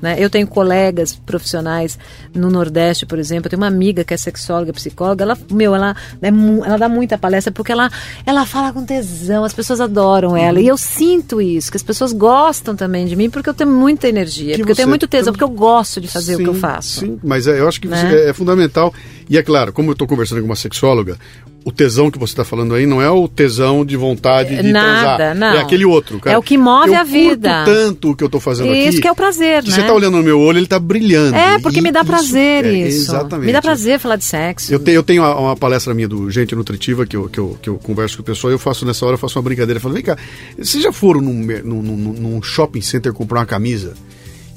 Né? 0.00 0.16
Eu 0.18 0.28
tenho 0.30 0.46
colegas 0.46 1.14
profissionais 1.14 1.98
no 2.34 2.50
Nordeste, 2.50 3.06
por 3.06 3.18
exemplo, 3.18 3.46
eu 3.46 3.50
tenho 3.50 3.62
uma 3.62 3.66
amiga 3.68 4.04
que 4.04 4.14
é 4.14 4.16
sexóloga, 4.16 4.72
psicóloga, 4.72 5.24
ela, 5.24 5.38
meu, 5.50 5.74
ela, 5.74 5.94
é 6.22 6.28
ela 6.28 6.78
dá 6.78 6.88
muita 6.88 7.16
palestra 7.18 7.52
porque 7.52 7.72
ela, 7.72 7.90
ela 8.26 8.44
fala 8.46 8.72
com 8.72 8.84
tesão, 8.84 9.44
as 9.44 9.52
pessoas 9.52 9.80
adoram 9.80 10.36
ela. 10.36 10.58
Uhum. 10.58 10.64
E 10.64 10.68
eu 10.68 10.76
sinto 10.76 11.40
isso, 11.40 11.70
que 11.70 11.76
as 11.76 11.82
pessoas 11.82 12.12
gostam 12.12 12.74
também 12.74 12.87
de 13.08 13.14
mim 13.16 13.28
porque 13.30 13.48
eu 13.48 13.54
tenho 13.54 13.70
muita 13.70 14.08
energia, 14.08 14.52
Que 14.52 14.58
porque 14.58 14.72
eu 14.72 14.76
tenho 14.76 14.88
muito 14.88 15.06
tesão, 15.06 15.32
tem- 15.32 15.38
porque 15.38 15.44
eu 15.44 15.56
gosto 15.56 16.00
de 16.00 16.08
fazer 16.08 16.36
o 16.36 16.38
que 16.38 16.48
eu 16.48 16.54
Sim, 16.54 16.60
faço. 16.60 17.00
Sim, 17.00 17.18
mas 17.22 17.46
é, 17.46 17.60
eu 17.60 17.68
acho 17.68 17.80
que 17.80 17.88
Né? 17.88 18.14
é, 18.14 18.30
é 18.30 18.32
fundamental. 18.32 18.92
E 19.28 19.36
é 19.36 19.42
claro, 19.42 19.72
como 19.72 19.90
eu 19.90 19.92
estou 19.92 20.08
conversando 20.08 20.40
com 20.40 20.46
uma 20.46 20.56
sexóloga, 20.56 21.18
o 21.64 21.70
tesão 21.70 22.10
que 22.10 22.18
você 22.18 22.32
está 22.32 22.44
falando 22.44 22.74
aí 22.74 22.86
não 22.86 23.02
é 23.02 23.10
o 23.10 23.28
tesão 23.28 23.84
de 23.84 23.94
vontade 23.94 24.56
de 24.56 24.72
Nada, 24.72 25.16
transar. 25.16 25.34
não. 25.34 25.58
É 25.58 25.60
aquele 25.60 25.84
outro, 25.84 26.18
cara. 26.18 26.34
É 26.34 26.38
o 26.38 26.42
que 26.42 26.56
move 26.56 26.94
eu 26.94 26.98
a 26.98 27.02
vida. 27.02 27.64
curto 27.64 27.78
tanto 27.78 28.10
o 28.10 28.16
que 28.16 28.24
eu 28.24 28.26
estou 28.26 28.40
fazendo 28.40 28.70
aqui. 28.70 28.88
Isso 28.88 29.00
que 29.02 29.06
é 29.06 29.12
o 29.12 29.14
prazer, 29.14 29.62
né? 29.62 29.70
Você 29.70 29.82
está 29.82 29.92
olhando 29.92 30.16
no 30.16 30.22
meu 30.22 30.40
olho, 30.40 30.56
ele 30.56 30.64
está 30.64 30.78
brilhando. 30.78 31.36
É, 31.36 31.58
porque 31.58 31.82
me 31.82 31.92
dá 31.92 32.02
prazer 32.02 32.64
é, 32.64 32.72
isso. 32.72 33.10
Exatamente. 33.10 33.46
Me 33.46 33.52
dá 33.52 33.60
prazer 33.60 33.98
falar 33.98 34.16
de 34.16 34.24
sexo. 34.24 34.72
Eu 34.72 34.78
tenho, 34.78 34.94
eu 34.96 35.02
tenho 35.02 35.22
uma, 35.22 35.34
uma 35.34 35.56
palestra 35.56 35.92
minha 35.92 36.08
do 36.08 36.30
Gente 36.30 36.54
Nutritiva 36.54 37.04
que 37.04 37.16
eu, 37.16 37.28
que, 37.28 37.38
eu, 37.38 37.58
que 37.60 37.68
eu 37.68 37.74
converso 37.76 38.16
com 38.16 38.22
o 38.22 38.24
pessoal 38.24 38.50
e 38.50 38.54
eu 38.54 38.58
faço 38.58 38.86
nessa 38.86 39.04
hora, 39.04 39.14
eu 39.14 39.18
faço 39.18 39.38
uma 39.38 39.42
brincadeira. 39.42 39.76
Eu 39.76 39.82
falo, 39.82 39.94
vem 39.94 40.02
cá, 40.02 40.16
vocês 40.56 40.82
já 40.82 40.92
foram 40.92 41.20
num, 41.20 41.34
num, 41.64 41.82
num, 41.82 41.96
num 42.14 42.42
shopping 42.42 42.80
center 42.80 43.12
comprar 43.12 43.40
uma 43.40 43.46
camisa? 43.46 43.94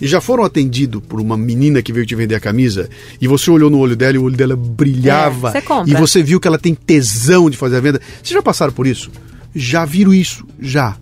E 0.01 0.07
já 0.07 0.19
foram 0.19 0.43
atendidos 0.43 1.01
por 1.07 1.21
uma 1.21 1.37
menina 1.37 1.81
que 1.81 1.93
veio 1.93 2.05
te 2.05 2.15
vender 2.15 2.35
a 2.35 2.39
camisa 2.39 2.89
e 3.21 3.27
você 3.27 3.51
olhou 3.51 3.69
no 3.69 3.77
olho 3.77 3.95
dela 3.95 4.15
e 4.15 4.17
o 4.17 4.23
olho 4.23 4.35
dela 4.35 4.55
brilhava 4.55 5.49
É, 5.49 5.51
você 5.53 5.61
compra. 5.61 5.91
e 5.91 5.95
você 5.95 6.23
viu 6.23 6.39
que 6.39 6.47
ela 6.47 6.57
tem 6.57 6.73
tesão 6.73 7.49
de 7.49 7.55
fazer 7.57 7.77
a 7.77 7.79
venda. 7.81 8.01
Vocês 8.21 8.31
já 8.33 8.41
passaram 8.41 8.73
por 8.73 8.87
isso? 8.87 9.11
Já 9.53 9.85
viram 9.85 10.13
isso? 10.13 10.45
Já. 10.59 10.97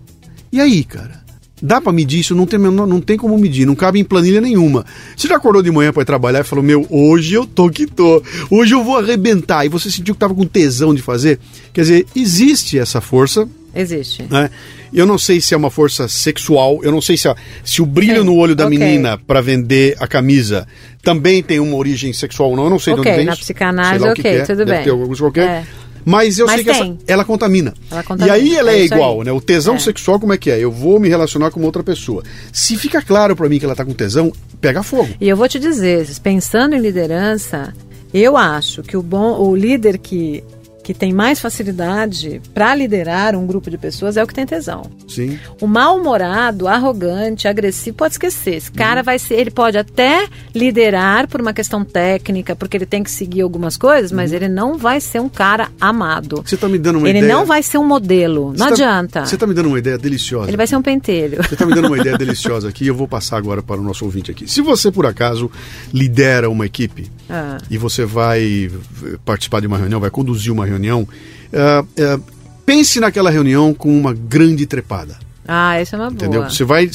E 0.52 0.60
aí, 0.60 0.84
cara? 0.84 1.18
Dá 1.62 1.78
pra 1.80 1.92
medir 1.92 2.20
isso? 2.20 2.34
Não 2.34 2.46
tem, 2.46 2.58
menor- 2.58 2.86
não 2.86 3.00
tem 3.02 3.18
como 3.18 3.36
medir, 3.38 3.66
não 3.66 3.74
cabe 3.74 4.00
em 4.00 4.04
planilha 4.04 4.40
nenhuma. 4.40 4.84
Você 5.14 5.28
já 5.28 5.36
acordou 5.36 5.62
de 5.62 5.70
manhã 5.70 5.92
pra 5.92 6.02
ir 6.02 6.06
trabalhar 6.06 6.40
e 6.40 6.44
falou: 6.44 6.64
Meu, 6.64 6.86
hoje 6.88 7.34
eu 7.34 7.44
tô 7.46 7.68
que 7.68 7.86
tô, 7.86 8.22
hoje 8.50 8.74
eu 8.74 8.82
vou 8.82 8.96
arrebentar. 8.96 9.66
E 9.66 9.68
você 9.68 9.90
sentiu 9.90 10.14
que 10.14 10.20
tava 10.20 10.34
com 10.34 10.46
tesão 10.46 10.94
de 10.94 11.02
fazer? 11.02 11.38
Quer 11.72 11.82
dizer, 11.82 12.06
existe 12.16 12.78
essa 12.78 13.00
força, 13.02 13.46
Existe. 13.74 14.24
né? 14.30 14.50
Eu 14.92 15.06
não 15.06 15.16
sei 15.18 15.40
se 15.40 15.54
é 15.54 15.56
uma 15.56 15.70
força 15.70 16.08
sexual, 16.08 16.80
eu 16.82 16.90
não 16.90 17.00
sei 17.00 17.16
se, 17.16 17.28
a- 17.28 17.36
se 17.64 17.80
o 17.80 17.86
brilho 17.86 18.18
Sim, 18.20 18.26
no 18.26 18.34
olho 18.36 18.56
da 18.56 18.66
ok. 18.66 18.76
menina 18.78 19.16
pra 19.18 19.40
vender 19.40 19.96
a 20.00 20.06
camisa 20.06 20.66
também 21.02 21.42
tem 21.42 21.60
uma 21.60 21.76
origem 21.76 22.12
sexual 22.12 22.50
ou 22.50 22.56
não, 22.56 22.64
eu 22.64 22.70
não 22.70 22.78
sei 22.78 22.94
de 22.94 23.00
Ok, 23.00 23.10
onde 23.10 23.16
vem 23.18 23.26
na 23.26 23.32
isso. 23.32 23.42
psicanálise, 23.42 24.04
que 24.04 24.10
ok, 24.10 24.22
que 24.22 24.28
é, 24.28 24.42
tudo 24.44 24.66
bem. 24.66 24.82
ter 24.84 24.90
coisa 24.90 25.22
qualquer. 25.22 25.42
É. 25.48 25.64
Mas 26.02 26.38
eu 26.38 26.46
Mas 26.46 26.54
sei 26.56 26.64
que 26.64 26.70
essa, 26.70 26.96
ela 27.06 27.24
contamina. 27.26 27.74
Ela 27.90 28.02
contamina, 28.02 28.36
E 28.36 28.40
aí 28.40 28.56
ela 28.56 28.72
é, 28.72 28.80
é 28.80 28.84
igual, 28.86 29.22
né? 29.22 29.30
O 29.32 29.40
tesão 29.40 29.74
É. 29.74 29.78
sexual, 29.78 30.18
como 30.18 30.32
é 30.32 30.38
que 30.38 30.50
é? 30.50 30.58
Eu 30.58 30.72
vou 30.72 30.98
me 30.98 31.08
relacionar 31.10 31.50
com 31.50 31.60
uma 31.60 31.66
outra 31.66 31.82
pessoa. 31.82 32.22
Se 32.50 32.74
fica 32.78 33.02
claro 33.02 33.36
pra 33.36 33.48
mim 33.50 33.58
que 33.58 33.66
ela 33.66 33.76
tá 33.76 33.84
com 33.84 33.92
tesão, 33.92 34.32
pega 34.62 34.82
fogo. 34.82 35.10
E 35.20 35.28
eu 35.28 35.36
vou 35.36 35.46
te 35.46 35.58
dizer, 35.58 36.06
pensando 36.22 36.74
em 36.74 36.80
liderança, 36.80 37.74
eu 38.14 38.34
acho 38.36 38.82
que 38.82 38.96
o 38.96 39.02
bom, 39.02 39.38
o 39.40 39.54
líder 39.54 39.98
que 39.98 40.42
que 40.92 40.94
tem 40.98 41.12
mais 41.12 41.38
facilidade 41.38 42.40
para 42.52 42.74
liderar 42.74 43.36
um 43.36 43.46
grupo 43.46 43.70
de 43.70 43.78
pessoas 43.78 44.16
é 44.16 44.24
o 44.24 44.26
que 44.26 44.34
tem 44.34 44.44
tesão. 44.44 44.82
Sim. 45.08 45.38
O 45.60 45.66
mal-humorado, 45.68 46.66
arrogante, 46.66 47.46
agressivo, 47.46 47.96
pode 47.96 48.14
esquecer. 48.14 48.54
Esse 48.56 48.72
cara 48.72 49.00
vai 49.02 49.16
ser, 49.18 49.34
ele 49.34 49.52
pode 49.52 49.78
até 49.78 50.26
liderar 50.52 51.28
por 51.28 51.40
uma 51.40 51.52
questão 51.52 51.84
técnica, 51.84 52.56
porque 52.56 52.76
ele 52.76 52.86
tem 52.86 53.04
que 53.04 53.10
seguir 53.10 53.42
algumas 53.42 53.76
coisas, 53.76 54.10
mas 54.10 54.32
ele 54.32 54.48
não 54.48 54.76
vai 54.76 55.00
ser 55.00 55.20
um 55.20 55.28
cara 55.28 55.68
amado. 55.80 56.42
Você 56.44 56.56
tá 56.56 56.68
me 56.68 56.76
dando 56.78 56.98
uma 56.98 57.08
ele 57.08 57.18
ideia. 57.18 57.32
não 57.34 57.46
vai 57.46 57.62
ser 57.62 57.78
um 57.78 57.86
modelo. 57.86 58.48
Não 58.58 58.66
tá- 58.66 58.72
adianta. 58.72 59.24
Você 59.26 59.36
tá 59.36 59.46
me 59.46 59.54
dando 59.54 59.66
uma 59.66 59.78
ideia 59.78 59.96
deliciosa. 59.96 60.48
Ele 60.50 60.56
vai 60.56 60.66
ser 60.66 60.74
um 60.76 60.82
pentelho. 60.82 61.36
Você 61.44 61.54
está 61.54 61.64
me 61.66 61.74
dando 61.74 61.86
uma 61.86 61.98
ideia 61.98 62.16
deliciosa 62.18 62.68
aqui 62.68 62.84
e 62.84 62.88
eu 62.88 62.94
vou 62.96 63.06
passar 63.06 63.36
agora 63.36 63.62
para 63.62 63.80
o 63.80 63.84
nosso 63.84 64.04
ouvinte 64.04 64.30
aqui. 64.30 64.50
Se 64.50 64.60
você, 64.60 64.90
por 64.90 65.06
acaso, 65.06 65.48
lidera 65.92 66.50
uma 66.50 66.66
equipe 66.66 67.08
Ah. 67.28 67.58
e 67.70 67.78
você 67.78 68.04
vai 68.04 68.68
participar 69.24 69.60
de 69.60 69.68
uma 69.68 69.78
reunião, 69.78 70.00
vai 70.00 70.10
conduzir 70.10 70.52
uma 70.52 70.66
reunião, 70.66 70.79
eh, 71.52 71.84
eh, 71.96 72.18
pense 72.66 72.98
naquela 73.00 73.30
reunião 73.30 73.72
com 73.74 73.88
uma 73.98 74.12
grande 74.14 74.66
trepada. 74.66 75.18
Ah, 75.52 75.80
isso 75.82 75.96
é 75.96 75.98
uma 75.98 76.10
boa. 76.10 76.14
Entendeu? 76.16 76.44
Você 76.48 76.62
vai, 76.62 76.86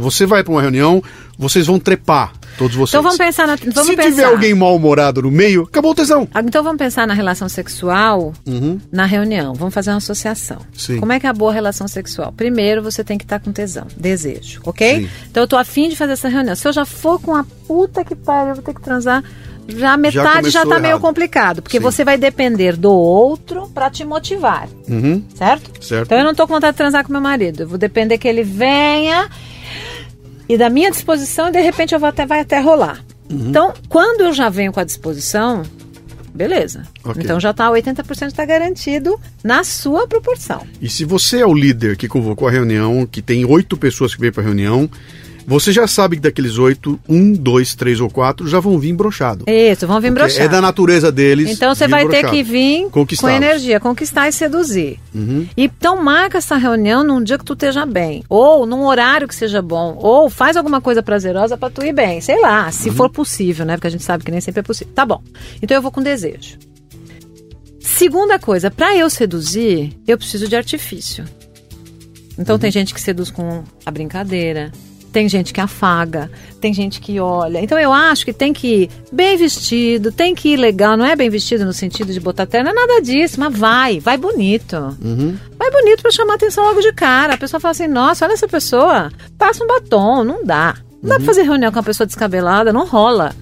você- 0.00 0.24
vai 0.26 0.44
para 0.44 0.52
uma 0.52 0.62
reunião, 0.62 1.02
vocês 1.36 1.66
vão 1.66 1.80
trepar, 1.80 2.32
todos 2.56 2.76
vocês. 2.76 2.90
Então 2.90 3.02
vamos 3.02 3.18
pensar 3.18 3.44
na, 3.44 3.56
vamos 3.56 3.74
Se 3.86 3.96
pensar. 3.96 4.02
tiver 4.10 4.24
alguém 4.24 4.54
mal-humorado 4.54 5.20
no 5.22 5.32
meio, 5.32 5.62
acabou 5.64 5.90
o 5.90 5.94
tesão. 5.96 6.28
Ah, 6.32 6.40
Então 6.40 6.62
vamos 6.62 6.78
pensar 6.78 7.08
na 7.08 7.14
relação 7.14 7.48
sexual 7.48 8.32
Uhum. 8.46 8.78
na 8.92 9.04
reunião. 9.04 9.54
Vamos 9.54 9.74
fazer 9.74 9.90
uma 9.90 9.96
associação. 9.96 10.58
Sim. 10.78 11.00
Como 11.00 11.10
é 11.12 11.18
que 11.18 11.26
é 11.26 11.30
a 11.30 11.32
boa 11.32 11.52
relação 11.52 11.88
sexual? 11.88 12.32
Primeiro 12.32 12.84
você 12.84 13.02
tem 13.02 13.18
que 13.18 13.24
estar 13.24 13.40
com 13.40 13.50
tesão, 13.50 13.86
desejo, 13.96 14.60
ok? 14.64 15.00
Sim. 15.00 15.08
Então 15.28 15.42
eu 15.42 15.48
tô 15.48 15.56
afim 15.56 15.88
de 15.88 15.96
fazer 15.96 16.12
essa 16.12 16.28
reunião. 16.28 16.54
Se 16.54 16.68
eu 16.68 16.72
já 16.72 16.84
for 16.84 17.20
com 17.20 17.34
a 17.34 17.44
puta 17.66 18.04
que 18.04 18.14
pariu, 18.14 18.50
eu 18.50 18.54
vou 18.56 18.62
ter 18.64 18.74
que 18.74 18.82
transar. 18.82 19.24
Já 19.68 19.92
a 19.94 19.96
metade 19.96 20.50
já, 20.50 20.60
começou 20.60 20.68
tá 20.74 20.78
meio 20.78 20.92
errado. 20.92 21.00
complicado, 21.00 21.62
porque 21.62 21.78
Sim. 21.78 21.82
você 21.82 22.04
vai 22.04 22.18
depender 22.18 22.76
do 22.76 22.92
outro 22.92 23.68
pra 23.72 23.88
te 23.90 24.04
motivar, 24.04 24.68
Uhum. 24.88 25.22
certo? 25.34 25.84
Certo. 25.84 26.06
Então 26.06 26.18
eu 26.18 26.24
não 26.24 26.34
tô 26.34 26.46
com 26.46 26.54
vontade 26.54 26.72
de 26.72 26.78
transar 26.78 27.04
com 27.04 27.12
meu 27.12 27.20
marido. 27.20 27.62
Eu 27.62 27.68
vou 27.68 27.78
depender 27.78 28.18
que 28.18 28.28
ele 28.28 28.42
venha 28.44 29.28
e 30.48 30.58
da 30.58 30.68
minha 30.68 30.90
disposição 30.90 31.48
e 31.48 31.52
de 31.52 31.60
repente 31.60 31.94
eu 31.94 32.00
vou 32.00 32.08
até 32.08 32.26
vai 32.26 32.40
até 32.40 32.60
rolar. 32.60 33.02
Uhum. 33.30 33.48
Então, 33.48 33.72
quando 33.88 34.20
eu 34.22 34.32
já 34.34 34.48
venho 34.50 34.72
com 34.72 34.80
a 34.80 34.84
disposição, 34.84 35.62
Beleza. 36.34 36.82
Ok. 37.04 37.22
Então 37.22 37.38
já 37.38 37.52
tá 37.54 37.70
80% 37.70 38.26
está 38.26 38.44
garantido 38.44 39.20
na 39.44 39.62
sua 39.62 40.08
proporção. 40.08 40.66
E 40.82 40.88
se 40.90 41.04
você 41.04 41.38
é 41.38 41.46
o 41.46 41.54
líder 41.54 41.96
que 41.96 42.08
convocou 42.08 42.48
a 42.48 42.50
reunião, 42.50 43.06
que 43.06 43.22
tem 43.22 43.44
oito 43.44 43.76
pessoas 43.76 44.16
que 44.16 44.20
veio 44.20 44.32
para 44.32 44.42
a 44.42 44.46
reunião, 44.46 44.90
você 45.46 45.72
já 45.72 45.86
sabe 45.86 46.16
que 46.16 46.22
daqueles 46.22 46.58
oito, 46.58 46.98
um, 47.08 47.32
dois, 47.32 47.74
três 47.74 48.00
ou 48.00 48.08
quatro 48.10 48.46
já 48.48 48.60
vão 48.60 48.78
vir 48.78 48.92
brochado. 48.94 49.44
Isso, 49.48 49.86
vão 49.86 50.00
vir 50.00 50.10
broxar. 50.12 50.44
É 50.44 50.48
da 50.48 50.60
natureza 50.60 51.10
deles. 51.12 51.50
Então 51.50 51.74
você 51.74 51.86
vai 51.88 52.02
ter 52.02 52.20
broxado. 52.22 52.32
que 52.34 52.42
vir 52.42 52.86
com 53.20 53.28
energia, 53.28 53.78
conquistar 53.80 54.28
e 54.28 54.32
seduzir. 54.32 54.98
Uhum. 55.14 55.46
Então 55.56 56.02
marca 56.02 56.38
essa 56.38 56.56
reunião 56.56 57.04
num 57.04 57.22
dia 57.22 57.38
que 57.38 57.44
tu 57.44 57.52
esteja 57.54 57.84
bem, 57.86 58.24
ou 58.28 58.64
num 58.66 58.84
horário 58.86 59.28
que 59.28 59.34
seja 59.34 59.60
bom, 59.60 59.96
ou 59.98 60.28
faz 60.30 60.56
alguma 60.56 60.80
coisa 60.80 61.02
prazerosa 61.02 61.56
pra 61.56 61.70
tu 61.70 61.84
ir 61.84 61.92
bem, 61.92 62.20
sei 62.20 62.40
lá, 62.40 62.70
se 62.72 62.88
Uhum. 62.88 62.94
for 62.94 63.10
possível, 63.10 63.64
né? 63.66 63.76
Porque 63.76 63.86
a 63.88 63.90
gente 63.90 64.04
sabe 64.04 64.24
que 64.24 64.30
nem 64.30 64.40
sempre 64.40 64.60
é 64.60 64.62
possível. 64.62 64.92
Tá 64.94 65.04
bom. 65.04 65.22
Então 65.62 65.76
eu 65.76 65.82
vou 65.82 65.90
com 65.92 66.02
desejo. 66.02 66.58
Segunda 67.80 68.38
coisa, 68.38 68.70
pra 68.70 68.96
eu 68.96 69.08
seduzir, 69.10 69.92
eu 70.06 70.16
preciso 70.16 70.48
de 70.48 70.56
artifício. 70.56 71.24
Então 72.38 72.58
tem 72.58 72.70
gente 72.70 72.92
que 72.94 73.00
seduz 73.00 73.30
com 73.30 73.62
a 73.84 73.90
brincadeira, 73.90 74.72
tem 75.14 75.28
gente 75.28 75.54
que 75.54 75.60
afaga, 75.60 76.28
tem 76.60 76.74
gente 76.74 77.00
que 77.00 77.20
olha. 77.20 77.60
Então 77.60 77.78
eu 77.78 77.92
acho 77.92 78.24
que 78.24 78.32
tem 78.32 78.52
que 78.52 78.66
ir 78.66 78.90
bem 79.12 79.36
vestido, 79.36 80.10
tem 80.10 80.34
que 80.34 80.48
ir 80.48 80.56
legal. 80.56 80.96
Não 80.96 81.06
é 81.06 81.14
bem 81.14 81.30
vestido 81.30 81.64
no 81.64 81.72
sentido 81.72 82.12
de 82.12 82.18
botar 82.18 82.46
terno, 82.46 82.74
não 82.74 82.82
é 82.82 82.86
nada 82.86 83.00
disso, 83.00 83.38
mas 83.38 83.56
vai, 83.56 84.00
vai 84.00 84.16
bonito. 84.16 84.76
Vai 85.56 85.70
bonito 85.70 86.02
pra 86.02 86.10
chamar 86.10 86.34
atenção 86.34 86.64
logo 86.64 86.80
de 86.80 86.92
cara. 86.92 87.34
A 87.34 87.38
pessoa 87.38 87.60
fala 87.60 87.70
assim: 87.70 87.86
nossa, 87.86 88.24
olha 88.24 88.32
essa 88.32 88.48
pessoa, 88.48 89.12
passa 89.38 89.62
um 89.62 89.68
batom, 89.68 90.24
não 90.24 90.44
dá. 90.44 90.74
Não 91.00 91.10
dá 91.10 91.16
pra 91.16 91.26
fazer 91.26 91.42
reunião 91.42 91.70
com 91.70 91.78
uma 91.78 91.84
pessoa 91.84 92.08
descabelada, 92.08 92.72
não 92.72 92.84
rola. 92.84 93.32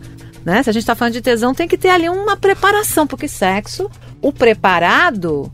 Né? 0.44 0.62
Se 0.62 0.68
a 0.68 0.72
gente 0.74 0.84
tá 0.84 0.94
falando 0.94 1.14
de 1.14 1.22
tesão, 1.22 1.54
tem 1.54 1.66
que 1.66 1.78
ter 1.78 1.88
ali 1.88 2.10
uma 2.10 2.36
preparação, 2.36 3.06
porque 3.06 3.28
sexo, 3.28 3.90
o 4.20 4.30
preparado 4.30 5.50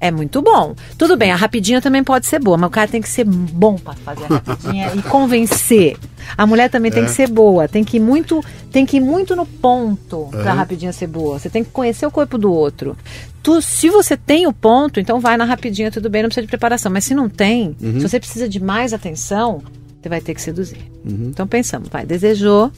é 0.00 0.10
muito 0.10 0.42
bom. 0.42 0.74
Tudo 0.98 1.16
bem, 1.16 1.32
a 1.32 1.36
rapidinha 1.36 1.80
também 1.80 2.04
pode 2.04 2.26
ser 2.26 2.38
boa, 2.38 2.56
mas 2.56 2.68
o 2.68 2.70
cara 2.70 2.88
tem 2.88 3.00
que 3.00 3.08
ser 3.08 3.24
bom 3.24 3.76
pra 3.76 3.94
fazer 3.94 4.24
a 4.24 4.28
rapidinha 4.28 4.92
e 4.94 5.02
convencer. 5.02 5.96
A 6.36 6.46
mulher 6.46 6.68
também 6.68 6.90
tem 6.90 7.04
que 7.04 7.10
ser 7.10 7.28
boa, 7.28 7.68
tem 7.68 7.84
que 7.84 7.96
ir 7.96 8.00
muito, 8.00 8.44
tem 8.70 8.84
que 8.84 8.98
ir 8.98 9.00
muito 9.00 9.34
no 9.34 9.46
ponto 9.46 10.28
pra 10.30 10.52
rapidinha 10.52 10.92
ser 10.92 11.06
boa. 11.06 11.38
Você 11.38 11.48
tem 11.48 11.64
que 11.64 11.70
conhecer 11.70 12.04
o 12.04 12.10
corpo 12.10 12.36
do 12.36 12.52
outro. 12.52 12.96
Tu, 13.42 13.62
se 13.62 13.88
você 13.88 14.16
tem 14.16 14.46
o 14.46 14.52
ponto, 14.52 14.98
então 14.98 15.20
vai 15.20 15.36
na 15.36 15.44
rapidinha, 15.44 15.90
tudo 15.90 16.10
bem, 16.10 16.22
não 16.22 16.28
precisa 16.28 16.44
de 16.44 16.48
preparação. 16.50 16.90
Mas 16.90 17.04
se 17.04 17.14
não 17.14 17.28
tem, 17.28 17.76
se 17.80 18.00
você 18.00 18.18
precisa 18.18 18.48
de 18.48 18.60
mais 18.60 18.92
atenção, 18.92 19.62
você 20.02 20.08
vai 20.08 20.20
ter 20.20 20.34
que 20.34 20.42
seduzir. 20.42 20.90
Então 21.04 21.46
pensamos, 21.46 21.88
vai, 21.88 22.04
desejou, 22.04 22.72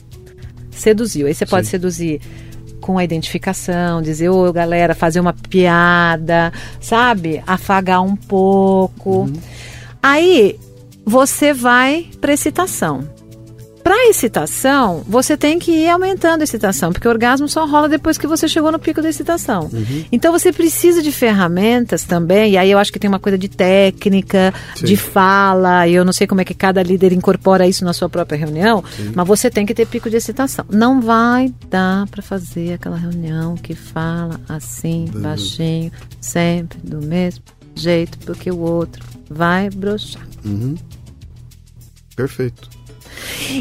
seduziu. 0.71 1.27
Aí 1.27 1.33
você 1.33 1.45
pode 1.45 1.65
Sim. 1.65 1.71
seduzir 1.71 2.21
com 2.81 2.97
a 2.97 3.03
identificação, 3.03 4.01
dizer, 4.01 4.29
ô 4.29 4.51
galera, 4.51 4.95
fazer 4.95 5.19
uma 5.19 5.33
piada, 5.33 6.51
sabe? 6.79 7.43
Afagar 7.45 8.01
um 8.01 8.15
pouco. 8.15 9.29
Aí 10.01 10.59
você 11.05 11.53
vai 11.53 12.07
para 12.21 12.33
excitação. 12.33 13.18
Para 13.89 14.07
excitação, 14.07 15.03
você 15.07 15.35
tem 15.35 15.57
que 15.57 15.71
ir 15.71 15.89
aumentando 15.89 16.41
a 16.41 16.43
excitação, 16.43 16.93
porque 16.93 17.07
o 17.07 17.09
orgasmo 17.09 17.49
só 17.49 17.65
rola 17.65 17.89
depois 17.89 18.19
que 18.19 18.27
você 18.27 18.47
chegou 18.47 18.71
no 18.71 18.77
pico 18.77 19.01
da 19.01 19.09
excitação. 19.09 19.67
Então 20.11 20.31
você 20.31 20.53
precisa 20.53 21.01
de 21.01 21.11
ferramentas 21.11 22.03
também, 22.03 22.51
e 22.51 22.57
aí 22.59 22.69
eu 22.69 22.77
acho 22.77 22.93
que 22.93 22.99
tem 22.99 23.07
uma 23.07 23.17
coisa 23.17 23.35
de 23.35 23.49
técnica, 23.49 24.53
Sim. 24.75 24.85
de 24.85 24.95
fala, 24.95 25.87
e 25.87 25.95
eu 25.95 26.05
não 26.05 26.13
sei 26.13 26.27
como 26.27 26.39
é 26.39 26.45
que 26.45 26.53
cada 26.53 26.83
líder 26.83 27.13
incorpora 27.13 27.67
isso 27.67 27.83
na 27.83 27.91
sua 27.91 28.07
própria 28.07 28.37
reunião, 28.37 28.83
mas 29.15 29.27
você 29.27 29.49
tem 29.49 29.65
que 29.65 29.73
ter 29.73 29.87
pico 29.87 30.07
de 30.07 30.17
excitação. 30.17 30.65
Não 30.69 31.01
vai 31.01 31.51
dar 31.67 32.05
para 32.09 32.21
fazer 32.21 32.73
aquela 32.73 32.95
reunião 32.95 33.55
que 33.55 33.73
fala 33.73 34.39
assim, 34.47 35.09
baixinho, 35.15 35.91
sempre 36.21 36.77
do 36.83 37.01
mesmo 37.01 37.43
jeito, 37.73 38.19
porque 38.19 38.51
o 38.51 38.59
outro 38.59 39.03
vai 39.27 39.67
broxar. 39.71 40.27
Perfeito. 42.15 42.77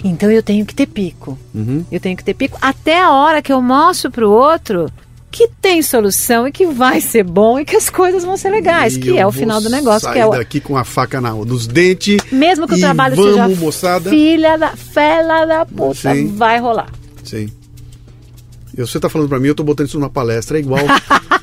Então 0.05 0.31
eu 0.31 0.43
tenho 0.43 0.65
que 0.67 0.75
ter 0.75 0.87
pico. 0.87 1.39
Uhum. 1.55 1.85
Eu 1.91 2.01
tenho 2.01 2.17
que 2.17 2.25
ter 2.25 2.35
pico 2.35 2.59
até 2.61 3.01
a 3.03 3.11
hora 3.13 3.43
que 3.43 3.53
eu 3.53 3.61
mostro 3.63 4.11
pro 4.11 4.31
outro 4.31 4.91
que 5.31 5.49
tem 5.61 5.83
solução 5.83 6.49
e 6.49 6.53
que 6.53 6.67
vai 6.67 7.01
ser 7.01 7.23
bom 7.23 7.61
e 7.61 7.65
que 7.65 7.77
as 7.77 7.91
coisas 7.91 8.25
vão 8.25 8.37
ser 8.37 8.49
legais, 8.51 8.97
E 8.97 9.01
que 9.01 9.19
é 9.19 9.27
o 9.27 9.31
final 9.31 9.61
do 9.61 9.69
negócio, 9.69 10.01
sair 10.01 10.15
que 10.15 10.19
é 10.21 10.27
o 10.27 10.31
daqui 10.31 10.59
com 10.61 10.77
a 10.77 10.85
faca 10.85 11.21
na, 11.21 11.33
nos 11.33 11.67
dentes. 11.67 12.19
mesmo 12.33 12.67
que 12.67 12.75
o 12.75 12.79
trabalho 12.81 13.15
vamos, 13.15 13.31
seja 13.35 13.49
moçada. 13.49 14.11
filha 14.11 14.57
da 14.57 14.75
fela 14.75 15.45
da 15.45 15.67
puta, 15.67 16.15
Sim. 16.15 16.29
vai 16.35 16.59
rolar. 16.59 16.89
Sim. 17.23 17.51
E 18.77 18.81
você 18.81 18.99
tá 18.99 19.09
falando 19.09 19.29
pra 19.29 19.39
mim, 19.39 19.49
eu 19.49 19.55
tô 19.55 19.63
botando 19.63 19.87
isso 19.89 19.99
numa 19.99 20.09
palestra, 20.11 20.57
é 20.57 20.61
igual. 20.61 20.81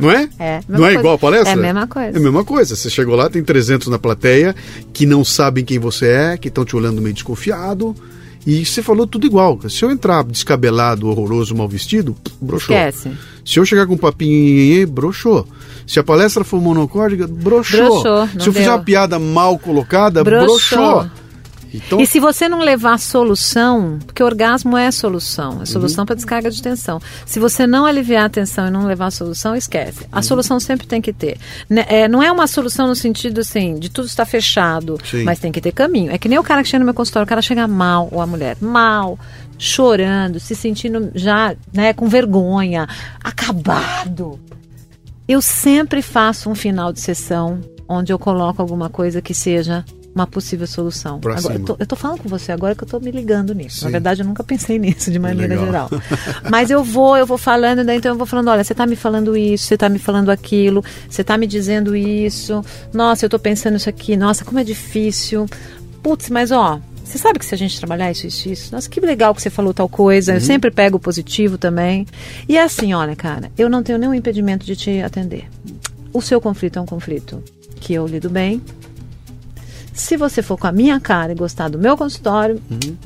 Não 0.00 0.10
é? 0.10 0.28
É, 0.38 0.60
Não 0.68 0.78
é 0.80 0.88
coisa. 0.88 0.98
igual 0.98 1.14
a 1.14 1.18
palestra? 1.18 1.50
É 1.50 1.52
a 1.52 1.56
mesma 1.56 1.86
coisa. 1.86 2.16
É 2.16 2.20
a 2.20 2.22
mesma 2.22 2.44
coisa. 2.44 2.74
Você 2.76 2.88
chegou 2.90 3.14
lá, 3.14 3.28
tem 3.28 3.42
300 3.42 3.88
na 3.88 3.98
plateia 3.98 4.54
que 4.92 5.04
não 5.06 5.24
sabem 5.24 5.64
quem 5.64 5.78
você 5.78 6.06
é, 6.06 6.36
que 6.36 6.48
estão 6.48 6.64
te 6.64 6.74
olhando 6.76 7.00
meio 7.02 7.14
desconfiado. 7.14 7.94
E 8.44 8.64
você 8.64 8.82
falou 8.82 9.06
tudo 9.06 9.24
igual. 9.26 9.58
Se 9.68 9.84
eu 9.84 9.90
entrar 9.90 10.24
descabelado, 10.24 11.08
horroroso, 11.08 11.54
mal 11.54 11.68
vestido, 11.68 12.16
broxou. 12.40 12.74
Esquece. 12.74 13.12
Se 13.44 13.58
eu 13.60 13.64
chegar 13.64 13.86
com 13.86 13.94
um 13.94 13.98
papinho, 13.98 14.86
broxou. 14.88 15.46
Se 15.86 16.00
a 16.00 16.02
palestra 16.02 16.42
for 16.42 16.60
monocórdica, 16.60 17.26
broxou. 17.28 18.02
Broxou, 18.02 18.28
Se 18.40 18.48
eu 18.48 18.52
fizer 18.52 18.64
deu. 18.64 18.72
uma 18.72 18.78
piada 18.82 19.18
mal 19.18 19.56
colocada, 19.58 20.24
Broxou. 20.24 20.46
broxou. 20.78 21.10
Então, 21.72 22.00
E 22.00 22.06
se 22.06 22.20
você 22.20 22.48
não 22.48 22.60
levar 22.60 22.98
solução, 22.98 23.98
porque 24.06 24.22
orgasmo 24.22 24.76
é 24.76 24.90
solução, 24.90 25.54
é 25.54 25.56
Uhum. 25.60 25.66
solução 25.66 26.04
para 26.06 26.14
descarga 26.14 26.50
de 26.50 26.60
tensão. 26.62 27.00
Se 27.24 27.38
você 27.40 27.66
não 27.66 27.86
aliviar 27.86 28.26
a 28.26 28.28
tensão 28.28 28.68
e 28.68 28.70
não 28.70 28.86
levar 28.86 29.06
a 29.06 29.10
solução, 29.10 29.56
esquece. 29.56 30.06
A 30.12 30.16
Uhum. 30.16 30.22
solução 30.22 30.60
sempre 30.60 30.86
tem 30.86 31.00
que 31.00 31.12
ter. 31.12 31.38
Né, 31.68 31.84
é, 31.88 32.08
não 32.08 32.22
é 32.22 32.30
uma 32.30 32.46
solução 32.46 32.86
no 32.86 32.94
sentido 32.94 33.40
assim, 33.40 33.74
de 33.78 33.88
tudo 33.90 34.06
estar 34.06 34.26
fechado, 34.26 34.98
Sim. 35.10 35.24
mas 35.24 35.38
tem 35.38 35.50
que 35.52 35.60
ter 35.60 35.72
caminho. 35.72 36.10
É 36.12 36.18
que 36.18 36.28
nem 36.28 36.38
o 36.38 36.42
cara 36.42 36.62
que 36.62 36.68
chega 36.68 36.80
no 36.80 36.84
meu 36.84 36.94
consultório, 36.94 37.24
o 37.24 37.28
cara 37.28 37.40
chega 37.42 37.66
mal, 37.66 38.08
ou 38.12 38.20
a 38.20 38.26
mulher, 38.26 38.56
mal, 38.60 39.18
chorando, 39.58 40.40
se 40.40 40.54
sentindo 40.54 41.10
já 41.14 41.54
né, 41.72 41.92
com 41.92 42.08
vergonha, 42.08 42.86
acabado. 43.22 44.38
Eu 45.28 45.40
sempre 45.40 46.02
faço 46.02 46.50
um 46.50 46.54
final 46.54 46.92
de 46.92 47.00
sessão 47.00 47.60
onde 47.88 48.12
eu 48.12 48.18
coloco 48.18 48.60
alguma 48.60 48.88
coisa 48.88 49.20
que 49.22 49.34
seja 49.34 49.84
uma 50.14 50.26
possível 50.26 50.66
solução. 50.66 51.20
Pra 51.20 51.36
Agora, 51.36 51.54
eu, 51.54 51.64
tô, 51.64 51.76
eu 51.78 51.86
tô 51.86 51.96
falando 51.96 52.20
com 52.20 52.28
você 52.28 52.52
agora 52.52 52.74
que 52.74 52.84
eu 52.84 52.88
tô 52.88 53.00
me 53.00 53.10
ligando 53.10 53.54
nisso. 53.54 53.78
Sim. 53.78 53.84
Na 53.86 53.90
verdade, 53.92 54.22
eu 54.22 54.26
nunca 54.26 54.44
pensei 54.44 54.78
nisso 54.78 55.10
de 55.10 55.18
maneira 55.18 55.54
Legal. 55.54 55.88
geral. 55.88 56.02
Mas 56.50 56.70
eu 56.70 56.84
vou, 56.84 57.16
eu 57.16 57.26
vou 57.26 57.38
falando, 57.38 57.84
daí 57.84 57.96
então 57.96 58.12
eu 58.12 58.18
vou 58.18 58.26
falando, 58.26 58.48
olha, 58.48 58.62
você 58.62 58.74
tá 58.74 58.86
me 58.86 58.96
falando 58.96 59.36
isso, 59.36 59.66
você 59.66 59.76
tá 59.76 59.88
me 59.88 59.98
falando 59.98 60.30
aquilo, 60.30 60.84
você 61.08 61.24
tá 61.24 61.38
me 61.38 61.46
dizendo 61.46 61.96
isso, 61.96 62.64
nossa, 62.92 63.24
eu 63.24 63.30
tô 63.30 63.38
pensando 63.38 63.76
isso 63.76 63.88
aqui, 63.88 64.16
nossa, 64.16 64.44
como 64.44 64.58
é 64.58 64.64
difícil. 64.64 65.46
Putz, 66.02 66.28
mas 66.30 66.50
ó, 66.50 66.80
você 67.04 67.18
sabe 67.18 67.38
que 67.38 67.44
se 67.44 67.54
a 67.54 67.58
gente 67.58 67.78
trabalhar 67.78 68.10
isso, 68.10 68.26
isso, 68.26 68.48
isso, 68.48 68.74
nossa, 68.74 68.88
que 68.88 69.00
legal 69.00 69.34
que 69.34 69.42
você 69.42 69.50
falou 69.50 69.74
tal 69.74 69.88
coisa. 69.88 70.34
Eu 70.34 70.40
sempre 70.40 70.70
pego 70.70 70.96
o 70.96 71.00
positivo 71.00 71.58
também. 71.58 72.06
E 72.48 72.56
é 72.56 72.62
assim, 72.62 72.94
olha, 72.94 73.14
cara, 73.14 73.50
eu 73.56 73.68
não 73.68 73.82
tenho 73.82 73.98
nenhum 73.98 74.14
impedimento 74.14 74.64
de 74.64 74.76
te 74.76 75.02
atender. 75.02 75.48
O 76.12 76.20
seu 76.20 76.40
conflito 76.40 76.78
é 76.78 76.82
um 76.82 76.86
conflito 76.86 77.42
que 77.80 77.92
eu 77.92 78.06
lido 78.06 78.30
bem. 78.30 78.62
Se 79.92 80.16
você 80.16 80.42
for 80.42 80.56
com 80.56 80.66
a 80.66 80.72
minha 80.72 80.98
cara 80.98 81.32
e 81.32 81.34
gostar 81.34 81.68
do 81.68 81.78
meu 81.78 81.96
consultório, 81.96 82.60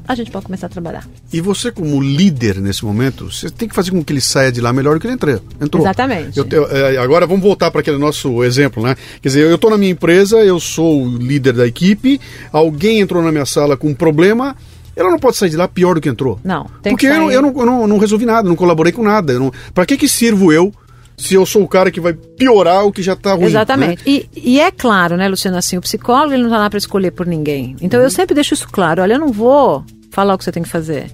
a 0.06 0.14
gente 0.14 0.30
pode 0.30 0.46
começar 0.46 0.66
a 0.66 0.70
trabalhar. 0.70 1.06
E 1.32 1.40
você, 1.40 1.70
como 1.72 2.00
líder 2.00 2.60
nesse 2.60 2.84
momento, 2.84 3.30
você 3.30 3.50
tem 3.50 3.68
que 3.68 3.74
fazer 3.74 3.90
com 3.90 4.04
que 4.04 4.12
ele 4.12 4.20
saia 4.20 4.52
de 4.52 4.60
lá 4.60 4.72
melhor 4.72 4.94
do 4.94 5.00
que 5.00 5.06
ele 5.06 5.14
entrou. 5.14 5.40
entrou. 5.60 5.82
Exatamente. 5.82 6.38
Eu 6.38 6.44
te- 6.44 6.54
é, 6.56 6.96
agora 6.98 7.26
vamos 7.26 7.42
voltar 7.42 7.70
para 7.72 7.80
aquele 7.80 7.98
nosso 7.98 8.42
exemplo, 8.44 8.82
né? 8.84 8.94
Quer 9.20 9.28
dizer, 9.28 9.40
eu 9.50 9.56
estou 9.56 9.70
na 9.70 9.76
minha 9.78 9.90
empresa, 9.90 10.36
eu 10.44 10.60
sou 10.60 11.02
o 11.04 11.16
líder 11.18 11.54
da 11.54 11.66
equipe, 11.66 12.20
alguém 12.52 13.00
entrou 13.00 13.22
na 13.22 13.32
minha 13.32 13.46
sala 13.46 13.76
com 13.76 13.88
um 13.88 13.94
problema, 13.94 14.54
ela 14.94 15.10
não 15.10 15.18
pode 15.18 15.36
sair 15.36 15.50
de 15.50 15.56
lá 15.56 15.66
pior 15.66 15.94
do 15.96 16.00
que 16.00 16.08
entrou. 16.08 16.38
Não, 16.44 16.64
tem 16.82 16.92
Porque 16.92 17.06
que 17.08 17.12
eu, 17.12 17.18
não- 17.18 17.26
sair. 17.26 17.34
eu, 17.34 17.42
não, 17.42 17.48
eu 17.60 17.66
não, 17.66 17.86
não 17.88 17.98
resolvi 17.98 18.24
nada, 18.24 18.48
não 18.48 18.54
colaborei 18.56 18.92
com 18.92 19.02
nada. 19.02 19.32
Eu 19.32 19.40
não, 19.40 19.52
para 19.74 19.84
que 19.84 19.96
que 19.96 20.08
sirvo 20.08 20.52
eu 20.52 20.72
se 21.16 21.34
eu 21.34 21.46
sou 21.46 21.62
o 21.62 21.68
cara 21.68 21.90
que 21.90 22.00
vai 22.00 22.12
piorar 22.12 22.84
o 22.84 22.92
que 22.92 23.02
já 23.02 23.14
está 23.14 23.32
ruim? 23.34 23.46
Exatamente. 23.46 23.98
né? 23.98 24.02
E, 24.06 24.28
e 24.36 24.60
é 24.60 24.70
claro, 24.70 25.16
né, 25.16 25.26
Luciano, 25.28 25.56
assim, 25.56 25.76
o 25.76 25.80
psicólogo 25.80 26.32
ele 26.34 26.42
não 26.42 26.50
está 26.50 26.58
lá 26.58 26.68
para 26.70 26.78
escolher 26.78 27.10
por 27.12 27.26
ninguém. 27.26 27.74
Então 27.80 27.98
Uhum. 28.00 28.06
eu 28.06 28.10
sempre 28.10 28.34
deixo 28.34 28.54
isso 28.54 28.68
claro. 28.70 29.02
Olha, 29.02 29.14
eu 29.14 29.18
não 29.20 29.32
vou 29.32 29.84
falar 30.10 30.34
o 30.34 30.38
que 30.38 30.44
você 30.44 30.52
tem 30.52 30.62
que 30.62 30.68
fazer. 30.68 31.10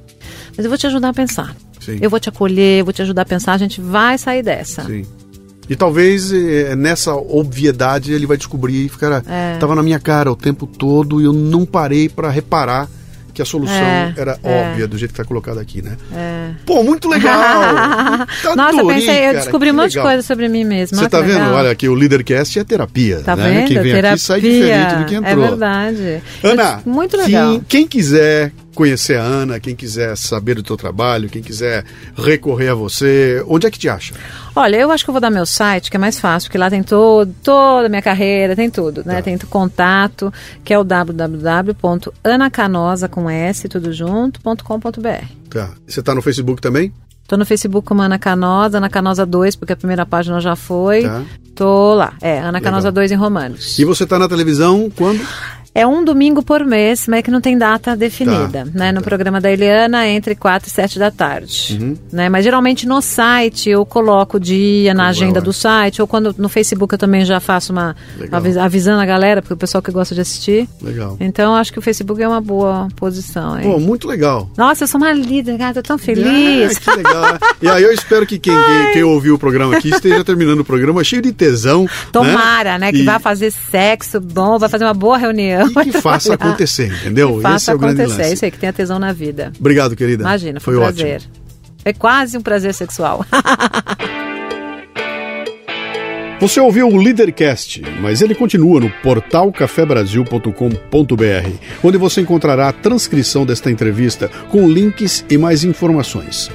Mas 0.56 0.64
eu 0.64 0.70
vou 0.70 0.76
te 0.78 0.86
ajudar 0.86 1.10
a 1.10 1.14
pensar. 1.14 1.54
Sim. 1.80 1.98
Eu 2.00 2.08
vou 2.10 2.20
te 2.20 2.28
acolher, 2.28 2.80
eu 2.80 2.84
vou 2.84 2.92
te 2.92 3.02
ajudar 3.02 3.22
a 3.22 3.24
pensar, 3.26 3.52
a 3.54 3.58
gente 3.58 3.80
vai 3.80 4.16
sair 4.18 4.42
dessa. 4.42 4.84
Sim. 4.84 5.04
E 5.68 5.76
talvez 5.76 6.32
eh, 6.32 6.74
nessa 6.76 7.14
obviedade 7.14 8.12
ele 8.12 8.26
vai 8.26 8.36
descobrir, 8.36 8.88
cara, 8.98 9.22
É. 9.28 9.56
tava 9.58 9.74
na 9.74 9.82
minha 9.82 9.98
cara 10.00 10.30
o 10.30 10.36
tempo 10.36 10.66
todo 10.66 11.20
e 11.20 11.24
eu 11.24 11.32
não 11.32 11.64
parei 11.64 12.08
para 12.08 12.28
reparar 12.30 12.88
que 13.34 13.40
a 13.42 13.44
solução 13.44 13.74
É, 13.74 14.12
era 14.16 14.38
é. 14.42 14.70
óbvia 14.70 14.86
do 14.86 14.96
jeito 14.98 15.12
que 15.12 15.16
tá 15.16 15.24
colocado 15.24 15.58
aqui, 15.58 15.80
né? 15.82 15.96
É. 16.14 16.50
Pô, 16.66 16.82
muito 16.82 17.08
legal! 17.08 17.32
Tá 18.42 18.56
Nossa, 18.56 18.76
eu 18.76 18.80
adorei, 18.80 19.00
pensei, 19.00 19.18
eu 19.20 19.22
cara, 19.26 19.38
descobri 19.38 19.68
que 19.68 19.72
um 19.72 19.76
monte 19.76 19.92
de 19.92 20.00
coisa 20.00 20.22
sobre 20.22 20.48
mim 20.48 20.64
mesma. 20.64 20.98
Você 20.98 21.08
tá 21.08 21.18
que 21.20 21.26
vendo? 21.26 21.38
legal. 21.38 21.54
Olha, 21.54 21.74
que 21.74 21.88
o 21.88 21.94
Leadercast 21.94 22.58
é 22.58 22.64
terapia. 22.64 23.20
Tá 23.24 23.36
né? 23.36 23.50
vendo? 23.50 23.68
Quem 23.68 23.76
vem 23.80 23.92
Terapia. 23.92 24.10
aqui 24.10 24.18
sai 24.20 24.40
diferente 24.40 24.94
do 24.96 25.04
que 25.06 25.14
entrou. 25.14 25.44
É 25.44 25.48
verdade. 25.48 26.22
Ana, 26.42 26.82
Eu- 26.84 26.92
muito 26.92 27.16
legal. 27.16 27.50
Quem, 27.52 27.60
quem 27.68 27.86
quiser 27.86 28.52
conhecer 28.74 29.18
a 29.18 29.22
Ana, 29.22 29.60
quem 29.60 29.76
quiser 29.76 30.16
saber 30.16 30.54
do 30.54 30.62
teu 30.62 30.74
trabalho, 30.76 31.28
quem 31.28 31.42
quiser 31.42 31.84
recorrer 32.16 32.70
a 32.70 32.74
você, 32.74 33.44
onde 33.46 33.66
é 33.66 33.70
que 33.70 33.78
te 33.78 33.86
acha? 33.88 34.14
Olha, 34.54 34.76
eu 34.76 34.90
acho 34.90 35.04
que 35.04 35.10
eu 35.10 35.12
vou 35.12 35.20
dar 35.20 35.30
meu 35.30 35.46
site, 35.46 35.90
que 35.90 35.96
é 35.96 36.00
mais 36.00 36.20
fácil, 36.20 36.48
porque 36.48 36.58
lá 36.58 36.70
tem 36.70 36.82
todo, 36.82 37.34
toda 37.42 37.86
a 37.86 37.88
minha 37.88 38.02
carreira, 38.02 38.56
tem 38.56 38.70
tudo, 38.70 39.02
né? 39.04 39.16
Tá. 39.16 39.22
Tem 39.22 39.36
contato, 39.38 40.32
que 40.64 40.72
é 40.72 40.78
o 40.78 40.84
www.anacanosa 40.84 43.08
com 43.08 43.28
S, 43.28 43.68
tudo 43.68 43.92
junto.com.br. 43.92 45.26
Tá. 45.50 45.70
Você 45.86 46.00
está 46.00 46.14
no 46.14 46.22
Facebook 46.22 46.60
também? 46.60 46.92
Tô 47.26 47.36
no 47.36 47.46
Facebook 47.46 47.86
como 47.86 48.02
Ana 48.02 48.18
Canosa, 48.18 48.78
Ana 48.78 48.90
Canosa 48.90 49.24
2, 49.24 49.56
porque 49.56 49.72
a 49.72 49.76
primeira 49.76 50.04
página 50.04 50.40
já 50.40 50.54
foi. 50.54 51.02
Tá. 51.02 51.22
Tô 51.54 51.94
lá. 51.94 52.12
É, 52.20 52.40
Ana 52.40 52.60
Canosa 52.60 52.88
Legal. 52.88 53.04
2 53.04 53.12
em 53.12 53.16
Romanos. 53.16 53.78
E 53.78 53.84
você 53.84 54.04
tá 54.04 54.18
na 54.18 54.28
televisão 54.28 54.90
quando? 54.94 55.24
É 55.74 55.86
um 55.86 56.04
domingo 56.04 56.42
por 56.42 56.64
mês, 56.66 57.06
mas 57.08 57.20
é 57.20 57.22
que 57.22 57.30
não 57.30 57.40
tem 57.40 57.56
data 57.56 57.96
definida, 57.96 58.64
tá, 58.64 58.70
né? 58.74 58.92
No 58.92 59.00
tá. 59.00 59.06
programa 59.06 59.40
da 59.40 59.50
Eliana, 59.50 60.06
entre 60.06 60.34
4 60.34 60.68
e 60.68 60.70
7 60.70 60.98
da 60.98 61.10
tarde, 61.10 61.78
uhum. 61.80 61.96
né? 62.12 62.28
Mas 62.28 62.44
geralmente 62.44 62.86
no 62.86 63.00
site 63.00 63.70
eu 63.70 63.84
coloco 63.86 64.36
o 64.36 64.40
dia 64.40 64.92
na 64.92 65.08
agenda 65.08 65.40
do 65.40 65.52
site, 65.52 66.02
ou 66.02 66.06
quando 66.06 66.34
no 66.36 66.48
Facebook 66.50 66.94
eu 66.94 66.98
também 66.98 67.24
já 67.24 67.40
faço 67.40 67.72
uma, 67.72 67.96
uma 68.18 68.64
avisando 68.64 69.00
a 69.00 69.06
galera, 69.06 69.40
porque 69.40 69.54
o 69.54 69.56
pessoal 69.56 69.80
que 69.80 69.90
gosta 69.90 70.14
de 70.14 70.20
assistir. 70.20 70.68
Legal. 70.82 71.16
Então 71.18 71.54
acho 71.54 71.72
que 71.72 71.78
o 71.78 71.82
Facebook 71.82 72.22
é 72.22 72.28
uma 72.28 72.40
boa 72.40 72.88
posição. 72.94 73.58
Hein? 73.58 73.64
Pô, 73.64 73.80
muito 73.80 74.06
legal. 74.06 74.50
Nossa, 74.58 74.84
eu 74.84 74.88
sou 74.88 75.00
uma 75.00 75.12
líder, 75.12 75.56
cara, 75.56 75.72
tô 75.72 75.82
tão 75.82 75.96
feliz. 75.96 76.76
É, 76.76 76.80
que 76.80 76.90
legal. 76.90 77.38
e 77.62 77.68
aí 77.68 77.82
eu 77.82 77.92
espero 77.92 78.26
que 78.26 78.38
quem, 78.38 78.54
quem, 78.54 78.92
quem, 78.92 79.02
ouviu 79.04 79.36
o 79.36 79.38
programa 79.38 79.76
aqui 79.76 79.88
esteja 79.88 80.22
terminando 80.22 80.60
o 80.60 80.64
programa 80.64 81.02
cheio 81.02 81.22
de 81.22 81.32
tesão. 81.32 81.84
Né? 81.84 81.90
Tomara, 82.12 82.72
né? 82.72 82.86
né 82.86 82.92
que 82.92 82.98
e... 82.98 83.04
vai 83.04 83.18
fazer 83.18 83.50
sexo 83.50 84.20
bom, 84.20 84.58
vai 84.58 84.68
fazer 84.68 84.84
uma 84.84 84.94
boa 84.94 85.16
reunião. 85.16 85.61
E 85.70 85.84
que 85.84 85.92
faça 85.92 86.34
acontecer, 86.34 86.92
entendeu? 86.92 87.36
Que 87.36 87.42
faça 87.42 87.56
Esse 87.56 87.70
é 87.70 87.74
o 87.74 87.76
acontecer, 87.76 87.96
grande 87.96 88.22
lance. 88.22 88.34
isso 88.34 88.44
aí, 88.44 88.50
que 88.50 88.58
tenha 88.58 88.72
tesão 88.72 88.98
na 88.98 89.12
vida. 89.12 89.52
Obrigado, 89.58 89.96
querida. 89.96 90.22
Imagina, 90.22 90.60
foi, 90.60 90.74
foi 90.74 90.82
um 90.82 90.86
prazer. 90.86 91.16
Ótimo. 91.16 91.32
É 91.84 91.92
quase 91.92 92.38
um 92.38 92.42
prazer 92.42 92.74
sexual. 92.74 93.24
Você 96.42 96.58
ouviu 96.58 96.88
o 96.88 96.96
Leadercast, 96.96 97.80
mas 98.00 98.20
ele 98.20 98.34
continua 98.34 98.80
no 98.80 98.90
portal 98.90 99.52
cafebrasil.com.br, 99.52 101.50
onde 101.84 101.96
você 101.96 102.20
encontrará 102.20 102.68
a 102.68 102.72
transcrição 102.72 103.46
desta 103.46 103.70
entrevista 103.70 104.28
com 104.50 104.68
links 104.68 105.24
e 105.30 105.38
mais 105.38 105.62
informações. 105.62 106.50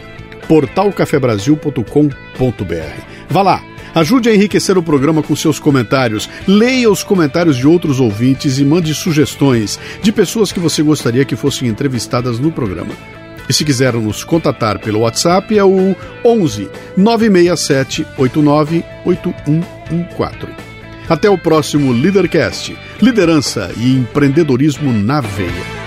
portalcafebrasil.com.br. 0.49 3.01
Vá 3.29 3.41
lá 3.41 3.63
Ajude 3.95 4.29
a 4.29 4.35
enriquecer 4.35 4.77
o 4.77 4.83
programa 4.83 5.23
com 5.23 5.35
seus 5.35 5.59
comentários. 5.59 6.29
Leia 6.47 6.89
os 6.89 7.03
comentários 7.03 7.57
de 7.57 7.67
outros 7.67 7.99
ouvintes 7.99 8.59
e 8.59 8.65
mande 8.65 8.93
sugestões 8.93 9.79
de 10.01 10.11
pessoas 10.11 10.51
que 10.51 10.59
você 10.59 10.83
gostaria 10.83 11.25
que 11.25 11.35
fossem 11.35 11.67
entrevistadas 11.67 12.39
no 12.39 12.51
programa. 12.51 12.93
E 13.49 13.53
se 13.53 13.63
quiser 13.63 13.93
nos 13.93 14.23
contatar 14.23 14.79
pelo 14.79 14.99
WhatsApp 14.99 15.57
é 15.57 15.63
o 15.63 15.95
11 16.23 16.69
967 16.97 18.05
89 18.17 18.83
8114. 19.05 20.67
Até 21.07 21.29
o 21.29 21.37
próximo 21.37 21.93
Leadercast. 21.93 22.77
Liderança 23.01 23.71
e 23.77 23.95
empreendedorismo 23.95 24.91
na 24.91 25.21
veia. 25.21 25.86